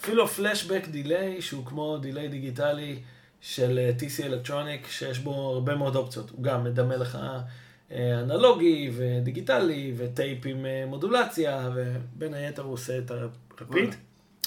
אפילו 0.00 0.28
פלשבק 0.28 0.88
דיליי, 0.88 1.42
שהוא 1.42 1.66
כמו 1.66 1.98
דיליי 1.98 2.28
דיגיטלי 2.28 2.98
של 3.40 3.78
אה, 3.78 3.90
TC 3.98 4.24
אלקטרוניק, 4.24 4.86
שיש 4.90 5.18
בו 5.18 5.32
הרבה 5.32 5.74
מאוד 5.74 5.96
אופציות. 5.96 6.30
הוא 6.30 6.42
גם 6.42 6.64
מדמה 6.64 6.96
לך 6.96 7.18
אה, 7.92 8.20
אנלוגי 8.20 8.90
ודיגיטלי 8.96 9.92
וטייפ 9.96 10.46
עם 10.46 10.66
אה, 10.66 10.84
מודולציה, 10.86 11.70
ובין 11.74 12.34
היתר 12.34 12.62
הוא 12.62 12.72
עושה 12.72 12.98
את 12.98 13.10
הרפיט. 13.10 13.94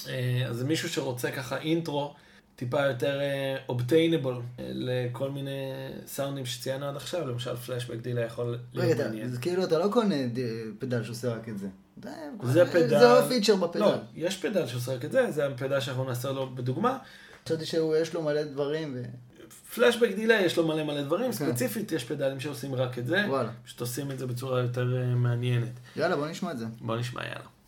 אה, 0.08 0.44
אז 0.48 0.62
מישהו 0.62 0.88
שרוצה 0.88 1.30
ככה 1.30 1.58
אינטרו. 1.58 2.14
טיפה 2.60 2.86
יותר 2.86 3.20
אובטיינבל 3.68 4.34
לכל 4.58 5.30
מיני 5.30 5.72
סאונדים 6.06 6.46
שציינו 6.46 6.86
עד 6.86 6.96
עכשיו, 6.96 7.28
למשל 7.28 7.56
פלשבק 7.56 7.96
דילה 7.96 8.20
יכול 8.20 8.58
רגע, 8.74 8.84
להיות 8.84 8.98
מעניין. 8.98 9.28
זה 9.28 9.40
כאילו 9.40 9.64
אתה 9.64 9.78
לא 9.78 9.88
קונה 9.92 10.14
פדל 10.78 11.04
שעושה 11.04 11.34
רק 11.34 11.48
את 11.48 11.58
זה. 11.58 11.66
זה 12.42 12.66
פדל... 12.66 12.88
זה 12.88 13.08
לא 13.08 13.28
פיצ'ר 13.28 13.56
בפדל. 13.56 13.80
לא, 13.80 13.94
יש 14.14 14.36
פדל 14.36 14.66
שעושה 14.66 14.94
רק 14.94 15.04
את 15.04 15.12
זה, 15.12 15.30
זה 15.30 15.46
הפדל 15.46 15.80
שאנחנו 15.80 16.04
נעשה 16.04 16.30
לו 16.30 16.54
בדוגמה. 16.54 16.98
חשבתי 17.44 17.66
שיש 17.66 18.14
לו 18.14 18.22
מלא 18.22 18.42
דברים, 18.42 18.94
ו... 18.94 19.02
פלשבק 19.74 20.10
דילה 20.16 20.40
יש 20.40 20.56
לו 20.56 20.66
מלא 20.66 20.84
מלא 20.84 21.02
דברים, 21.02 21.32
כן. 21.32 21.32
ספציפית 21.32 21.92
יש 21.92 22.04
פדלים 22.04 22.40
שעושים 22.40 22.74
רק 22.74 22.98
את 22.98 23.06
זה. 23.06 23.26
פשוט 23.64 23.80
עושים 23.80 24.10
את 24.10 24.18
זה 24.18 24.26
בצורה 24.26 24.60
יותר 24.60 24.96
אה, 24.96 25.14
מעניינת. 25.14 25.72
יאללה, 25.96 26.16
בוא 26.16 26.28
נשמע 26.28 26.50
את 26.50 26.58
זה. 26.58 26.64
בוא 26.80 26.96
נשמע, 26.96 27.22
יאללה. 27.22 27.59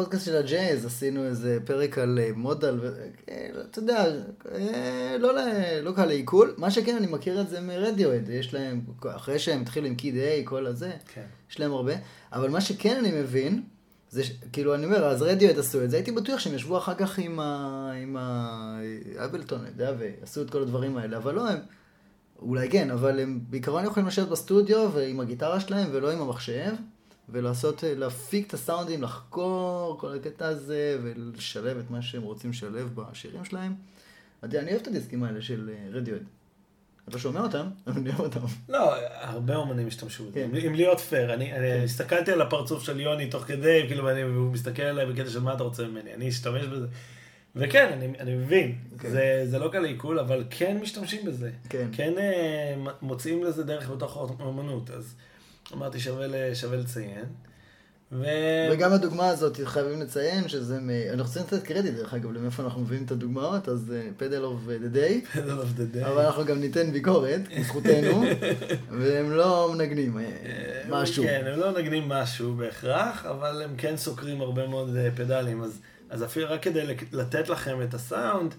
בפודקאסט 0.00 0.26
של 0.26 0.36
הג'ייז 0.36 0.86
עשינו 0.86 1.24
איזה 1.24 1.58
פרק 1.64 1.98
על 1.98 2.18
אה, 2.22 2.30
מודל, 2.36 2.78
ו- 2.80 3.06
אה, 3.30 3.48
אתה 3.70 3.78
יודע, 3.78 4.04
אה, 4.52 5.16
לא 5.18 5.34
ל- 5.34 5.80
לא 5.82 5.92
קל 5.92 6.04
לעיכול. 6.04 6.54
מה 6.56 6.70
שכן, 6.70 6.96
אני 6.96 7.06
מכיר 7.06 7.40
את 7.40 7.48
זה 7.48 7.60
מרדיואד, 7.60 8.28
יש 8.28 8.54
להם, 8.54 8.80
אחרי 9.06 9.38
שהם 9.38 9.60
התחילו 9.62 9.86
עם 9.86 9.94
קיד 9.94 10.16
איי, 10.16 10.42
כל 10.44 10.66
הזה, 10.66 10.90
כן. 11.14 11.24
יש 11.50 11.60
להם 11.60 11.72
הרבה. 11.72 11.92
אבל 12.32 12.50
מה 12.50 12.60
שכן 12.60 12.96
אני 12.98 13.20
מבין, 13.20 13.62
זה 14.10 14.22
כאילו, 14.52 14.74
אני 14.74 14.84
אומר, 14.84 15.04
אז 15.04 15.22
רדיואד 15.22 15.58
עשו 15.58 15.84
את 15.84 15.90
זה, 15.90 15.96
הייתי 15.96 16.12
בטוח 16.12 16.38
שהם 16.40 16.54
ישבו 16.54 16.78
אחר 16.78 16.94
כך 16.94 17.18
עם 17.18 17.40
ה... 17.40 17.92
עם 18.02 18.16
ה... 18.16 18.78
אבלטון, 19.24 19.60
אני 19.60 19.68
יודע, 19.68 19.92
ועשו 19.98 20.42
את 20.42 20.50
כל 20.50 20.62
הדברים 20.62 20.96
האלה, 20.96 21.16
אבל 21.16 21.34
לא, 21.34 21.50
הם... 21.50 21.58
אולי 22.38 22.70
כן, 22.70 22.90
אבל 22.90 23.20
הם 23.20 23.40
בעיקרון 23.50 23.84
יכולים 23.84 24.06
לשבת 24.06 24.28
בסטודיו 24.28 24.90
ועם 24.94 25.20
הגיטרה 25.20 25.60
שלהם 25.60 25.88
ולא 25.92 26.10
עם 26.12 26.20
המחשב, 26.20 26.72
ולעשות, 27.32 27.84
אה, 27.84 27.94
להפיק 27.94 28.46
את 28.48 28.54
הסאונדים, 28.54 29.02
לחקור 29.02 29.96
כל 30.00 30.14
הקטע 30.16 30.46
הזה, 30.48 30.98
ולשלב 31.02 31.78
את 31.78 31.90
מה 31.90 32.02
שהם 32.02 32.22
רוצים 32.22 32.50
לשלב 32.50 32.90
בשירים 32.94 33.44
שלהם. 33.44 33.74
אני 34.42 34.70
אוהב 34.70 34.80
את 34.82 34.86
הדיסקים 34.86 35.22
האלה 35.22 35.42
של 35.42 35.70
רדיואד. 35.92 36.22
אתה 37.08 37.18
שומע 37.18 37.40
אותם? 37.42 37.66
אני 37.96 38.08
אוהב 38.08 38.20
אותם. 38.20 38.40
לא, 38.68 38.94
הרבה 39.20 39.56
אומנים 39.56 39.86
השתמשו 39.86 40.24
בזה. 40.24 40.34
כן. 40.34 40.56
אם- 40.66 40.74
להיות 40.74 41.00
פייר, 41.00 41.34
אני 41.34 41.52
אני 41.52 41.84
הסתכלתי 41.84 42.32
על 42.32 42.40
הפרצוף 42.42 42.82
של 42.82 43.00
יוני 43.00 43.30
תוך 43.30 43.42
כדי, 43.44 43.84
כאילו, 43.86 44.04
והוא 44.04 44.52
מסתכל 44.52 44.82
עליי 44.82 45.06
בקטע 45.06 45.30
של 45.30 45.40
מה 45.40 45.54
אתה 45.54 45.62
רוצה 45.62 45.86
ממני, 45.86 46.14
אני 46.14 46.28
אשתמש 46.28 46.66
בזה. 46.66 46.86
וכן, 47.56 47.90
אני, 47.92 48.18
אני 48.18 48.34
מבין, 48.34 48.78
כן. 48.98 49.10
זה, 49.10 49.42
זה 49.44 49.58
לא 49.58 49.68
קל 49.68 49.78
לעיכול, 49.78 50.18
אבל 50.18 50.44
כן 50.50 50.78
משתמשים 50.82 51.26
בזה. 51.26 51.50
כן. 51.68 51.88
כן 51.92 52.12
אה, 52.18 52.74
מוצאים 53.02 53.44
לזה 53.44 53.64
דרך 53.64 53.90
בתוך 53.90 54.36
האמנות, 54.40 54.90
אז 54.90 55.14
אמרתי 55.74 56.00
שווה, 56.00 56.54
שווה 56.54 56.76
לציין. 56.76 57.24
ו... 58.12 58.24
וגם 58.72 58.92
הדוגמה 58.92 59.28
הזאת, 59.28 59.60
חייבים 59.64 60.00
לציין 60.00 60.48
שזה, 60.48 60.80
מ... 60.80 60.90
אנחנו 60.90 61.24
רוצים 61.24 61.42
לתת 61.42 61.62
קרדיט, 61.62 61.94
דרך 61.94 62.14
אגב, 62.14 62.32
למאיפה 62.32 62.62
אנחנו 62.62 62.80
מביאים 62.80 63.04
את 63.04 63.10
הדוגמאות, 63.10 63.68
אז 63.68 63.94
Pedal 64.16 64.44
of 64.44 64.60
the 64.80 64.88
Day, 64.88 65.24
Pedal 65.34 65.36
of 65.36 65.78
the 65.78 65.96
day. 65.96 66.06
אבל 66.06 66.24
אנחנו 66.24 66.44
גם 66.44 66.60
ניתן 66.60 66.90
ביקורת, 66.92 67.40
זכותנו, 67.62 68.24
והם 69.00 69.30
לא 69.30 69.72
מנגנים 69.74 70.18
אה, 70.18 70.24
משהו. 70.88 71.24
כן, 71.24 71.42
הם 71.46 71.60
לא 71.60 71.72
מנגנים 71.72 72.08
משהו 72.08 72.54
בהכרח, 72.54 73.26
אבל 73.26 73.62
הם 73.62 73.76
כן 73.76 73.96
סוקרים 73.96 74.40
הרבה 74.40 74.66
מאוד 74.66 74.96
אה, 74.96 75.08
פדלים. 75.16 75.62
אז, 75.62 75.80
אז 76.10 76.24
אפילו 76.24 76.46
רק 76.50 76.62
כדי 76.62 76.96
לתת 77.12 77.48
לכם 77.48 77.82
את 77.82 77.94
הסאונד, 77.94 78.54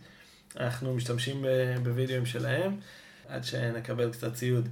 אנחנו 0.59 0.93
משתמשים 0.93 1.45
בווידאוים 1.84 2.26
שלהם, 2.26 2.76
עד 3.28 3.43
שנקבל 3.43 4.12
קצת 4.12 4.34
ציוד. 4.34 4.68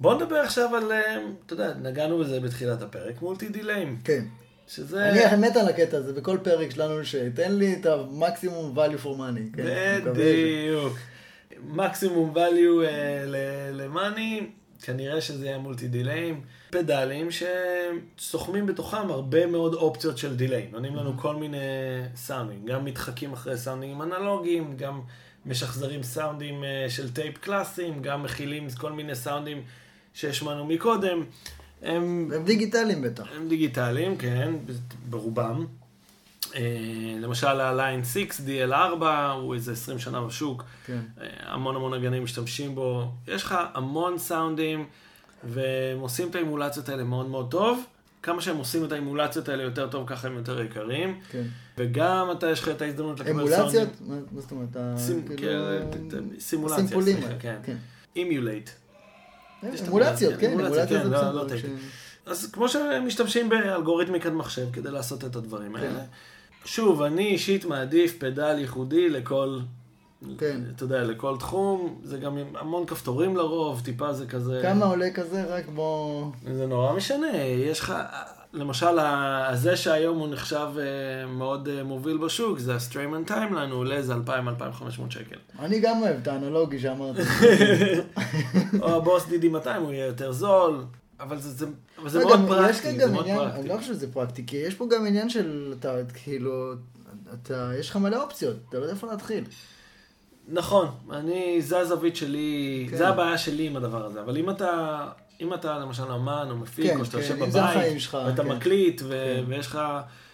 בואו 0.00 0.16
נדבר 0.16 0.36
עכשיו 0.36 0.76
על, 0.76 0.92
אה, 0.92 1.18
אתה 1.46 1.52
יודע, 1.52 1.74
נגענו 1.82 2.18
בזה 2.18 2.40
בתחילת 2.40 2.82
הפרק, 2.82 3.22
מולטי 3.22 3.48
דיליים, 3.48 3.98
כן. 4.04 4.24
שזה... 4.68 5.10
אני 5.10 5.46
מת 5.48 5.56
על 5.56 5.68
הקטע 5.68 5.96
הזה, 5.96 6.12
בכל 6.12 6.38
פרק 6.42 6.70
שלנו, 6.70 7.04
שתן 7.04 7.52
לי 7.52 7.76
את 7.80 7.86
המקסימום 7.86 8.78
value 8.78 9.04
for 9.04 9.18
money. 9.18 9.56
כן? 9.56 10.00
בדיוק. 10.04 10.98
מקסימום 11.62 12.34
value 12.36 12.84
אה, 12.84 13.24
למאני, 13.72 14.46
כנראה 14.82 15.20
שזה 15.20 15.46
יהיה 15.46 15.58
מולטי 15.58 15.88
דיליים. 15.88 16.40
פדלים 16.70 17.28
שסוכמים 17.30 18.66
בתוכם 18.66 19.10
הרבה 19.10 19.46
מאוד 19.46 19.74
אופציות 19.74 20.18
של 20.18 20.36
דיליי. 20.36 20.68
נותנים 20.72 20.96
לנו 20.96 21.18
כל 21.18 21.36
מיני 21.36 21.58
סאונדים, 22.16 22.66
גם 22.66 22.84
מתחקים 22.84 23.32
אחרי 23.32 23.56
סאונדים 23.56 24.02
אנלוגיים, 24.02 24.76
גם 24.76 25.00
משחזרים 25.46 26.02
סאונדים 26.02 26.64
אה, 26.64 26.86
של 26.88 27.12
טייפ 27.12 27.38
קלאסיים, 27.38 28.02
גם 28.02 28.22
מכילים 28.22 28.68
כל 28.78 28.92
מיני 28.92 29.14
סאונדים 29.14 29.62
שהשמענו 30.14 30.64
מקודם. 30.66 31.22
הם 31.82 32.30
הם 32.34 32.44
דיגיטליים 32.44 33.02
בטח. 33.02 33.24
הם 33.36 33.48
דיגיטליים, 33.48 34.16
כן, 34.16 34.52
ברובם. 35.10 35.66
אה, 36.54 37.16
למשל 37.20 37.46
ה 37.46 37.58
Line 37.58 38.04
6 38.04 38.18
DL4 38.20 39.04
הוא 39.34 39.54
איזה 39.54 39.72
20 39.72 39.98
שנה 39.98 40.20
בשוק, 40.20 40.64
כן. 40.86 41.00
אה, 41.20 41.26
המון 41.40 41.76
המון 41.76 41.94
נגנים 41.94 42.24
משתמשים 42.24 42.74
בו, 42.74 43.12
יש 43.28 43.42
לך 43.42 43.54
המון 43.74 44.18
סאונדים 44.18 44.86
והם 45.44 46.00
עושים 46.00 46.28
את 46.28 46.34
האמולציות 46.34 46.88
האלה 46.88 47.04
מאוד 47.04 47.28
מאוד 47.28 47.50
טוב, 47.50 47.84
כמה 48.22 48.42
שהם 48.42 48.56
עושים 48.56 48.84
את 48.84 48.92
האימולציות 48.92 49.48
האלה 49.48 49.62
יותר 49.62 49.88
טוב 49.88 50.04
ככה 50.06 50.28
הם 50.28 50.36
יותר 50.36 50.62
יקרים, 50.62 51.20
כן. 51.30 51.42
וגם 51.78 52.28
אתה 52.32 52.50
יש 52.50 52.60
לך 52.60 52.68
את 52.68 52.82
ההזדמנות 52.82 53.20
לקבל 53.20 53.30
אמולציות? 53.30 53.70
סאונדים, 53.70 53.90
מה 54.00 54.16
מה 54.32 54.40
זאת 54.40 54.50
אומרת? 54.50 54.76
כאילו, 55.36 55.64
כן, 56.10 56.24
סימולציה, 56.38 56.78
סימפולים, 56.78 57.16
כן. 57.40 57.58
כן. 57.62 57.76
אמולציות, 59.88 60.34
כן, 60.40 60.52
אמולציות 60.52 60.88
כן, 60.88 61.02
זה 61.02 61.08
לא-. 61.08 61.32
לא. 61.32 61.44
אז 62.26 62.50
כמו 62.52 62.68
שהם 62.68 63.06
משתמשים 63.06 63.48
באלגוריתמיקת 63.48 64.30
מחשב 64.30 64.66
כדי 64.72 64.90
לעשות 64.90 65.24
את 65.24 65.36
הדברים 65.36 65.76
כן. 65.76 65.82
האלה. 65.82 66.00
שוב, 66.64 67.02
אני 67.02 67.26
אישית 67.26 67.64
מעדיף 67.64 68.18
פדל 68.18 68.58
ייחודי 68.58 69.08
לכל, 69.08 69.58
כן. 70.38 70.60
אתה 70.76 70.84
יודע, 70.84 71.04
לכל 71.04 71.36
תחום, 71.38 72.00
זה 72.04 72.18
גם 72.18 72.38
עם 72.38 72.46
המון 72.56 72.86
כפתורים 72.86 73.36
לרוב, 73.36 73.80
טיפה 73.84 74.12
זה 74.12 74.26
כזה... 74.26 74.60
כמה 74.62 74.86
עולה 74.86 75.10
כזה? 75.10 75.44
רק 75.44 75.64
בוא... 75.74 76.26
זה 76.54 76.66
נורא 76.66 76.92
משנה, 76.92 77.36
יש 77.36 77.80
לך, 77.80 77.94
למשל, 78.52 78.98
הזה 79.48 79.76
שהיום 79.76 80.18
הוא 80.18 80.28
נחשב 80.28 80.68
אה, 80.78 81.26
מאוד 81.26 81.68
אה, 81.68 81.82
מוביל 81.82 82.16
בשוק, 82.16 82.58
זה 82.58 82.74
ה 82.74 82.80
Strymon 82.80 83.24
Timeline, 83.24 83.70
הוא 83.70 83.78
עולה 83.78 83.94
איזה 83.94 84.14
2,000-2,500 84.14 85.10
שקל. 85.10 85.36
אני 85.58 85.80
גם 85.80 86.02
אוהב 86.02 86.16
את 86.22 86.28
האנלוגי 86.28 86.78
שאמרת. 86.78 87.16
או 88.82 88.96
הבוס 88.96 89.26
DD 89.26 89.48
200 89.48 89.82
הוא 89.82 89.92
יהיה 89.92 90.06
יותר 90.06 90.32
זול, 90.32 90.84
אבל 91.20 91.38
זה, 91.38 91.50
זה, 91.50 91.66
אבל 91.98 92.08
זה 92.08 92.18
לא, 92.18 92.28
מאוד 92.28 92.40
פרקטי, 92.48 92.98
זה 92.98 93.06
מאוד 93.06 93.24
עניין, 93.24 93.38
פרקטי. 93.38 93.60
אני 93.60 93.68
לא 93.68 93.76
חושב 93.76 93.92
שזה 93.92 94.12
פרקטי, 94.12 94.46
כי 94.46 94.56
יש 94.56 94.74
פה 94.74 94.86
גם 94.90 95.06
עניין 95.06 95.28
של, 95.28 95.74
אתה 95.78 95.96
כאילו, 96.14 96.72
אתה, 97.34 97.70
יש 97.78 97.90
לך 97.90 97.96
מלא 97.96 98.22
אופציות, 98.22 98.56
אתה 98.68 98.78
לא 98.78 98.82
יודע 98.82 98.94
איפה 98.94 99.06
להתחיל. 99.06 99.44
נכון, 100.48 100.88
אני, 101.10 101.62
זה 101.62 101.78
הזווית 101.78 102.16
שלי, 102.16 102.86
כן. 102.90 102.96
זה 102.96 103.08
הבעיה 103.08 103.38
שלי 103.38 103.66
עם 103.66 103.76
הדבר 103.76 104.04
הזה, 104.06 104.20
אבל 104.20 104.36
אם 104.36 104.50
אתה, 104.50 105.04
אם 105.40 105.54
אתה 105.54 105.78
למשל 105.78 106.12
אומן 106.12 106.46
או 106.50 106.56
מפיק, 106.56 106.92
כן, 106.92 107.00
או 107.00 107.04
שאתה 107.04 107.16
כן, 107.16 107.22
יושב 107.22 107.50
זה 107.50 107.64
החיים 107.64 107.90
בבית, 107.90 108.00
שלך, 108.00 108.18
ואתה 108.26 108.42
כן. 108.42 108.48
מקליט, 108.48 109.02
ו- 109.04 109.08
כן. 109.08 109.44
ויש 109.48 109.66
לך, 109.66 109.78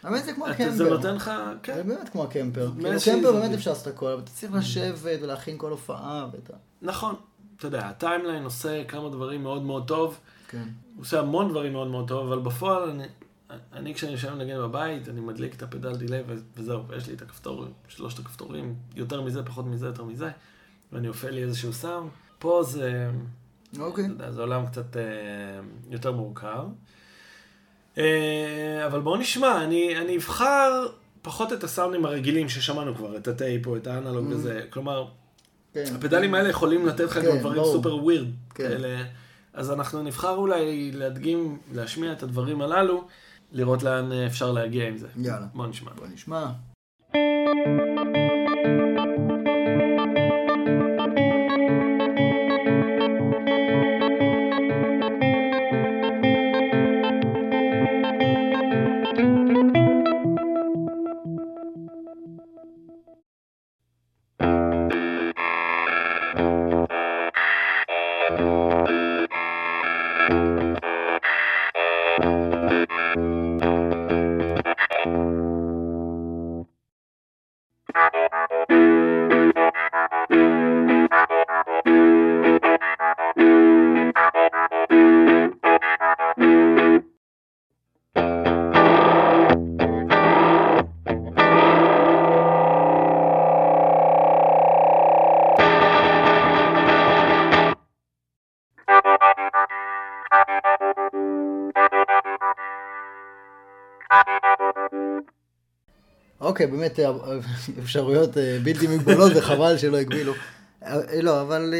האמת 0.03 0.25
זה 0.25 0.33
כמו 0.33 0.47
ה 0.47 0.50
Kemper. 0.50 0.71
זה 0.71 0.91
נותן 0.91 1.15
לך, 1.15 1.25
זה 1.25 1.55
כן, 1.63 1.83
באמת 1.87 2.09
כמו 2.09 2.23
ה 2.25 2.30
Kemper. 2.30 2.71
כאילו 2.81 2.99
Kemper 3.05 3.33
באמת. 3.33 3.55
אפשר 3.55 3.71
לעשות 3.71 3.87
הכל, 3.87 4.13
אבל 4.13 4.21
אתה 4.23 4.31
צריך 4.31 4.53
לשבת 4.55 5.19
ולהכין 5.23 5.59
כל 5.59 5.71
הופעה 5.71 6.27
ואתה... 6.33 6.53
נכון, 6.83 7.15
אתה 7.57 7.67
יודע, 7.67 7.89
ה 7.89 7.95
Timeline 7.95 8.45
עושה 8.45 8.85
כמה 8.85 9.09
דברים 9.09 9.43
מאוד 9.43 9.63
מאוד 9.63 9.89
טוב, 9.89 10.19
כן. 10.49 10.59
הוא 10.95 11.03
עושה 11.03 11.21
המון 11.21 11.49
דברים 11.51 11.73
מאוד 11.73 11.89
מאוד 11.89 12.09
טוב, 12.09 12.33
אבל 12.33 12.39
בפועל, 12.43 12.91
אני, 12.91 13.05
אני 13.73 13.95
כשאני 13.95 14.13
יושב 14.13 14.33
לנגן 14.33 14.59
בבית, 14.59 15.09
אני 15.09 15.21
מדליק 15.21 15.55
את 15.55 15.63
הפדל 15.63 15.97
delay 15.97 16.23
וזהו, 16.57 16.87
ויש 16.89 17.09
לי 17.09 17.15
את 17.15 17.23
הכפתור, 17.23 17.65
שלושת 17.89 18.19
הכפתורים, 18.19 18.75
יותר 18.97 19.23
מזה, 19.23 19.43
פחות 19.43 19.67
מזה, 19.67 19.87
יותר 19.87 20.05
מזה, 20.05 20.31
ואני 20.93 21.09
אופה 21.09 21.31
לי 21.31 21.43
איזשהו 21.43 21.73
סאונד. 21.73 22.11
פה 22.39 22.63
זה, 22.63 23.11
אוקיי. 23.79 24.05
יודע, 24.05 24.31
זה 24.31 24.41
עולם 24.41 24.67
קצת 24.67 24.97
אה, 24.97 25.03
יותר 25.91 26.13
מורכב. 26.13 26.65
אה, 27.99 28.87
אבל 28.87 29.01
בואו 29.01 29.17
נשמע, 29.17 29.65
אני, 29.65 29.99
אני 29.99 30.17
אבחר 30.17 30.87
פחות 31.23 31.53
את 31.53 31.65
הסאונדים 31.65 32.05
הרגילים 32.05 32.49
ששמענו 32.49 32.95
כבר, 32.95 33.17
את 33.17 33.29
הטייפ 33.29 33.67
או 33.67 33.77
את 33.77 33.87
האנלוג 33.87 34.27
Mm. 34.27 34.35
וזה, 34.35 34.61
כלומר, 34.71 35.07
כן. 35.73 35.85
הפדלים 35.97 36.35
האלה 36.35 36.49
יכולים 36.49 36.87
לתת 36.87 37.05
לך 37.05 37.13
כן, 37.13 37.27
גם 37.27 37.39
דברים 37.39 37.57
ברור. 37.63 37.73
סופר 37.73 37.97
ווירד 37.97 38.27
כן. 38.55 38.69
כאלה. 38.69 39.05
אז 39.55 39.71
אנחנו 39.71 40.03
נבחר 40.03 40.37
אולי 40.37 40.93
להדגים, 40.93 41.59
להשמיע 41.73 42.13
את 42.13 42.23
הדברים 42.23 42.63
הללו, 42.63 43.05
לראות 43.53 43.83
לאן 43.83 44.13
אפשר 44.13 44.53
להגיע 44.53 44.89
עם 44.89 44.97
זה. 44.97 45.09
יאללה. 45.17 45.47
בוא 45.55 45.67
נשמע. 45.67 45.91
בוא 45.97 46.07
נשמע. 46.07 46.47
באמת 106.99 107.47
אה, 107.47 107.83
אפשרויות 107.83 108.39
אה, 108.39 108.59
בלתי 108.63 108.87
מגבולות 108.87 109.33
וחבל 109.37 109.79
שלא 109.79 109.97
הגבילו. 109.97 110.33
אה, 110.83 111.23
לא, 111.23 111.41
אבל 111.41 111.75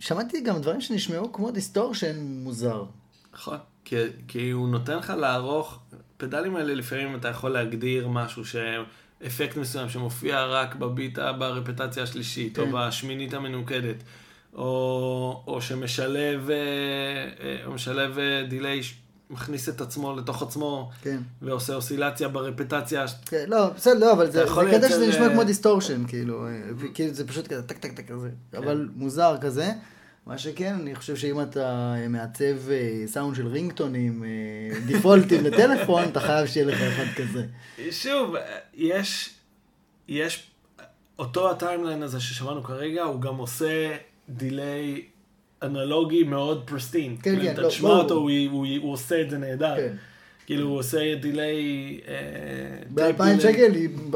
שמעתי 0.00 0.40
גם 0.40 0.58
דברים 0.58 0.80
שנשמעו 0.80 1.32
כמו 1.32 1.50
distortion 1.50 2.16
מוזר. 2.20 2.84
נכון. 3.34 3.58
כי, 3.84 3.96
כי 4.28 4.50
הוא 4.50 4.68
נותן 4.68 4.96
לך 4.96 5.10
לערוך, 5.10 5.78
פדלים 6.16 6.56
האלה 6.56 6.74
לפעמים 6.74 7.16
אתה 7.16 7.28
יכול 7.28 7.50
להגדיר 7.50 8.08
משהו 8.08 8.44
ש... 8.44 8.56
אפקט 9.26 9.56
מסוים 9.56 9.88
שמופיע 9.88 10.44
רק 10.44 10.74
בביטה 10.74 11.32
ברפטציה 11.32 12.02
השלישית, 12.02 12.56
כן. 12.56 12.62
או 12.62 12.66
בשמינית 12.72 13.34
המנוקדת, 13.34 13.96
או, 14.54 15.42
או 15.46 15.62
שמשלב 15.62 16.50
או 17.64 17.72
משלב 17.72 18.18
delay, 18.48 18.80
מכניס 19.30 19.68
את 19.68 19.80
עצמו 19.80 20.16
לתוך 20.16 20.42
עצמו, 20.42 20.90
כן. 21.02 21.18
ועושה 21.42 21.74
אוסילציה 21.74 22.28
ברפטציה. 22.28 23.04
כן, 23.26 23.44
לא, 23.48 23.68
בסדר, 23.68 23.98
לא, 23.98 24.12
אבל 24.12 24.30
זה 24.30 24.46
זה 24.46 24.70
קטע 24.70 24.88
שזה 24.88 25.08
נשמע 25.08 25.26
אה, 25.26 25.32
כמו 25.32 25.44
distortion, 25.44 26.06
כאילו, 26.06 26.46
כאילו 26.94 27.14
זה 27.14 27.28
פשוט 27.28 27.46
כזה 27.48 27.62
טק 27.62 27.78
טק 27.78 27.92
טק 27.92 28.08
כזה, 28.08 28.28
כן. 28.52 28.58
אבל 28.58 28.88
מוזר 28.96 29.36
כזה. 29.40 29.72
מה 30.26 30.38
שכן, 30.38 30.74
אני 30.74 30.94
חושב 30.94 31.16
שאם 31.16 31.40
אתה 31.40 31.94
מעצב 32.08 32.70
אה, 32.70 33.02
סאונד 33.06 33.36
של 33.36 33.46
רינגטונים 33.46 34.24
דיפולטים 34.86 35.44
לטלפון, 35.44 36.04
אתה 36.04 36.20
חייב 36.20 36.46
שיהיה 36.46 36.66
לך 36.66 36.80
אחד 36.80 37.22
כזה. 37.22 37.46
שוב, 37.90 38.34
יש, 38.74 39.34
יש, 40.08 40.50
אותו 41.18 41.50
ה 41.50 41.56
Timeline 41.56 42.02
הזה 42.02 42.20
ששמענו 42.20 42.62
כרגע, 42.62 43.02
הוא 43.02 43.20
גם 43.20 43.36
עושה 43.36 43.96
delay 44.28 45.02
אנלוגי 45.62 46.22
מאוד 46.22 46.62
pristine. 46.66 47.16
כן, 47.22 47.42
כן, 47.42 47.52
אתה 47.52 47.62
לא, 47.62 47.68
תשמע. 47.68 47.90
אותו, 47.90 48.14
הוא, 48.14 48.30
הוא, 48.50 48.66
הוא 48.82 48.92
עושה 48.92 49.20
את 49.20 49.30
זה 49.30 49.38
נהדר. 49.38 49.76
כן. 49.76 49.92
כאילו 50.46 50.68
הוא 50.68 50.78
עושה 50.78 51.14
delay... 51.14 51.54
אה, 52.08 52.14
ב-2000 52.94 53.22
delay. 53.22 53.40
שקל, 53.40 53.72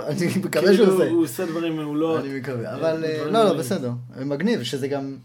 אני 0.07 0.26
מקווה 0.45 0.74
שהוא 0.74 0.86
כאילו 0.86 0.93
עושה. 0.93 1.11
הוא 1.11 1.24
עושה 1.24 1.47
דברים 1.47 1.76
מעולות. 1.76 2.24
אני 2.24 2.38
מקווה, 2.38 2.70
אה, 2.70 2.74
אבל 2.74 3.05
אה, 3.05 3.24
לא, 3.24 3.45
לא. 3.45 3.53
בסדר, 3.53 3.90
מגניב, 4.24 4.62
שזה 4.62 4.88
גם, 4.88 5.16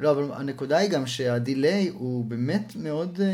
לא, 0.00 0.10
אבל 0.10 0.24
הנקודה 0.32 0.76
היא 0.78 0.90
גם 0.90 1.06
שה 1.06 1.37
delay 1.37 1.88
הוא 1.88 2.24
באמת 2.24 2.72
מאוד 2.76 3.20
אה, 3.22 3.26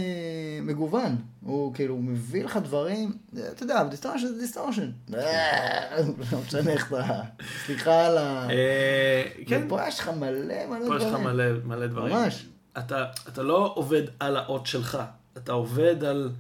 מגוון, 0.63 1.17
הוא 1.45 1.75
כאילו 1.75 1.95
הוא 1.95 2.03
מביא 2.03 2.45
לך 2.45 2.57
דברים, 2.57 3.13
אתה 3.53 3.63
יודע, 3.63 3.85
distortion 3.85 4.27
זה 4.27 4.39
distortion, 4.39 4.91
אה, 5.15 5.97
לא 6.33 6.39
משנה 6.47 6.71
איך 6.73 6.89
אתה, 6.93 7.21
סליחה 7.67 8.07
על 8.07 8.19
ה... 8.19 8.49
אה, 8.51 9.23
כן, 9.47 9.63
ופה 9.67 9.89
יש 9.89 9.99
לך 10.01 10.09
מלא 10.09 10.31
מלא 10.69 10.79
דברים. 10.79 10.89
פה 10.89 10.97
יש 10.97 11.05
לך 11.05 11.21
מלא, 11.21 11.45
מלא 11.65 11.87
דברים. 11.87 12.17
ממש. 12.17 12.47
אתה, 12.79 13.05
אתה 13.29 13.43
לא 13.43 13.73
עובד 13.77 14.03
על 14.21 14.37
האות 14.37 14.67
שלך, 14.67 14.99
אתה 15.37 15.53
עובד 15.53 16.05
על, 16.05 16.31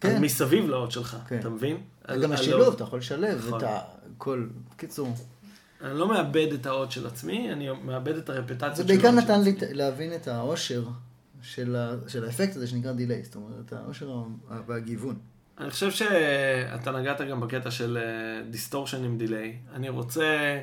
כן. 0.00 0.10
על 0.16 0.18
מסביב 0.18 0.68
לאות 0.68 0.92
שלך, 0.92 1.16
כן. 1.28 1.38
אתה 1.38 1.48
מבין? 1.48 1.76
על- 2.04 2.22
גם 2.22 2.32
על 2.32 2.38
השילוב, 2.38 2.62
האות. 2.62 2.74
אתה 2.74 2.84
יכול 2.84 2.98
לשלב 2.98 3.44
נכון. 3.46 3.60
את 3.64 3.68
הכל, 4.16 4.46
בקיצור. 4.74 5.08
אני 5.84 5.98
לא 5.98 6.08
מאבד 6.08 6.52
את 6.54 6.66
האות 6.66 6.92
של 6.92 7.06
עצמי, 7.06 7.52
אני 7.52 7.68
מאבד 7.84 8.16
את 8.16 8.30
הרפטציה 8.30 8.74
זה 8.74 8.82
של 8.82 8.88
בעיקר 8.88 9.08
האות 9.08 9.18
של 9.20 9.24
נתן 9.24 9.40
לי 9.42 9.50
עצמי. 9.50 9.68
ת- 9.68 9.72
להבין 9.72 10.12
את 10.14 10.28
העושר 10.28 10.84
של 11.42 11.76
ה- 11.76 12.08
של 12.08 12.24
האפקט 12.24 12.56
הזה 12.56 12.66
שנקרא 12.66 12.92
delay, 12.92 13.24
זאת 13.24 13.34
אומרת, 13.34 13.72
העושר 13.72 14.10
ה- 14.50 14.60
והגיוון. 14.66 15.16
אני 15.58 15.70
חושב 15.70 15.90
שאתה 15.90 16.90
נגעת 16.92 17.20
גם 17.20 17.40
בקטע 17.40 17.70
של 17.70 17.98
distortion 18.50 19.04
עם 19.04 19.18
delay. 19.18 19.56
אני 19.74 19.88
רוצה... 19.88 20.58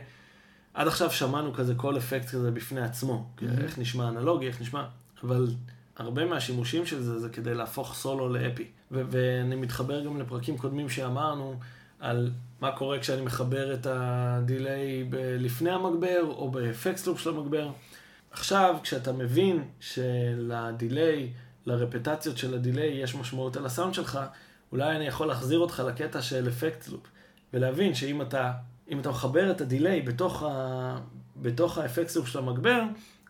עד 0.74 0.88
עכשיו 0.88 1.12
שמענו 1.12 1.54
כזה 1.54 1.74
כל 1.76 1.98
אפקט 1.98 2.30
כזה 2.30 2.52
בפני 2.52 2.82
עצמו. 2.82 3.28
Mhm. 3.40 3.44
איך 3.64 3.80
נשמע 3.80 4.08
אנלוגי, 4.10 4.48
איך 4.48 4.62
נשמע... 4.62 4.86
אבל 5.24 5.48
הרבה 5.98 6.26
מהשימושים 6.26 6.86
של 6.86 7.02
זה 7.04 7.20
זה 7.20 7.30
כדי 7.30 7.54
להפוך 7.56 7.96
סולו 7.96 8.30
לאפי. 8.30 8.64
ו- 8.92 9.02
ואני 9.10 9.56
מתחבר 9.56 10.06
גם 10.06 10.20
לפרקים 10.22 10.58
קודמים 10.58 10.90
שאמרנו 10.90 11.60
על 12.00 12.32
מה 12.64 12.72
קורה 12.72 13.00
כשאני 13.00 13.22
מחבר 13.22 13.74
את 13.74 13.88
ה 13.90 14.10
delay 14.10 15.10
לפני 15.40 15.72
המגבר 15.72 16.22
או 16.24 16.52
ב 16.52 16.60
effect 16.60 17.08
loop 17.08 17.20
של 17.20 17.30
המגבר. 17.30 17.70
עכשיו, 18.32 18.76
כשאתה 18.84 19.12
מבין 19.12 19.64
של 19.80 20.30
delay, 20.30 21.30
לרפטציות 21.66 22.38
של 22.38 22.54
ה 22.54 22.59
delay 22.59 22.88
יש 22.88 23.16
משמעות 23.16 23.58
על 23.58 23.66
הסאונד 23.66 23.94
שלך, 23.94 24.20
אולי 24.72 24.96
אני 24.96 25.08
יכול 25.08 25.28
להחזיר 25.28 25.60
אותך 25.60 25.84
לקטע 25.88 26.22
של 26.22 26.48
effect 26.48 26.88
loop, 26.88 27.02
ולהבין 27.54 27.96
שאם 27.96 28.22
אתה, 28.22 28.52
אתה 29.00 29.10
מחבר 29.10 29.52
את 29.52 29.62
ה 29.62 29.68
delay 29.68 30.02
בתוך, 30.02 30.44
ה, 30.44 30.98
בתוך 31.42 31.78
ה 31.78 31.83
effect 31.83 32.16
loop 32.16 32.28
של 32.28 32.40
המגבר, 32.40 32.82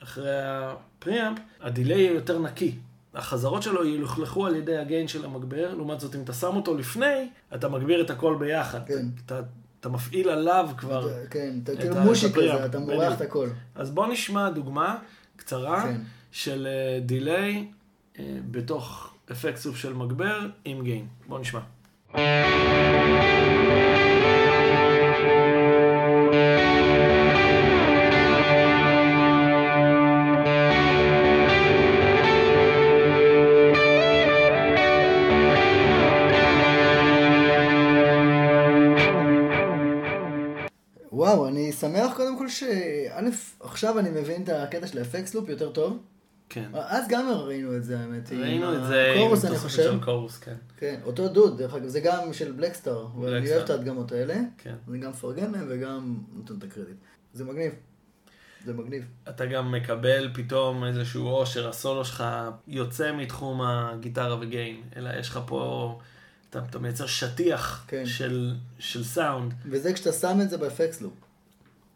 אחרי 0.04 0.42
ה 0.42 0.54
preamp, 0.54 1.40
ה 1.62 1.68
delay 1.68 1.98
יהיה 1.98 2.12
יותר 2.12 2.40
נקי. 2.40 2.76
החזרות 3.14 3.64
שלו 3.64 3.86
ילוכלכו 3.86 4.46
על 4.46 4.56
ידי 4.56 4.78
ה 4.78 4.84
gain 4.84 5.08
של 5.08 5.26
המגבר, 5.26 5.74
לעומת 5.76 6.00
זאת 6.00 6.16
אם 6.16 6.22
אתה 6.22 6.34
שם 6.34 6.56
אותו 6.56 6.78
לפני, 6.78 7.30
אתה 7.56 7.70
מגביר 7.70 8.02
את 8.02 8.10
הכל 8.10 8.36
ביחד. 8.40 8.80
כן. 8.88 9.06
אתה, 9.26 9.42
אתה 9.80 9.90
מפעיל 9.90 10.30
עליו 10.30 10.70
כבר. 10.78 11.10
כן, 11.30 11.56
אתה 11.64 11.72
את 11.74 11.78
כאילו 11.80 11.96
ה- 11.98 12.04
mushy 12.04 12.26
את 12.26 12.32
ה 12.32 12.35
preamp, 12.35 12.58
כזה, 12.58 12.66
אתה 12.66 12.80
מורח. 12.80 13.14
את 13.14 13.22
הכל. 13.22 13.48
אז 13.76 13.92
בוא 13.92 14.08
נשמע 14.08 14.50
דוגמה 14.50 14.98
קצרה 15.36 15.82
כן. 15.84 16.02
של 16.32 16.68
delay 17.02 17.68
בתוך 18.52 19.14
effect 19.32 19.58
loop 19.58 19.78
של 19.78 19.94
מגבר 19.94 20.40
עם 20.66 20.84
גיין. 20.84 21.08
בוא 21.28 21.40
נשמע. 21.40 21.60
כל 42.60 42.66
שא', 42.66 43.30
עכשיו 43.60 44.00
אני 44.00 44.10
מבין 44.10 44.44
את 44.44 44.50
הקטע 44.50 44.88
של 44.88 44.98
האפקס 44.98 45.34
לופ 45.36 45.50
יותר 45.50 45.72
טוב. 45.72 45.98
כן. 46.50 46.70
אז 46.74 47.06
גם 47.10 47.30
ראינו 47.30 47.76
את 47.76 47.84
זה, 47.84 48.00
האמת. 48.00 48.32
ראינו 48.32 48.76
את 48.76 48.88
זה 48.88 49.14
עם 49.16 49.22
אני 49.22 49.30
תוספת 49.30 49.58
חושב. 49.58 49.84
של 49.84 50.04
קורוס, 50.04 50.38
כן. 50.38 50.56
כן, 50.78 51.00
אותו 51.04 51.28
דוד, 51.28 51.58
דרך 51.58 51.74
אגב, 51.74 51.88
זה 51.88 52.00
גם 52.00 52.34
של 52.34 52.52
בלקסטאר, 52.52 53.06
בלקסטאר. 53.06 53.56
אוהב 53.56 53.64
את 53.64 53.70
ההדגמות 53.70 54.12
האלה. 54.12 54.36
כן. 54.58 54.76
אני 54.90 54.98
גם 54.98 55.10
מפרגן 55.10 55.52
להם 55.52 55.66
וגם 55.70 56.18
נותן 56.34 56.54
את 56.58 56.64
הקרדיט. 56.64 56.96
זה 57.34 57.44
מגניב. 57.44 57.72
זה 58.66 58.74
מגניב. 58.74 59.06
אתה 59.30 59.46
גם 59.46 59.72
מקבל 59.72 60.30
פתאום 60.34 60.84
איזשהו 60.84 61.28
אושר, 61.28 61.70
הסולו 61.70 62.06
שלך 62.06 62.24
יוצא 62.68 63.12
מתחום 63.12 63.62
הגיטרה 63.62 64.40
וגיין, 64.42 64.82
אלא 64.96 65.10
יש 65.20 65.30
לך 65.30 65.40
פה, 65.48 66.00
אתה, 66.50 66.60
אתה 66.70 66.80
מייצר 66.80 67.08
שטיח 67.08 67.86
כן. 67.88 68.06
של, 68.06 68.56
של 68.80 69.04
סאונד. 69.04 69.54
וזה 69.66 69.94
כשאתה 69.94 70.12
שם 70.12 70.42
את 70.42 70.50
זה 70.50 70.58
באפקס 70.58 71.02
לופ. 71.02 71.14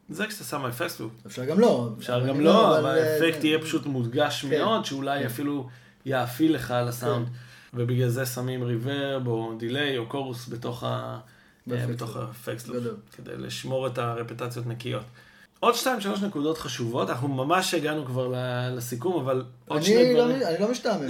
זה 0.09 0.27
כשאתה 0.27 0.43
שם 0.43 0.65
effect 0.65 0.99
loop. 0.99 1.11
אפשר 1.27 1.45
גם 1.45 1.59
לא. 1.59 1.89
אפשר 1.99 2.27
גם 2.27 2.39
לא, 2.41 2.79
אבל 2.79 2.85
אה, 2.85 3.13
האפקט 3.13 3.41
זה- 3.41 3.47
יהיה 3.47 3.59
פשוט 3.59 3.85
מודגש 3.85 4.45
כן. 4.45 4.49
מאוד, 4.59 4.85
שאולי 4.85 5.19
כן. 5.19 5.25
אפילו 5.25 5.69
יאפיל 6.05 6.55
לך 6.55 6.71
על 6.71 6.87
הסאונד. 6.87 7.27
ובגלל 7.73 8.09
זה 8.09 8.25
שמים 8.25 8.63
reverb 8.63 9.27
או 9.27 9.53
delay 9.59 9.97
או 9.97 10.05
chorus 10.05 10.49
בתוך 10.49 10.83
ה- 10.83 11.19
אה, 11.71 11.87
בתוך 11.87 12.15
loop. 12.15 12.25
ה 12.27 12.33
effect 12.33 12.67
loop, 12.67 12.77
גדול. 12.77 12.95
כדי 13.17 13.31
לשמור 13.37 13.87
את 13.87 13.97
הרפטציות 13.97 14.67
נקיות. 14.67 15.03
עוד 15.59 15.75
שתיים, 15.75 16.01
שלוש 16.01 16.21
נקודות 16.21 16.57
חשובות, 16.57 17.09
אנחנו 17.09 17.27
ממש 17.27 17.73
הגענו 17.73 18.05
כבר 18.05 18.33
לסיכום, 18.75 19.23
אבל 19.25 19.43
עוד 19.67 19.81
שני 19.83 20.13
לא- 20.13 20.23
דברים. 20.23 20.41
אני 20.47 20.55
לא 20.59 20.71
משתעמם, 20.71 21.07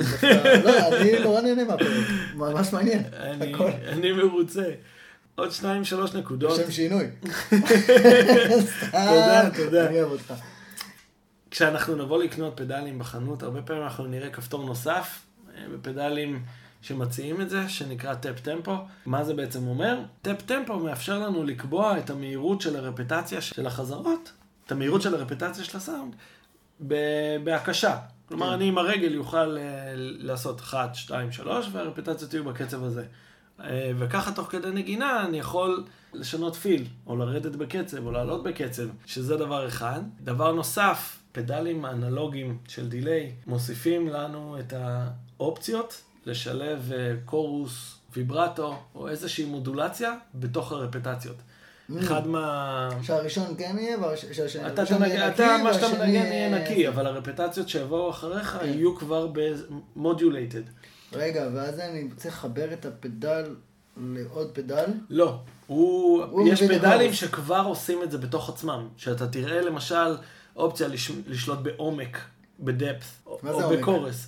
לא, 0.64 0.98
אני 0.98 1.20
נורא 1.24 1.42
נהנה 1.42 1.64
מהפרק, 1.64 2.06
ממש 2.36 2.74
מעניין, 2.74 3.04
הכל, 3.54 3.70
אני 3.88 4.12
מרוצה. 4.12 4.64
עוד 5.40 5.52
שניים, 5.52 5.84
שלוש 5.84 6.14
נקודות. 6.14 6.60
לשם 6.60 6.72
שינוי. 6.72 7.06
תודה, 8.92 9.50
תודה. 9.56 9.88
אני 9.88 10.02
אוהב 10.02 10.12
אותך. 10.12 10.34
כשאנחנו 11.52 11.96
נבוא 11.96 12.24
לקנות 12.24 12.54
פדלים 12.58 13.00
בחנות, 13.00 13.44
הרבה 13.44 13.62
פעמים 13.62 13.84
אנחנו 13.84 14.08
נראה 14.08 14.30
כפתור 14.30 14.66
נוסף 14.66 15.20
אה, 15.56 15.64
בפדלים 15.74 16.44
שמציעים 16.82 17.42
את 17.42 17.50
זה, 17.50 17.70
שנקרא 17.70 18.14
טאפ 18.14 18.40
טמפו. 18.40 18.76
מה 19.06 19.24
זה 19.24 19.34
בעצם 19.34 19.68
אומר? 19.68 20.00
טאפ 20.22 20.42
טמפו 20.42 20.80
מאפשר 20.80 21.20
לנו 21.20 21.44
לקבוע 21.44 21.98
את 21.98 22.10
המהירות 22.10 22.62
של 22.62 22.76
הרפטציה 22.76 23.42
של 23.42 23.68
החזרות, 23.68 24.32
את 24.66 24.72
המהירות 24.72 25.02
של 25.02 25.16
הרפטציה 25.16 25.64
של 25.64 25.78
הסאונד, 25.78 26.16
בהקשה. 27.44 27.98
כלומר, 28.28 28.48
כן. 28.48 28.54
אני 28.54 28.68
עם 28.68 28.78
הרגל 28.78 29.14
יוכל 29.14 29.58
אה, 29.58 29.94
לעשות 29.96 30.62
1, 30.62 30.96
2, 30.96 31.32
3, 31.32 31.70
והרפטציות 31.72 32.34
יהיו 32.34 32.44
בקצב 32.44 32.84
הזה. 32.84 33.06
אה, 33.64 33.92
וככה 33.98 34.32
תוך 34.32 34.52
כדי 34.52 34.72
נגינה 34.72 35.26
אני 35.26 35.40
יכול 35.40 35.84
לשנות 36.14 36.56
פיל, 36.56 36.86
או 37.08 37.16
לרדת 37.16 37.56
בקצב, 37.56 38.06
או 38.06 38.12
לעלות 38.12 38.44
בקצב, 38.44 38.84
שזה 39.06 39.38
דבר 39.38 39.68
אחד. 39.68 40.02
דבר 40.22 40.52
נוסף, 40.52 41.18
פדלים 41.32 41.86
אנלוגיים 41.86 42.58
של 42.68 42.90
דיליי 42.90 43.32
מוסיפים 43.48 44.08
לנו 44.08 44.58
את 44.60 44.74
האופציות 44.78 46.02
לשלב 46.26 46.92
אה, 46.96 47.14
קורוס, 47.26 47.98
ויברטו, 48.16 48.80
או 48.96 49.10
איזושהי 49.10 49.46
מודולציה 49.46 50.14
בתוך 50.36 50.72
הרפטציות. 50.72 51.36
Mm. 51.36 52.00
אחד 52.00 52.28
מה... 52.28 52.90
שהראשון 53.02 53.56
כן 53.58 53.76
יהיה, 53.80 53.98
שהשני 54.16 54.68
אתה, 54.68 54.84
יהיה 55.08 55.28
אתה, 55.28 55.56
נקי, 55.56 55.64
מה 55.64 55.74
שאתה 55.74 55.88
מנגן 55.88 56.26
יהיה 56.26 56.60
נקי, 56.60 56.88
אבל 56.88 57.08
הרפטציות 57.08 57.70
שיבואו 57.70 58.10
אחריך 58.10 58.58
כן. 58.62 58.66
יהיו 58.66 58.96
כבר 58.96 59.28
במודולייטד. 59.34 60.62
רגע, 61.14 61.48
ואז 61.54 61.80
אני 61.80 62.08
צריך 62.18 62.36
לחבר 62.36 62.74
את 62.74 62.86
הפדל 62.86 63.56
לעוד 63.98 64.50
פדל. 64.54 64.86
לא, 65.10 65.38
הוא, 65.68 66.24
הוא 66.24 66.48
יש 66.50 66.64
פדלים. 66.64 67.14
שכבר 67.14 67.64
עושים 67.66 68.04
את 68.04 68.12
זה 68.12 68.18
בתוך 68.18 68.50
עצמם. 68.50 68.88
שאתה 68.98 69.28
תראה 69.28 69.62
למשל 69.62 70.18
אופציה 70.56 70.88
לש, 70.88 71.12
לשלוט 71.28 71.60
בעומק, 71.60 72.18
בדפת, 72.60 73.06
או, 73.26 73.40
זה 73.44 73.50
או? 73.66 73.70
בקורס. 73.78 74.28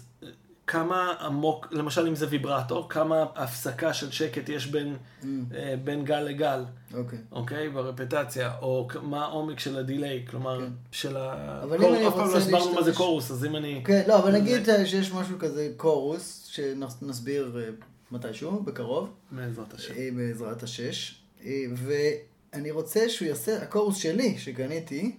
כמה 0.67 1.13
עמוק, 1.21 1.67
למשל 1.71 2.07
אם 2.07 2.15
זה 2.15 2.25
ויברטו, 2.30 2.88
כמה 2.89 3.25
הפסקה 3.36 3.93
של 3.93 4.11
שקט 4.11 4.49
יש 4.49 4.67
בין, 4.67 4.95
Mm, 5.21 5.25
אה, 5.55 5.75
בין 5.84 6.05
גל 6.05 6.19
לגל, 6.19 6.63
אוקיי. 6.93 7.19
אוקיי? 7.32 7.69
ברפטציה, 7.69 8.51
או 8.61 8.88
מה 9.01 9.25
העומק 9.25 9.59
של 9.59 9.77
הדיליי, 9.77 10.25
כלומר, 10.30 10.59
כן. 10.59 10.71
של 10.91 11.17
ה... 11.17 11.59
אבל 11.63 11.77
קור- 11.77 11.89
אם 11.89 11.95
אני 11.95 12.07
אף 12.07 12.13
פעם 12.13 12.21
לא 12.21 12.25
רוצה 12.25 12.38
הסברנו 12.38 12.73
מה 12.73 12.82
זה 12.82 12.89
להשתמש- 12.89 12.97
קורוס, 12.97 13.32
אז 13.32 13.45
אם 13.45 13.55
אני... 13.55 13.82
כן, 13.86 14.01
לא, 14.07 14.19
אבל 14.19 14.32
נגיד 14.32 14.61
שיש 14.86 15.11
משהו 15.11 15.39
כזה 15.39 15.69
קורוס, 15.77 16.38
שנסביר 16.51 17.59
אה, 17.59 17.69
מתישהו, 18.11 18.63
בקרוב. 18.63 19.09
בעזרת 19.31 19.73
השם. 19.73 19.93
אה, 19.97 20.09
בעזרת 20.15 20.63
השש. 20.63 21.21
אה, 21.45 21.63
ואני 21.75 22.71
רוצה 22.71 23.09
שהוא 23.09 23.27
יעשה, 23.27 23.61
הקורוס 23.61 23.97
שלי, 23.97 24.37
שקניתי, 24.37 25.15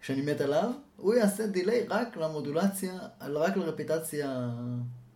שאני 0.00 0.22
מת 0.22 0.40
עליו, 0.40 0.70
הוא 0.96 1.14
יעשה 1.14 1.46
דיליי 1.46 1.86
רק 1.88 2.16
למודולציה, 2.16 2.98
רק 3.20 3.56
לרפיטציה 3.56 4.50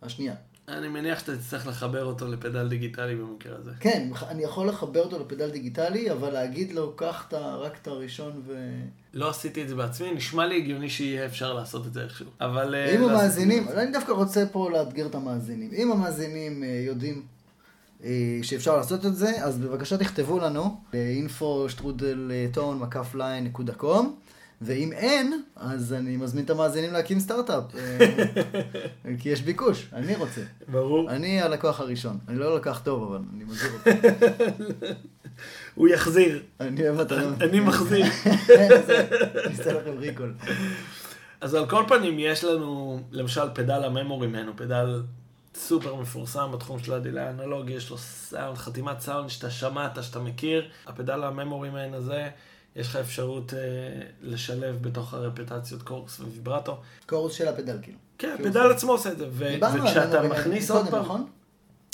השנייה. 0.03 0.35
אני 0.79 0.89
מניח 0.89 1.19
שאתה 1.19 1.37
תצטרך 1.37 1.67
לחבר 1.67 2.05
אותו 2.05 2.29
לפדל 2.29 2.69
דיגיטלי 2.69 3.15
במקרה 3.15 3.57
הזה. 3.59 3.71
כן, 3.81 4.09
אני 4.29 4.43
יכול 4.43 4.69
לחבר 4.69 5.01
אותו 5.01 5.19
לפדל 5.19 5.51
דיגיטלי, 5.51 6.13
אבל 6.13 6.31
להגיד 6.31 6.73
לו, 6.73 6.93
קח 6.97 7.25
את 7.29 7.35
רק 7.35 7.79
את 7.83 7.89
הראשון 7.89 8.43
ו... 8.47 8.71
לא 9.15 9.31
עשיתי 9.31 9.63
את 9.63 9.69
זה 9.69 9.75
בעצמי, 9.75 10.13
נשמע 10.13 10.47
לי 10.47 10.57
הגיוני 10.57 10.91
שיהיה 10.91 11.27
אפשר 11.27 11.53
לעשות 11.53 11.87
את 11.87 11.93
זה 11.93 12.03
איכשהו. 12.03 12.27
אבל... 12.41 12.75
אה, 12.75 12.95
אם 12.95 13.01
לא 13.01 13.11
המאזינים, 13.11 13.69
אני 13.69 13.93
דווקא 13.93 14.13
רוצה 14.13 14.45
פה 14.53 14.71
לאתגר 14.71 15.07
את 15.07 15.15
המאזינים. 15.15 15.71
אם 15.73 15.93
המאזינים 15.93 16.65
אה, 16.65 16.83
יודעים 16.87 17.23
אה, 18.05 18.39
שאפשר 18.43 18.77
לעשות 18.77 19.07
את 19.07 19.17
זה, 19.17 19.45
אז 19.45 19.59
בבקשה 19.59 19.97
תכתבו 19.97 20.39
לנו, 20.39 20.81
info 20.93 21.69
שטרודל 21.69 22.31
טון 22.53 22.79
מקף 22.79 23.15
ליין 23.15 23.45
נקודה 23.45 23.75
קום, 23.75 24.17
ואם 24.61 24.93
אין, 24.93 25.43
אז 25.57 25.93
אני 25.93 26.17
מזמין 26.17 26.45
את 26.45 26.51
המאזינים 26.51 26.93
להקים 26.93 27.21
סטארט-אפ, 27.21 27.65
אה, 27.75 27.99
כי 29.21 29.29
יש 29.29 29.43
ביקוש, 29.43 29.89
אני 29.93 30.17
רוצה. 30.17 30.41
ברור. 30.69 31.11
אני 31.11 31.43
הלקוח 31.43 31.81
הראשון, 31.81 32.19
אני 32.29 32.39
לא 32.39 32.57
לקוח 32.57 32.81
טוב, 32.85 33.03
אבל 33.03 33.23
אני 33.35 33.45
מזהיר 33.45 33.73
אותו. 33.73 33.91
הוא 35.75 35.89
יחזיר. 35.89 36.43
אני 36.61 36.89
אוהב 36.89 37.01
אתה 37.01 37.17
לא... 37.17 37.29
אני 37.41 37.61
מחזיר. 37.61 38.05
אני 38.27 39.59
אעשה 39.59 39.73
לכם 39.73 39.99
recall. 39.99 40.35
אז 41.41 41.55
על 41.55 41.69
כל 41.69 41.85
פנים, 41.89 42.19
יש 42.19 42.45
לנו, 42.45 43.01
למשל, 43.11 43.49
פדל 43.55 43.85
ה 43.85 43.91
Memory 43.91 44.27
Man, 44.27 44.53
פדל 44.57 45.03
סופר 45.55 45.95
מפורסם 45.95 46.53
בתחום 46.53 46.79
של 46.79 46.93
ה 46.93 46.98
delay 46.98 47.21
האנלוגי, 47.21 47.73
יש 47.73 47.91
לו 47.91 47.99
סאונד, 47.99 48.59
חתימת 48.59 49.01
סאונד 49.01 49.29
שאתה 49.29 49.51
שמעת, 49.51 50.03
שאתה 50.03 50.19
מכיר. 50.19 50.69
הפדל 50.87 51.23
ה 51.25 51.31
Memory 51.31 51.71
Man 51.71 51.95
הזה, 51.95 52.29
יש 52.77 52.89
לך 52.89 52.97
אפשרות 52.97 53.55
אה, 53.55 53.59
לשלב 54.23 54.79
בתוך 54.83 55.15
הרפטציות 55.15 55.83
קורס 55.83 56.21
וויברטו. 56.21 56.81
קורוס 57.07 57.35
של 57.35 57.49
הפדל, 57.49 57.79
כאילו. 57.83 57.99
כן, 58.19 58.37
הפדל 58.41 58.71
עצמו 58.71 58.93
עושה 58.93 59.13
את 59.13 59.19
זה, 59.19 59.27
ו- 59.31 59.55
וכשאתה 59.77 60.23
מכניס 60.23 60.71
עוד 60.71 60.89
פעם, 60.91 61.03
נכון? 61.03 61.27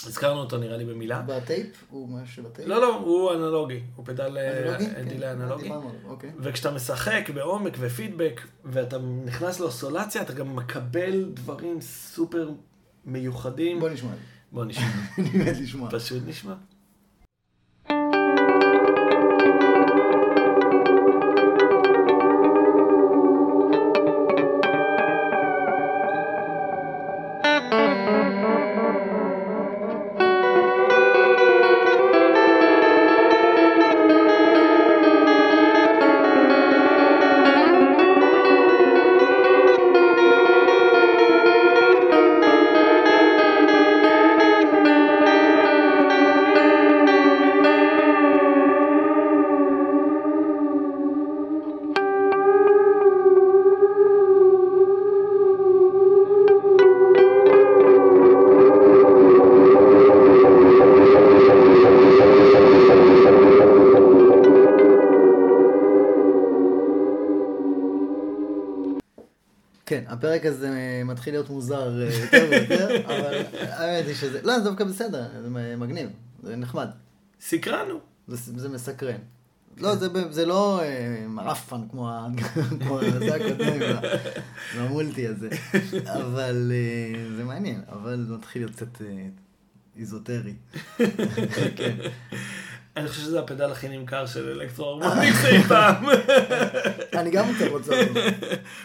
הזכרנו 0.07 0.41
אותו 0.41 0.59
נראה 0.59 0.77
לי 0.77 0.85
במילה. 0.85 1.22
בטייפ? 1.27 1.85
הוא 1.91 2.09
משהו 2.09 2.35
שבטייפ? 2.35 2.68
לא, 2.68 2.81
לא, 2.81 2.97
הוא 2.97 3.33
אנלוגי, 3.35 3.81
הוא 3.97 4.07
פדל 4.07 4.39
אה, 4.39 4.59
אנלוגי? 4.59 4.87
אה, 4.87 4.95
כן, 4.95 5.09
דילי 5.09 5.33
אנלוגי. 5.33 5.62
דיברנו 5.62 5.89
עליו, 5.89 6.11
אוקיי. 6.11 6.31
וכשאתה 6.39 6.70
משחק 6.70 7.31
בעומק 7.35 7.72
ופידבק, 7.79 8.41
ואתה 8.64 8.99
נכנס 9.24 9.61
לאוסולציה, 9.61 10.22
אתה 10.22 10.33
גם 10.33 10.57
מקבל 10.57 11.24
דברים 11.24 11.81
סופר 11.81 12.51
מיוחדים. 13.05 13.81
בוא 13.81 13.89
נשמע. 13.89 14.11
בוא 14.53 14.64
נשמע. 14.64 14.85
אני 15.18 15.31
מת 15.31 15.57
לשמוע. 15.61 15.91
פשוט 15.91 16.22
נשמע. 16.27 16.55
מתחיל 71.16 71.34
להיות 71.34 71.50
מוזר 71.50 72.02
אה, 72.02 72.08
יותר 72.22 72.46
ויותר, 72.50 73.04
אבל 73.06 73.42
האמת 73.60 74.06
היא 74.06 74.14
שזה... 74.14 74.40
לא, 74.42 74.58
זה 74.58 74.64
דווקא 74.64 74.84
בסדר, 74.84 75.24
זה 75.42 75.48
מגניב, 75.76 76.08
זה 76.42 76.56
נחמד, 76.56 76.88
סקרנו. 77.40 77.94
זה, 78.28 78.60
זה 78.60 78.68
מסקרן. 78.68 79.18
לא, 79.78 79.94
זה, 80.30 80.46
לא 80.46 80.82
אה, 80.82 81.24
מעפן 81.28 81.80
כמו 81.90 82.10
ה- 82.10 82.26
כמו 82.80 83.00
זה 83.18 83.34
הקודם, 83.34 83.72
המולטי 84.78 85.26
הזה, 85.26 85.48
אבל 86.04 86.72
אה, 86.74 87.36
זה 87.36 87.44
מעניין, 87.44 87.80
אבל 87.92 88.24
זה 88.28 88.34
מתחיל 88.34 88.62
להיות 88.62 88.72
קצת 88.76 89.02
איזוטרי. 89.98 90.54
כן. 91.76 91.96
אני 92.97 93.09
חושב 93.09 93.22
שזה 93.22 93.40
הפדל 93.40 93.70
הכי 93.70 93.88
נמכר 93.88 94.26
של 94.26 94.49
אלקטרו 94.49 94.86
הרמוניקס 94.86 95.44
אי 95.44 95.62
פעם. 95.62 96.05
אני 97.20 97.30
גם 97.30 97.55
קצת 97.55 97.68
רוצה... 97.70 98.03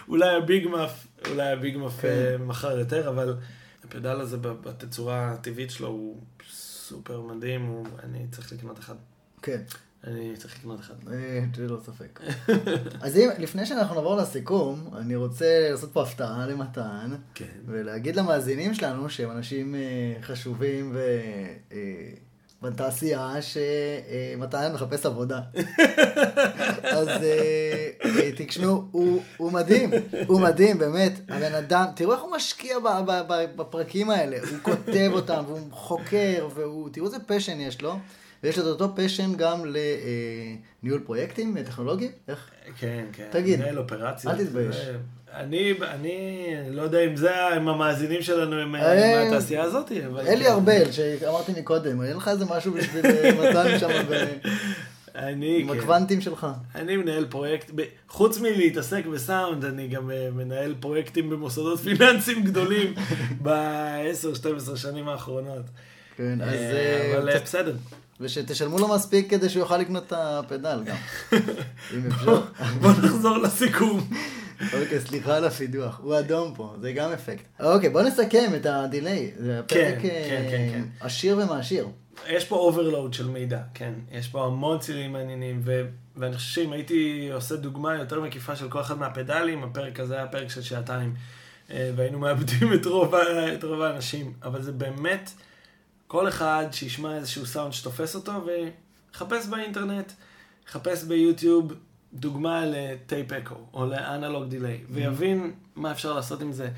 אולי 0.07 0.35
הביג 0.35 0.67
מאף, 0.67 1.07
אולי 1.29 1.51
הביג 1.51 1.77
מאף 1.77 2.01
כן. 2.01 2.07
אה, 2.07 2.37
מכר 2.37 2.79
יותר, 2.79 3.09
אבל 3.09 3.37
הפדל 3.83 4.21
הזה 4.21 4.37
בתצורה 4.37 5.31
הטבעית 5.31 5.71
שלו 5.71 5.87
הוא 5.87 6.21
סופר 6.51 7.21
מדהים, 7.21 7.83
אני 8.03 8.25
צריך 8.31 8.53
לקנות 8.53 8.79
אחד. 8.79 8.95
כן. 9.41 9.61
אני 10.03 10.33
צריך 10.37 10.59
לקנות 10.59 10.79
אחד. 10.79 10.93
אה, 11.11 11.43
ללא 11.57 11.77
ספק. 11.85 12.19
אז 13.01 13.17
אם, 13.17 13.29
לפני 13.37 13.65
שאנחנו 13.65 13.95
נעבור 13.95 14.15
לסיכום, 14.17 14.89
אני 14.97 15.15
רוצה 15.15 15.69
לעשות 15.71 15.93
פה 15.93 16.01
הפתעה 16.03 16.47
למתן, 16.47 17.15
כן. 17.35 17.45
ולהגיד 17.65 18.15
למאזינים 18.15 18.73
שלנו 18.73 19.09
שהם 19.09 19.31
אנשים 19.31 19.75
אה, 19.75 20.21
חשובים 20.21 20.91
ו... 20.93 20.99
אה, 22.63 22.69
בתעשייה 22.69 23.33
שמתן 23.41 24.73
מחפש 24.73 25.05
עבודה. 25.05 25.39
אז 26.83 27.07
אה, 27.07 27.89
אה, 28.05 28.29
תשמעו, 28.35 28.83
הוא, 28.91 29.23
הוא 29.37 29.51
מדהים, 29.51 29.89
הוא 30.27 30.41
מדהים, 30.41 30.77
באמת. 30.77 31.11
הבן 31.29 31.55
אדם, 31.55 31.85
תראו 31.95 32.13
איך 32.13 32.21
הוא 32.21 32.35
משקיע 32.35 32.79
ב, 32.79 32.87
ב, 33.07 33.21
ב, 33.27 33.45
בפרקים 33.55 34.09
האלה. 34.09 34.37
הוא 34.49 34.57
כותב 34.61 35.09
אותם, 35.11 35.43
והוא 35.47 35.71
חוקר, 35.71 36.47
והוא, 36.55 36.89
תראו 36.89 37.05
איזה 37.05 37.17
פשן 37.19 37.59
יש 37.59 37.81
לו. 37.81 37.95
ויש 38.43 38.59
את 38.59 38.63
אותו 38.63 38.95
פשן 38.95 39.35
גם 39.35 39.63
לניהול 39.65 41.01
פרויקטים 41.05 41.63
טכנולוגיים. 41.63 42.11
איך? 42.27 42.49
כן, 42.79 43.05
כן. 43.13 43.27
תגיד. 43.31 43.59
מנהל 43.59 43.79
אופרציות. 43.79 44.33
אל 44.33 44.45
תתבייש. 44.45 44.75
אני, 45.35 45.73
אני 45.93 46.45
לא 46.69 46.81
יודע 46.81 46.99
אם 47.05 47.15
זה, 47.15 47.31
אם 47.57 47.67
המאזינים 47.67 48.21
שלנו 48.21 48.55
הם 48.61 48.75
אה, 48.75 49.23
מהתעשייה 49.29 49.63
הזאת. 49.63 49.91
אלי. 50.27 50.47
ארבל, 50.47 50.91
שאמרתי 50.91 51.51
מקודם, 51.59 52.01
אין 52.01 52.17
לך 52.17 52.27
איזה 52.27 52.45
משהו 52.45 52.73
בשביל 52.73 53.05
אה, 53.05 53.31
מתן 53.49 53.79
שם 53.79 53.89
אני, 55.15 55.59
עם 55.61 55.73
כן. 55.73 55.79
הקוונטים 55.79 56.21
שלך. 56.21 56.47
אני 56.75 56.97
מנהל 56.97 57.25
פרויקט, 57.29 57.71
ב- 57.75 57.81
חוץ 58.09 58.39
מלהתעסק 58.39 59.05
בסאונד, 59.05 59.65
אני 59.65 59.87
גם 59.87 60.11
אה, 60.11 60.29
מנהל 60.35 60.75
פרויקטים 60.79 61.29
במוסדות 61.29 61.79
פיננסיים 61.85 62.43
גדולים 62.43 62.93
ב-10-12 63.43 64.75
שנים 64.77 65.07
האחרונות. 65.07 65.65
כן, 66.17 66.41
אז... 66.41 66.53
אה, 66.53 66.55
אה, 67.13 67.17
אבל 67.17 67.29
אה, 67.29 67.33
קצת- 67.35 67.43
בסדר. 67.43 67.75
ושתשלמו 68.21 68.79
לו 68.79 68.87
מספיק 68.87 69.29
כדי 69.29 69.49
שהוא 69.49 69.59
יוכל 69.59 69.77
לקנות 69.77 70.03
את 70.07 70.13
הפדל 70.15 70.79
גם. 70.85 70.95
אם 71.93 72.07
אפשר. 72.07 72.41
בוא 72.81 72.91
נחזור 72.91 73.37
לסיכום. 73.37 74.07
אוקיי, 74.73 74.99
סליחה 74.99 75.37
על 75.37 75.45
הפידוח. 75.45 75.99
הוא 76.03 76.19
אדום 76.19 76.53
פה, 76.55 76.75
זה 76.81 76.91
גם 76.93 77.11
אפקט. 77.11 77.43
אוקיי, 77.59 77.89
בוא 77.89 78.01
נסכם 78.01 78.51
את 78.55 78.65
הדיליי. 78.65 79.31
זה 79.37 79.59
הפרק 79.59 79.99
כן, 80.01 80.09
אה, 80.09 80.27
כן, 80.29 80.47
כן, 80.49 80.69
כן. 80.71 81.05
עשיר 81.05 81.37
ומעשיר. 81.37 81.87
יש 82.27 82.45
פה 82.45 82.55
overload 82.55 83.13
של 83.13 83.27
מידע, 83.27 83.59
כן. 83.73 83.93
יש 84.11 84.27
פה 84.27 84.45
המון 84.45 84.79
צירים 84.79 85.13
מעניינים, 85.13 85.61
ו... 85.63 85.81
ואני 86.15 86.35
חושב 86.35 86.61
שאם 86.61 86.73
הייתי 86.73 87.29
עושה 87.33 87.55
דוגמה 87.55 87.95
יותר 87.95 88.21
מקיפה 88.21 88.55
של 88.55 88.69
כל 88.69 88.81
אחד 88.81 88.99
מהפדלים, 88.99 89.63
הפרק 89.63 89.99
הזה 89.99 90.15
היה 90.15 90.27
פרק 90.27 90.49
של 90.49 90.61
שעתיים, 90.61 91.15
אה, 91.71 91.91
והיינו 91.95 92.19
מאבדים 92.19 92.73
את 92.73 92.85
רוב. 92.85 93.15
את 93.53 93.63
רוב 93.63 93.81
האנשים. 93.81 94.33
אבל 94.43 94.61
זה 94.61 94.71
באמת, 94.71 95.31
כל 96.07 96.27
אחד 96.27 96.65
שישמע 96.71 97.15
איזשהו 97.15 97.45
סאונד 97.45 97.73
שתופס 97.73 98.15
אותו, 98.15 98.33
ויחפש 98.45 99.47
באינטרנט, 99.47 100.11
יחפש 100.67 101.03
ביוטיוב 101.03 101.73
דוגמה 102.13 102.65
ל 102.65 102.78
tape 102.78 103.31
echo, 103.31 103.55
או 103.73 103.85
ל 103.85 103.94
analog 103.94 104.49
delay, 104.49 104.79
ויבין 104.89 105.51
מה 105.75 105.91
אפשר 105.91 106.13
לעשות 106.13 106.41
עם 106.41 106.51
זה. 106.51 106.69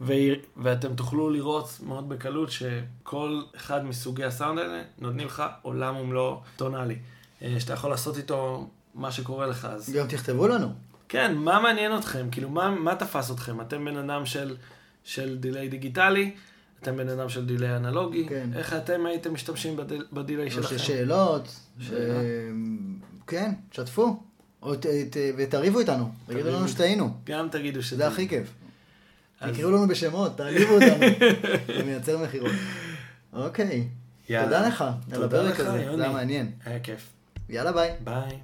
ו... 0.00 0.12
ואתם 0.56 0.94
תוכלו 0.94 1.30
לראות 1.30 1.80
מאוד 1.86 2.08
בקלות 2.08 2.50
שכל 2.50 3.42
אחד 3.56 3.84
מסוגי 3.84 4.24
הסאונד 4.24 4.58
האלה 4.58 4.82
נותנים 4.98 5.26
לך 5.26 5.42
עולם 5.62 5.96
ומלואו 5.96 6.40
טונאלי. 6.56 6.96
אה, 7.42 7.56
שאתה 7.58 7.72
יכול 7.72 7.90
לעשות 7.90 8.16
איתו 8.16 8.68
מה 8.94 9.12
שקורה 9.12 9.46
לך. 9.46 9.64
אז 9.64 9.90
גם 9.90 10.06
תכתבו 10.06 10.48
לנו. 10.48 10.72
כן, 11.08 11.34
מה 11.34 11.60
מעניין 11.60 11.96
אתכם? 11.96 12.28
כאילו, 12.30 12.48
מה, 12.48 12.70
מה 12.70 12.94
תפס 12.94 13.30
אתכם? 13.30 13.60
אתם 13.60 13.84
בן 13.84 13.96
אדם 13.96 14.26
של, 14.26 14.56
של 15.04 15.38
delay 15.38 15.68
דיגיטלי, 15.68 16.34
אתם 16.82 16.96
בן 16.96 17.08
אדם 17.08 17.28
של 17.28 17.46
delay 17.46 17.76
אנלוגי, 17.76 18.26
כן. 18.28 18.50
איך 18.54 18.74
אתם 18.74 19.06
הייתם 19.06 19.34
משתמשים 19.34 19.76
ב 19.76 19.82
del, 19.82 20.06
ב 20.12 20.18
delay 20.18 20.50
שלכם? 20.50 20.78
ששאלות. 20.78 21.56
שאלה. 21.80 22.14
אה, 22.14 22.20
כן, 23.26 23.52
שתפו. 23.72 24.22
ותריבו 25.36 25.80
איתנו. 25.80 26.10
תגידו 26.26 26.48
לנו. 26.48 26.68
שטעינו. 26.68 27.10
גם 27.24 27.48
תגידו 27.50 27.82
שזה... 27.82 27.96
זה 27.96 28.06
הכי 28.06 28.28
כיף. 28.28 28.48
תקראו 29.52 29.70
לנו 29.70 29.88
בשמות, 29.88 30.36
תעליבו 30.36 30.74
אותנו. 30.74 31.06
זה 31.76 31.84
מייצר 31.84 32.18
מכירות. 32.18 32.52
אוקיי. 33.32 33.88
תודה 34.26 34.66
לך 34.68 34.82
על 34.82 35.20
תודה 35.20 35.26
הפרק 35.26 35.60
לך, 35.60 35.66
הזה, 35.66 35.82
יוני. 35.82 35.96
זה 35.96 36.02
היה 36.02 36.12
מעניין. 36.12 36.50
היה 36.64 36.80
כיף. 36.80 37.08
יאללה 37.48 37.72
ביי. 37.72 37.90
ביי. 38.04 38.38